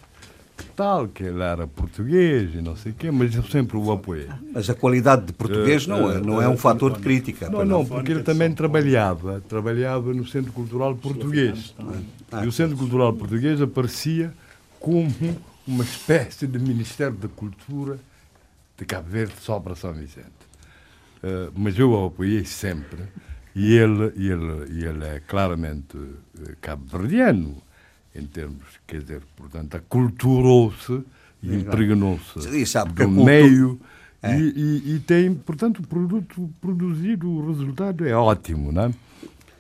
[0.76, 4.28] tal, que ele era português e não sei o quê, mas eu sempre o apoiei.
[4.54, 7.50] Mas a qualidade de português não, é, não é um fator de crítica.
[7.50, 11.74] Não, não, porque ele também trabalhava, trabalhava no Centro Cultural Português.
[12.44, 14.34] E o Centro Cultural Português aparecia
[14.80, 15.12] como
[15.68, 18.00] uma espécie de Ministério da Cultura
[18.78, 20.41] de Cabo Verde só para São Vicente.
[21.24, 23.04] Uh, mas eu o apoiei sempre
[23.56, 27.62] e ele, ele, ele é claramente eh, cabo-verdiano,
[28.16, 31.02] em termos, quer dizer, portanto, aculturou-se
[31.44, 32.40] e impregnou-se
[32.96, 33.80] do meio
[34.24, 34.38] é.
[34.38, 38.92] e, e, e, tem, portanto, o produto produzido, o resultado é ótimo, não é?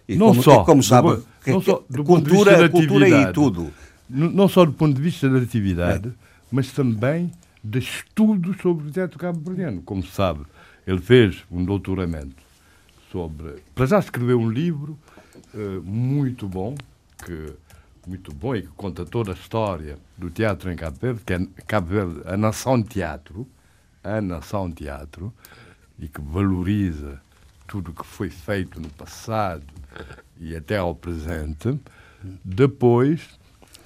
[0.07, 3.71] E não como, só, como sabe, do, não só do cultura, cultura e tudo.
[4.09, 6.11] Não só do ponto de vista da atividade, é.
[6.51, 7.31] mas também
[7.63, 9.81] de estudos sobre o teatro cabo-verdiano.
[9.81, 10.41] Como sabe,
[10.91, 12.43] Ele fez um doutoramento
[13.09, 13.63] sobre.
[13.73, 14.99] Para já escreveu um livro
[15.53, 16.75] uh, muito bom,
[17.25, 17.53] que
[18.05, 21.39] muito bom e que conta toda a história do teatro em Cabo Verde, que é
[21.65, 23.47] Cabo Verde, a nação teatro,
[24.03, 25.31] a nação teatro,
[25.97, 27.21] e que valoriza
[27.65, 29.63] tudo o que foi feito no passado
[30.41, 31.79] e até ao presente.
[32.43, 33.29] Depois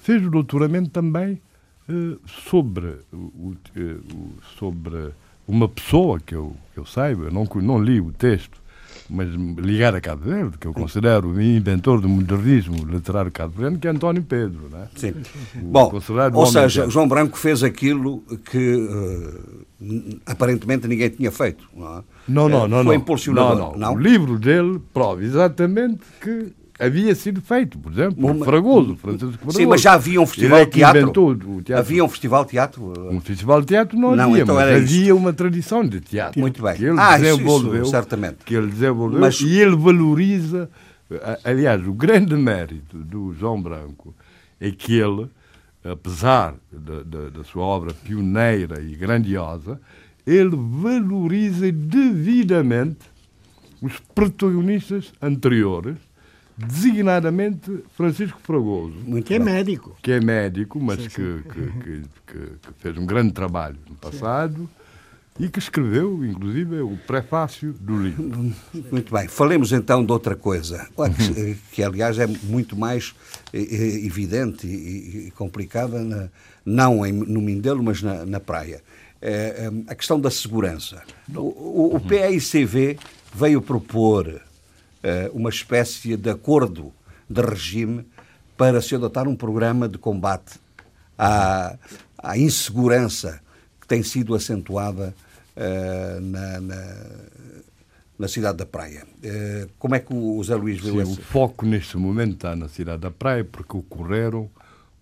[0.00, 1.40] fez o doutoramento também
[1.88, 5.12] uh, sobre, o, uh, sobre
[5.46, 8.60] uma pessoa que eu, que eu saiba, eu não, não li o texto,
[9.08, 13.86] mas ligar a Cabo Verde, que eu considero o inventor do modernismo literário cabo-verdiano, que
[13.86, 14.68] é António Pedro.
[14.70, 14.88] Não é?
[14.96, 15.14] Sim.
[15.54, 15.92] Bom,
[16.34, 21.68] ou seja, João Branco fez aquilo que uh, aparentemente ninguém tinha feito.
[21.74, 22.02] Não, é?
[22.28, 22.84] não, não, não.
[22.84, 23.56] Foi impulsionador.
[23.56, 23.78] Não, não.
[23.78, 23.94] não.
[23.94, 28.44] O livro dele prova exatamente que havia sido feito, por exemplo, Uma...
[28.44, 29.58] Fragoso, Francisco Fragoso.
[29.58, 31.12] Sim, mas já havia um festival de teatro.
[31.12, 31.76] teatro.
[31.76, 32.92] Havia um festival de teatro?
[33.10, 36.40] Um festival de teatro não, não havia, então mas havia uma tradição de teatro.
[36.40, 36.74] Muito bem.
[36.74, 38.38] Que ele ah, desenvolveu, isso, certamente.
[38.44, 39.40] Que ele desenvolveu mas...
[39.40, 40.70] e ele valoriza.
[41.44, 44.14] Aliás, o grande mérito do João Branco
[44.60, 45.28] é que ele,
[45.84, 49.80] apesar da sua obra pioneira e grandiosa,
[50.26, 53.06] ele valoriza devidamente
[53.80, 56.05] os protagonistas anteriores
[56.56, 58.94] designadamente Francisco Fragoso.
[59.24, 59.96] Que é médico.
[60.02, 61.42] Que é médico, mas sim, sim.
[61.42, 64.68] Que, que, que, fez um grande trabalho no passado
[65.36, 65.44] sim.
[65.44, 68.54] e que escreveu, inclusive, o prefácio do livro.
[68.90, 69.28] Muito bem.
[69.28, 73.14] Falemos então de outra coisa, que, que aliás é muito mais
[73.52, 76.28] eh, eh, evidente e, complicada, na,
[76.64, 78.82] não em, no Mindelo, mas na, na praia.
[79.20, 81.02] É, é, a questão da segurança.
[81.34, 82.98] O, o, o PICV
[83.34, 84.45] veio propor
[85.32, 86.92] uma espécie de acordo
[87.28, 88.06] de regime
[88.56, 90.58] para se adotar um programa de combate
[91.18, 91.76] à,
[92.18, 93.40] à insegurança
[93.80, 95.14] que tem sido acentuada
[95.56, 96.96] uh, na, na,
[98.18, 99.04] na, cidade da Praia.
[99.18, 102.68] Uh, como é que o José Luís viu Sim, O foco neste momento está na
[102.68, 104.50] cidade da Praia porque ocorreram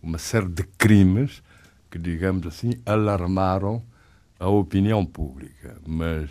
[0.03, 1.43] uma série de crimes
[1.91, 3.83] que, digamos assim, alarmaram
[4.39, 5.77] a opinião pública.
[5.87, 6.29] Mas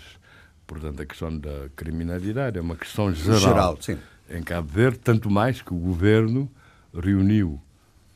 [0.74, 3.80] Portanto, a questão da criminalidade é uma questão geral, geral
[4.28, 6.50] em Cabo Verde, tanto mais que o governo
[6.92, 7.62] reuniu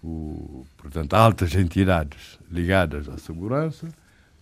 [0.03, 3.87] o, portanto, altas entidades ligadas à segurança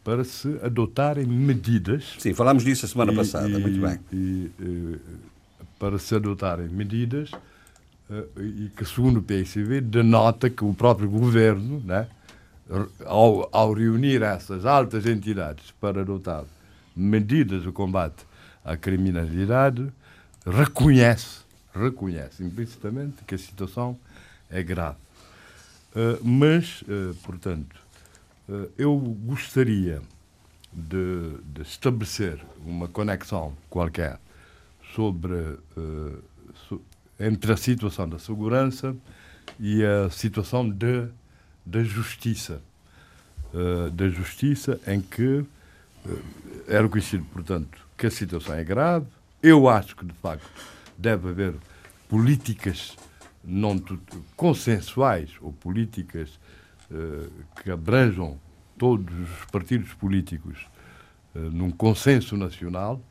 [0.01, 2.15] para se adotarem medidas.
[2.19, 3.99] Sim, falámos disso a semana e, passada, e, muito bem.
[4.13, 4.99] E, e,
[5.77, 7.31] para se adotarem medidas
[8.09, 12.07] uh, e que, segundo o PSV, denota que o próprio governo, né,
[13.05, 16.45] ao, ao reunir essas altas entidades para adotar
[16.95, 18.25] medidas de combate
[18.63, 19.91] à criminalidade,
[20.45, 21.39] reconhece,
[21.73, 23.97] reconhece implicitamente que a situação
[24.49, 24.97] é grave.
[25.95, 27.75] Uh, mas, uh, portanto,
[28.49, 30.01] uh, eu gostaria
[30.73, 34.19] de, de, estabelecer uma conexão qualquer
[34.93, 35.57] sobre
[36.67, 36.81] so,
[37.17, 38.93] entre a situação da segurança
[39.57, 42.61] e a situação da justiça.
[43.93, 45.45] da justiça em que
[46.67, 49.07] era reconhecido, portanto, que a situação é grave.
[49.41, 50.47] Eu acho que, de facto,
[50.97, 51.55] deve haver
[52.09, 52.95] políticas
[53.43, 53.79] não
[54.35, 56.39] consensuais ou políticas
[56.89, 57.29] uh,
[57.61, 58.39] que abranjam
[58.77, 60.67] todos os partidos políticos
[61.35, 63.01] uh, num consenso nacional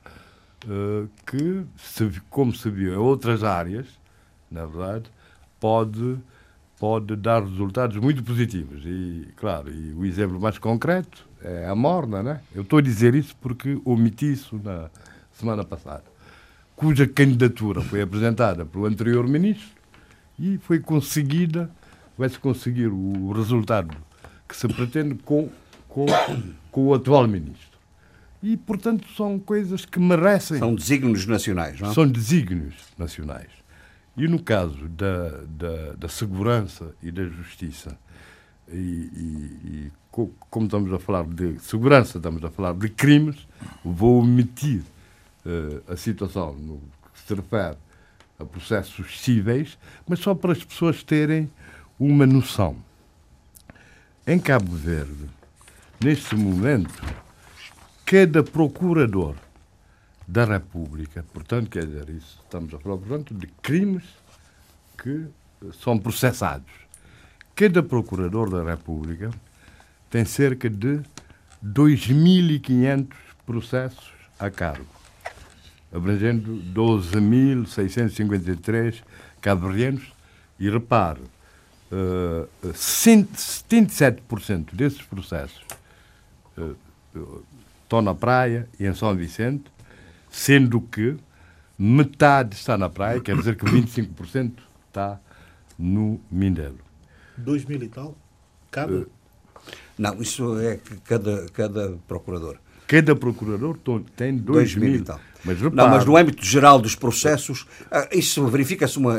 [1.26, 1.62] que,
[2.30, 3.86] como se viu em outras áreas,
[4.50, 5.10] na verdade,
[5.60, 6.16] pode,
[6.78, 8.82] pode dar resultados muito positivos.
[8.86, 12.40] E, claro, e o exemplo mais concreto é a morna, né?
[12.54, 14.88] Eu estou a dizer isso porque omiti isso na
[15.32, 16.04] semana passada,
[16.74, 19.68] cuja candidatura foi apresentada pelo anterior ministro
[20.38, 21.70] e foi conseguida,
[22.16, 23.96] vai-se conseguir o resultado
[24.48, 25.50] que se pretende com,
[25.88, 26.06] com,
[26.70, 27.74] com o atual ministro.
[28.42, 30.58] E, portanto, são coisas que merecem.
[30.58, 31.94] São desígnios nacionais, não é?
[31.94, 33.48] São desígnios nacionais.
[34.16, 37.98] E no caso da, da, da segurança e da justiça,
[38.68, 39.92] e, e, e
[40.48, 43.48] como estamos a falar de segurança, estamos a falar de crimes,
[43.84, 44.82] vou omitir
[45.44, 46.78] uh, a situação no
[47.12, 47.76] que se refere
[48.38, 49.76] a processos cíveis,
[50.06, 51.50] mas só para as pessoas terem
[51.98, 52.76] uma noção.
[54.24, 55.28] Em Cabo Verde,
[56.00, 57.02] neste momento,
[58.06, 59.34] cada procurador
[60.26, 64.04] da República, portanto, quer dizer, isso, estamos a falar, portanto, de crimes
[64.96, 65.26] que
[65.82, 66.70] são processados.
[67.54, 69.30] Cada procurador da República
[70.10, 71.00] tem cerca de
[71.64, 73.06] 2.500
[73.46, 74.86] processos a cargo,
[75.92, 79.02] abrangendo 12.653
[79.40, 80.12] cabo-verdianos
[80.58, 81.20] e repare,
[81.92, 85.62] uh, eh, 77% desses processos
[86.56, 86.76] uh,
[87.82, 89.64] estão na praia e em São Vicente
[90.30, 91.16] sendo que
[91.78, 94.54] metade está na praia, quer dizer que 25%
[94.88, 95.20] está
[95.78, 96.78] no Mindelo.
[97.36, 98.16] 2 mil e tal?
[98.70, 98.92] Cada?
[98.92, 99.10] Uh,
[99.98, 102.56] não, isso é cada, cada procurador.
[102.86, 103.78] Cada procurador
[104.16, 104.90] tem 2 mil.
[104.90, 105.20] mil e tal.
[105.44, 109.18] Mas, não, mas no âmbito geral dos processos, ah, isso verifica-se uma,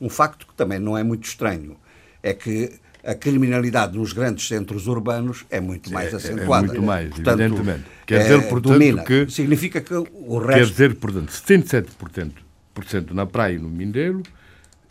[0.00, 1.76] um facto que também não é muito estranho.
[2.22, 2.72] É que
[3.04, 6.66] a criminalidade nos grandes centros urbanos é muito mais acentuada.
[6.66, 7.84] É, é muito mais, portanto, evidentemente.
[8.06, 9.04] Quer dizer, é, portanto, domina.
[9.04, 9.30] que...
[9.30, 10.58] Significa que o resto...
[10.58, 14.22] Quer dizer, portanto, 77% na praia e no Mindelo,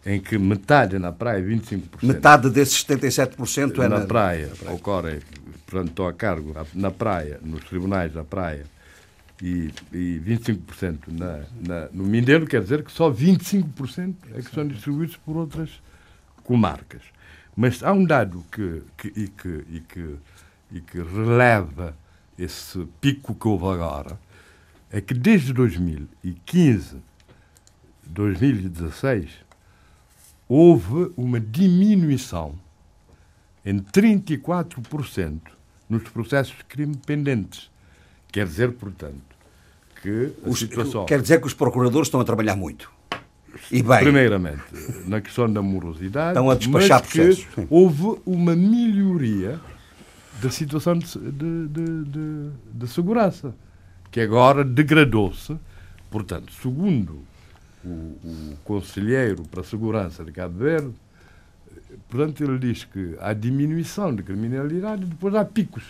[0.08, 1.82] em que metade na praia, 25%.
[2.02, 4.48] Metade desses 77% é na, na praia.
[4.48, 4.74] Na praia.
[4.74, 5.20] Ocorre,
[5.66, 8.66] portanto, estão a cargo na praia, nos tribunais da praia,
[9.42, 14.66] e, e 25% na, na, no Mindelo, quer dizer que só 25% é que são
[14.66, 15.70] distribuídos por outras
[16.42, 17.02] comarcas.
[17.54, 20.16] Mas há um dado que, que, e, que, e, que,
[20.72, 21.94] e que releva
[22.40, 24.18] esse pico que houve agora,
[24.90, 26.96] é que desde 2015,
[28.06, 29.47] 2016,
[30.48, 32.56] houve uma diminuição
[33.66, 35.40] em 34%
[35.90, 37.70] nos processos de crime pendentes.
[38.32, 39.22] Quer dizer, portanto,
[40.02, 41.06] que a os, situação...
[41.06, 42.92] Quer dizer que os procuradores estão a trabalhar muito.
[43.72, 44.00] E bem.
[44.00, 44.64] Primeiramente,
[45.08, 47.46] na questão da morosidade, Estão a despachar mas processos.
[47.46, 49.60] que houve uma melhoria
[50.42, 53.56] da situação de, de, de, de segurança,
[54.12, 55.58] que agora degradou-se.
[56.12, 57.22] Portanto, segundo
[57.88, 60.94] o, o conselheiro para a segurança de Cabo Verde,
[62.10, 65.84] portanto, ele diz que há diminuição de criminalidade e depois há picos.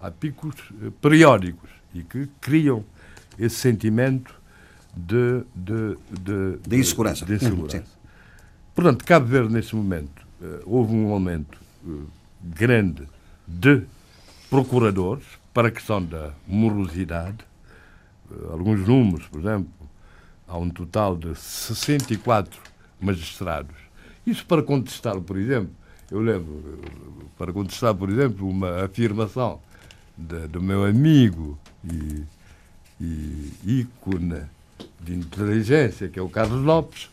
[0.00, 2.84] Há picos eh, periódicos e que criam
[3.38, 4.34] esse sentimento
[4.94, 7.24] de, de, de, de insegurança.
[7.24, 7.84] De insegurança.
[8.74, 12.06] Portanto, Cabo Verde, neste momento, uh, houve um aumento uh,
[12.42, 13.06] grande
[13.46, 13.82] de
[14.48, 17.38] procuradores para a questão da morosidade.
[18.50, 19.68] Alguns números, por exemplo,
[20.52, 22.60] há um total de 64
[23.00, 23.74] magistrados.
[24.26, 25.70] Isso para contestar, por exemplo,
[26.10, 26.78] eu lembro,
[27.38, 29.58] para contestar, por exemplo, uma afirmação
[30.16, 32.22] de, do meu amigo e,
[33.00, 34.42] e ícone
[35.00, 37.10] de inteligência, que é o Carlos Lopes,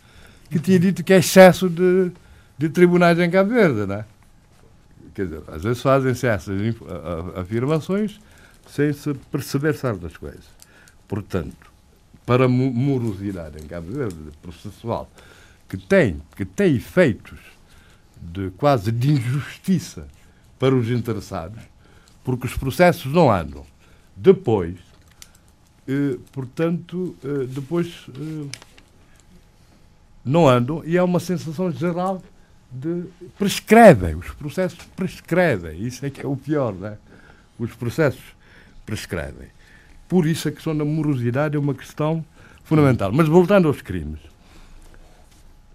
[0.51, 2.11] que tinha dito que é excesso de,
[2.57, 4.05] de tribunais em Cabo Verde, não é?
[5.15, 6.59] Quer dizer, às vezes fazem-se essas
[7.37, 8.19] afirmações
[8.67, 10.45] sem se perceber certas coisas.
[11.07, 11.68] Portanto,
[12.29, 15.09] para morosidade em Cabo Verde, processual,
[15.67, 17.39] que tem, que tem efeitos
[18.21, 20.07] de quase de injustiça
[20.59, 21.59] para os interessados,
[22.23, 23.65] porque os processos não andam.
[24.15, 24.75] Depois,
[25.87, 28.57] eh, portanto, eh, depois eh,
[30.23, 32.21] não andam e há uma sensação geral
[32.71, 33.05] de
[33.39, 36.99] prescrevem, os processos prescrevem, isso é que é o pior, né?
[37.57, 38.35] Os processos
[38.85, 39.47] prescrevem.
[40.09, 42.25] Por isso a questão da morosidade é uma questão
[42.63, 43.11] fundamental.
[43.13, 44.19] Mas voltando aos crimes,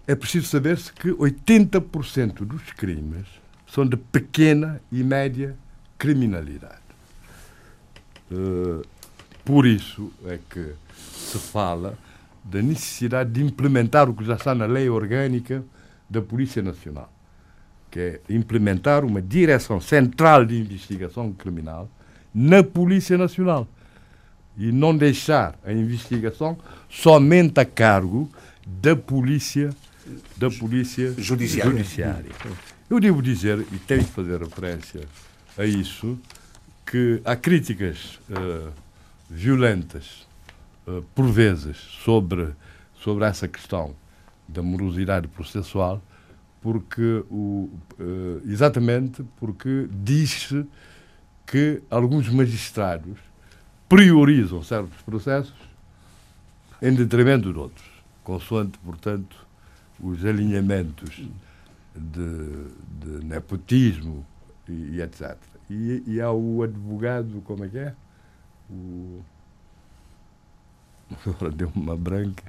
[0.05, 3.25] é preciso saber-se que 80% dos crimes
[3.65, 5.55] são de pequena e média
[5.97, 6.83] criminalidade.
[8.29, 8.85] Uh,
[9.45, 11.97] por isso é que se fala
[12.43, 15.63] da necessidade de implementar o que já está na lei orgânica
[16.09, 17.11] da Polícia Nacional,
[17.89, 21.89] que é implementar uma direção central de investigação criminal
[22.33, 23.67] na Polícia Nacional
[24.57, 26.57] e não deixar a investigação
[26.89, 28.29] somente a cargo
[28.65, 29.75] da Polícia
[30.37, 31.71] da Polícia Judiciária.
[31.71, 32.31] Judiciária.
[32.89, 35.01] Eu devo dizer, e tenho que fazer referência
[35.57, 36.19] a isso,
[36.85, 38.71] que há críticas uh,
[39.29, 40.27] violentas,
[40.87, 42.49] uh, por vezes, sobre,
[42.93, 43.95] sobre essa questão
[44.47, 46.01] da morosidade processual,
[46.61, 47.69] porque o,
[47.99, 50.65] uh, exatamente porque diz-se
[51.47, 53.17] que alguns magistrados
[53.95, 55.55] priorizam certos processos
[56.81, 57.85] em detrimento de outros,
[58.25, 59.37] consoante, portanto,
[60.01, 61.23] os alinhamentos
[61.95, 62.49] de,
[62.99, 64.25] de nepotismo
[64.67, 65.37] e, e etc.
[65.69, 67.93] E, e há o advogado, como é que é?
[68.69, 69.21] o
[71.25, 72.43] agora deu uma branca,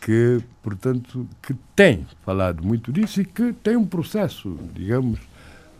[0.00, 5.18] que, portanto, que tem falado muito disso e que tem um processo, digamos,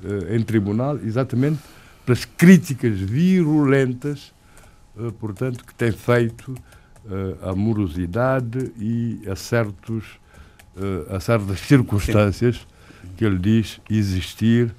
[0.03, 1.61] eh, em tribunal, exatamente
[2.05, 4.33] pelas críticas virulentas,
[5.19, 6.55] portanto, que tem feito
[7.43, 10.05] à eh, morosidade e a, certos,
[11.11, 12.67] a certas circunstâncias
[13.17, 14.75] que ele diz existir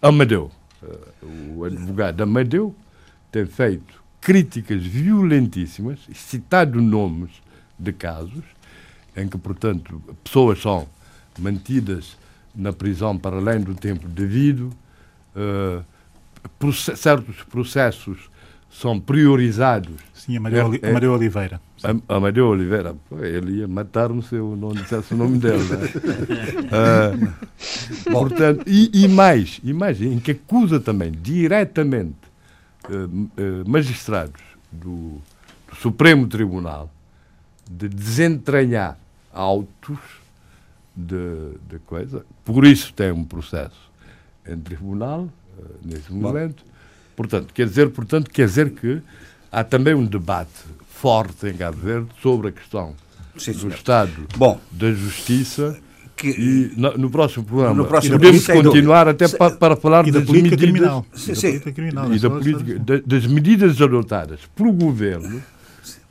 [0.00, 0.50] Amadeu.
[1.56, 2.74] o advogado Amadeu
[3.30, 7.30] tem feito críticas violentíssimas, citado nomes
[7.76, 8.44] de casos
[9.16, 10.88] em que, portanto, pessoas são
[11.38, 12.16] mantidas
[12.54, 14.70] na prisão para além do tempo devido,
[15.36, 15.84] uh,
[16.96, 18.30] certos processos
[18.72, 19.94] são priorizados.
[20.14, 21.60] Sim, Amadeu, é, Amadeu Oliveira.
[22.08, 25.62] Amadeu Oliveira, ele ia matar-me se eu não dissesse o nome dele.
[25.64, 25.78] Né?
[28.06, 32.16] uh, portanto, e, e, mais, e mais, em que acusa também diretamente
[32.88, 34.40] uh, uh, magistrados
[34.70, 35.20] do,
[35.68, 36.90] do, Supremo Tribunal
[37.70, 38.96] de desentranhar
[39.32, 39.98] autos
[40.94, 42.24] de, de coisa.
[42.44, 43.90] Por isso tem um processo
[44.46, 45.28] em tribunal,
[45.84, 46.71] nesse momento.
[47.22, 49.00] Portanto, quer dizer, portanto, quer dizer que
[49.50, 50.50] há também um debate
[50.88, 52.94] forte em Cabo Verde sobre a questão
[53.36, 55.76] Sim, do Estado Bom, da Justiça.
[56.16, 60.24] Que, e no, no, próximo programa no próximo podemos continuar até para, para falar das
[60.24, 61.06] medidas criminal.
[61.14, 61.58] Sim, sim.
[61.58, 65.42] Criminal, e da política, das medidas adotadas pelo governo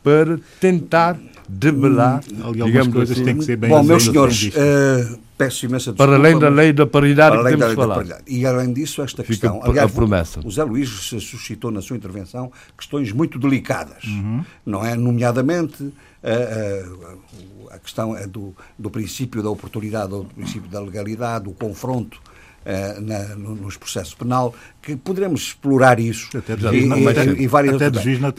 [0.03, 1.17] para tentar
[1.47, 3.25] debelar hum, digamos coisas assim.
[3.25, 6.05] têm que ser bem Bom, meus senhores, uh, peço imensa desculpa.
[6.05, 8.15] Para além da lei da paridade que temos falado.
[8.27, 9.61] E além disso, esta Fica questão.
[9.63, 10.39] Aliás, a promessa.
[10.43, 14.43] O Zé Luís suscitou na sua intervenção questões muito delicadas, uhum.
[14.65, 14.95] não é?
[14.95, 15.91] Nomeadamente
[16.23, 21.47] a, a, a questão é do, do princípio da oportunidade ou do princípio da legalidade,
[21.47, 22.19] o confronto
[22.61, 24.53] Uh, na, nos processos penal,
[24.83, 27.89] que poderemos explorar isso até e, e, e, várias até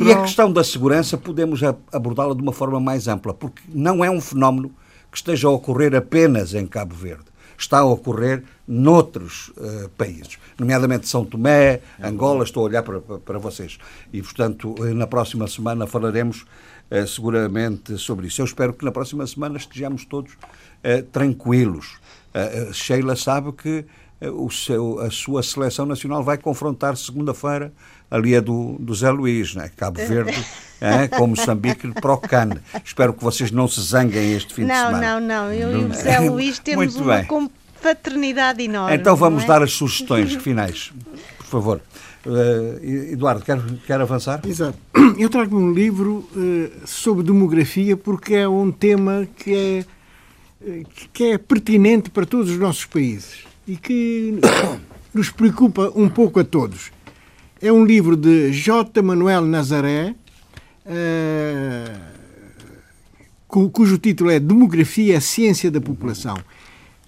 [0.05, 1.61] E a questão da segurança podemos
[1.93, 4.71] abordá-la de uma forma mais ampla, porque não é um fenómeno
[5.13, 7.27] que esteja a ocorrer apenas em Cabo Verde.
[7.59, 13.39] Está a ocorrer noutros uh, países, nomeadamente São Tomé, Angola, estou a olhar para, para
[13.39, 13.79] vocês.
[14.13, 16.47] E, portanto, eh, na próxima semana falaremos
[16.91, 18.41] uh, seguramente sobre isso.
[18.41, 22.01] Eu espero que na próxima semana estejamos todos uh, tranquilos.
[22.73, 23.85] Sheila sabe que
[24.23, 27.71] o seu, a sua seleção nacional vai confrontar segunda-feira
[28.13, 29.71] ali é do, do Zé Luís, né?
[29.75, 30.37] Cabo Verde,
[30.79, 32.51] é, com Moçambique para o CAN.
[32.85, 35.01] Espero que vocês não se zanguem este fim não, de semana.
[35.01, 35.53] Não, não, não.
[35.53, 37.25] Eu e o Zé Luís temos Muito uma bem.
[37.25, 38.95] confraternidade enorme.
[38.95, 39.47] Então vamos é?
[39.47, 40.93] dar as sugestões finais,
[41.39, 41.81] por favor.
[42.25, 44.43] Uh, Eduardo, quer, quer avançar?
[44.47, 44.79] Exato.
[45.19, 49.85] Eu trago um livro uh, sobre demografia porque é um tema que é,
[50.65, 50.83] eh,
[51.13, 54.39] que é pertinente para todos os nossos países e que
[55.13, 56.93] nos preocupa um pouco a todos.
[57.63, 59.01] É um livro de J.
[59.03, 60.17] Manuel Nazaré,
[60.85, 61.97] uh,
[63.47, 66.37] cujo título é Demografia, a Ciência da População.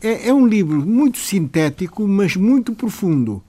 [0.01, 3.43] É, é, um livro muito sintético, mas muito profundo.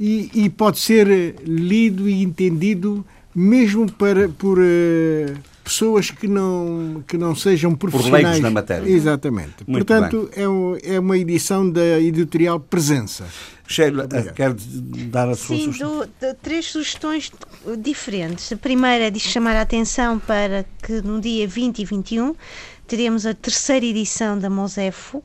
[0.00, 3.04] E, e, pode ser lido e entendido
[3.34, 8.22] mesmo para, por uh, pessoas que não, que não sejam profissionais.
[8.22, 8.88] Por leigos na matéria.
[8.88, 9.56] Exatamente.
[9.66, 13.26] Muito Portanto, é, um, é uma edição da editorial Presença.
[13.68, 14.54] Sheila, quer
[15.10, 16.02] dar a sua Sim, sugestão?
[16.02, 17.32] Sim, três sugestões
[17.78, 18.52] diferentes.
[18.52, 22.34] A primeira é de chamar a atenção para que no dia 20 e 21
[22.86, 25.22] teremos a terceira edição da Mosefo, uh,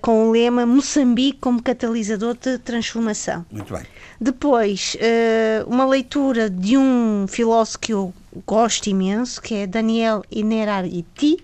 [0.00, 3.44] com o lema Moçambique como catalisador de transformação.
[3.50, 3.82] Muito bem.
[4.20, 8.14] Depois, uh, uma leitura de um filósofo que eu
[8.46, 11.38] gosto imenso, que é Daniel Innerarity,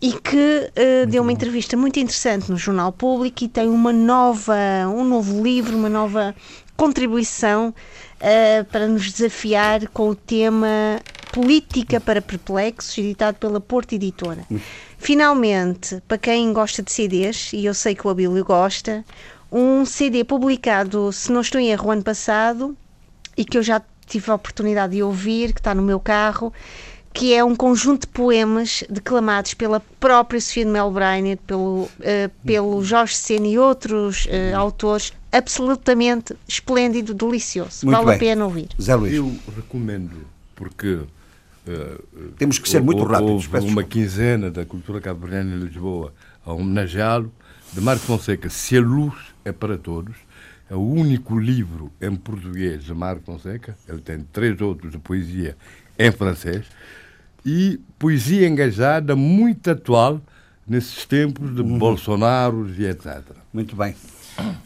[0.00, 4.54] e que uh, deu uma entrevista muito interessante no Jornal Público e tem uma nova,
[4.88, 6.34] um novo livro, uma nova
[6.76, 7.74] contribuição
[8.20, 11.00] uh, para nos desafiar com o tema
[11.32, 14.46] Política para Perplexos, editado pela Porta Editora.
[14.96, 19.04] Finalmente, para quem gosta de CDs, e eu sei que o Abílio gosta,
[19.50, 22.76] um CD publicado, se não estou em erro, ano passado,
[23.36, 26.52] e que eu já tive a oportunidade de ouvir, que está no meu carro,
[27.18, 31.90] que é um conjunto de poemas declamados pela própria Sofia de Melbreiner, pelo, uh,
[32.46, 37.84] pelo Jorge Sena e outros uh, autores, absolutamente esplêndido, delicioso.
[37.84, 38.14] Muito vale bem.
[38.14, 38.68] a pena ouvir.
[38.80, 39.14] Zé Luís.
[39.14, 41.08] Eu recomendo, porque uh,
[42.36, 43.52] temos que ser muito rápidos.
[43.52, 46.14] Houve uma quinzena da cultura cabo-verdiana em Lisboa
[46.46, 47.32] a homenageá-lo,
[47.72, 49.14] de Marco Fonseca, Se a Luz
[49.44, 50.14] é para Todos.
[50.70, 53.76] É o único livro em português de Marco Fonseca.
[53.88, 55.56] Ele tem três outros de poesia
[55.98, 56.64] em francês
[57.48, 60.20] e poesia engajada muito atual
[60.68, 61.78] nesses tempos de uhum.
[61.78, 63.22] Bolsonaro e etc.
[63.54, 63.94] Muito bem.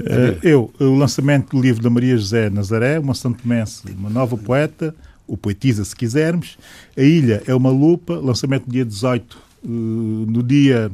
[0.00, 4.92] Uh, eu, o lançamento do livro da Maria José Nazaré, uma santomense, uma nova poeta,
[5.28, 6.58] ou poetisa se quisermos.
[6.96, 10.90] A Ilha é uma lupa, lançamento no dia 18, uh, eh, no dia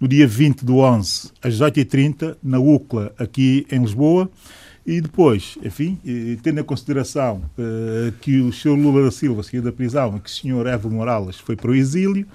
[0.00, 4.30] no dia 20 do 11, às 18h30, na UCLA, aqui em Lisboa.
[4.86, 5.98] E depois, enfim,
[6.42, 8.70] tendo em consideração uh, que o Sr.
[8.70, 10.66] Lula da Silva saiu da prisão e que o Sr.
[10.68, 12.26] Evo Morales foi para o exílio,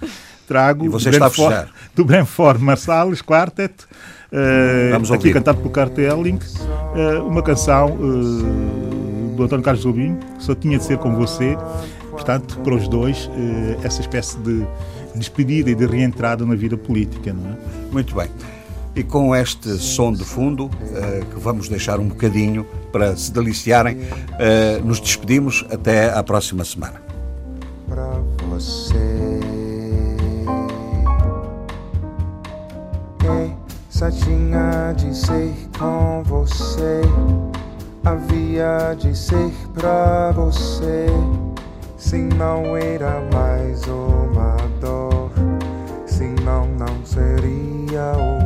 [0.48, 3.74] trago do Brentford, do Brentford Marsalis Quartet,
[4.32, 7.98] uh, aqui cantado por Cartelling, uh, uma canção
[9.36, 11.58] do António Carlos Jobim, só tinha de ser com você.
[12.12, 13.30] Portanto, para os dois,
[13.84, 14.66] essa espécie de
[15.16, 17.34] despedida e de reentrada na vida política.
[17.34, 17.56] Não é?
[17.92, 18.30] Muito bem.
[18.96, 23.98] E com este som de fundo, uh, que vamos deixar um bocadinho para se deliciarem,
[23.98, 27.02] uh, nos despedimos até à próxima semana.
[27.90, 28.10] Para
[28.50, 29.36] você,
[33.96, 37.02] só tinha de ser com você,
[38.04, 41.08] havia de ser pra você,
[41.98, 45.32] se não era mais uma dor,
[46.06, 48.45] se não, não seria o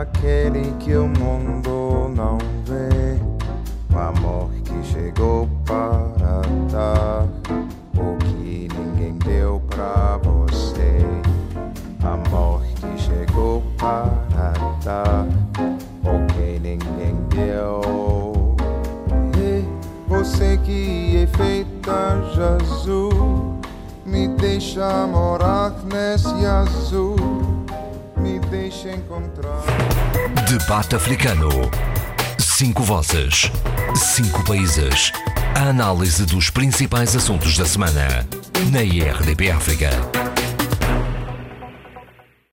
[0.00, 3.18] aquele que o mundo não vê.
[3.94, 7.26] O amor que chegou para dar
[7.96, 10.98] o que ninguém deu pra você.
[12.02, 14.52] Amor que chegou para
[14.84, 15.26] dar
[16.04, 18.54] o que ninguém deu.
[19.38, 19.64] E
[20.06, 23.14] você que é feita Jesus,
[24.04, 27.55] me deixa morar nesse azul
[28.26, 29.62] me deixa encontrar.
[30.48, 31.48] Debate africano.
[32.38, 33.50] Cinco vozes.
[33.94, 35.12] Cinco países.
[35.54, 38.26] A análise dos principais assuntos da semana.
[38.72, 39.90] Na IRDP África.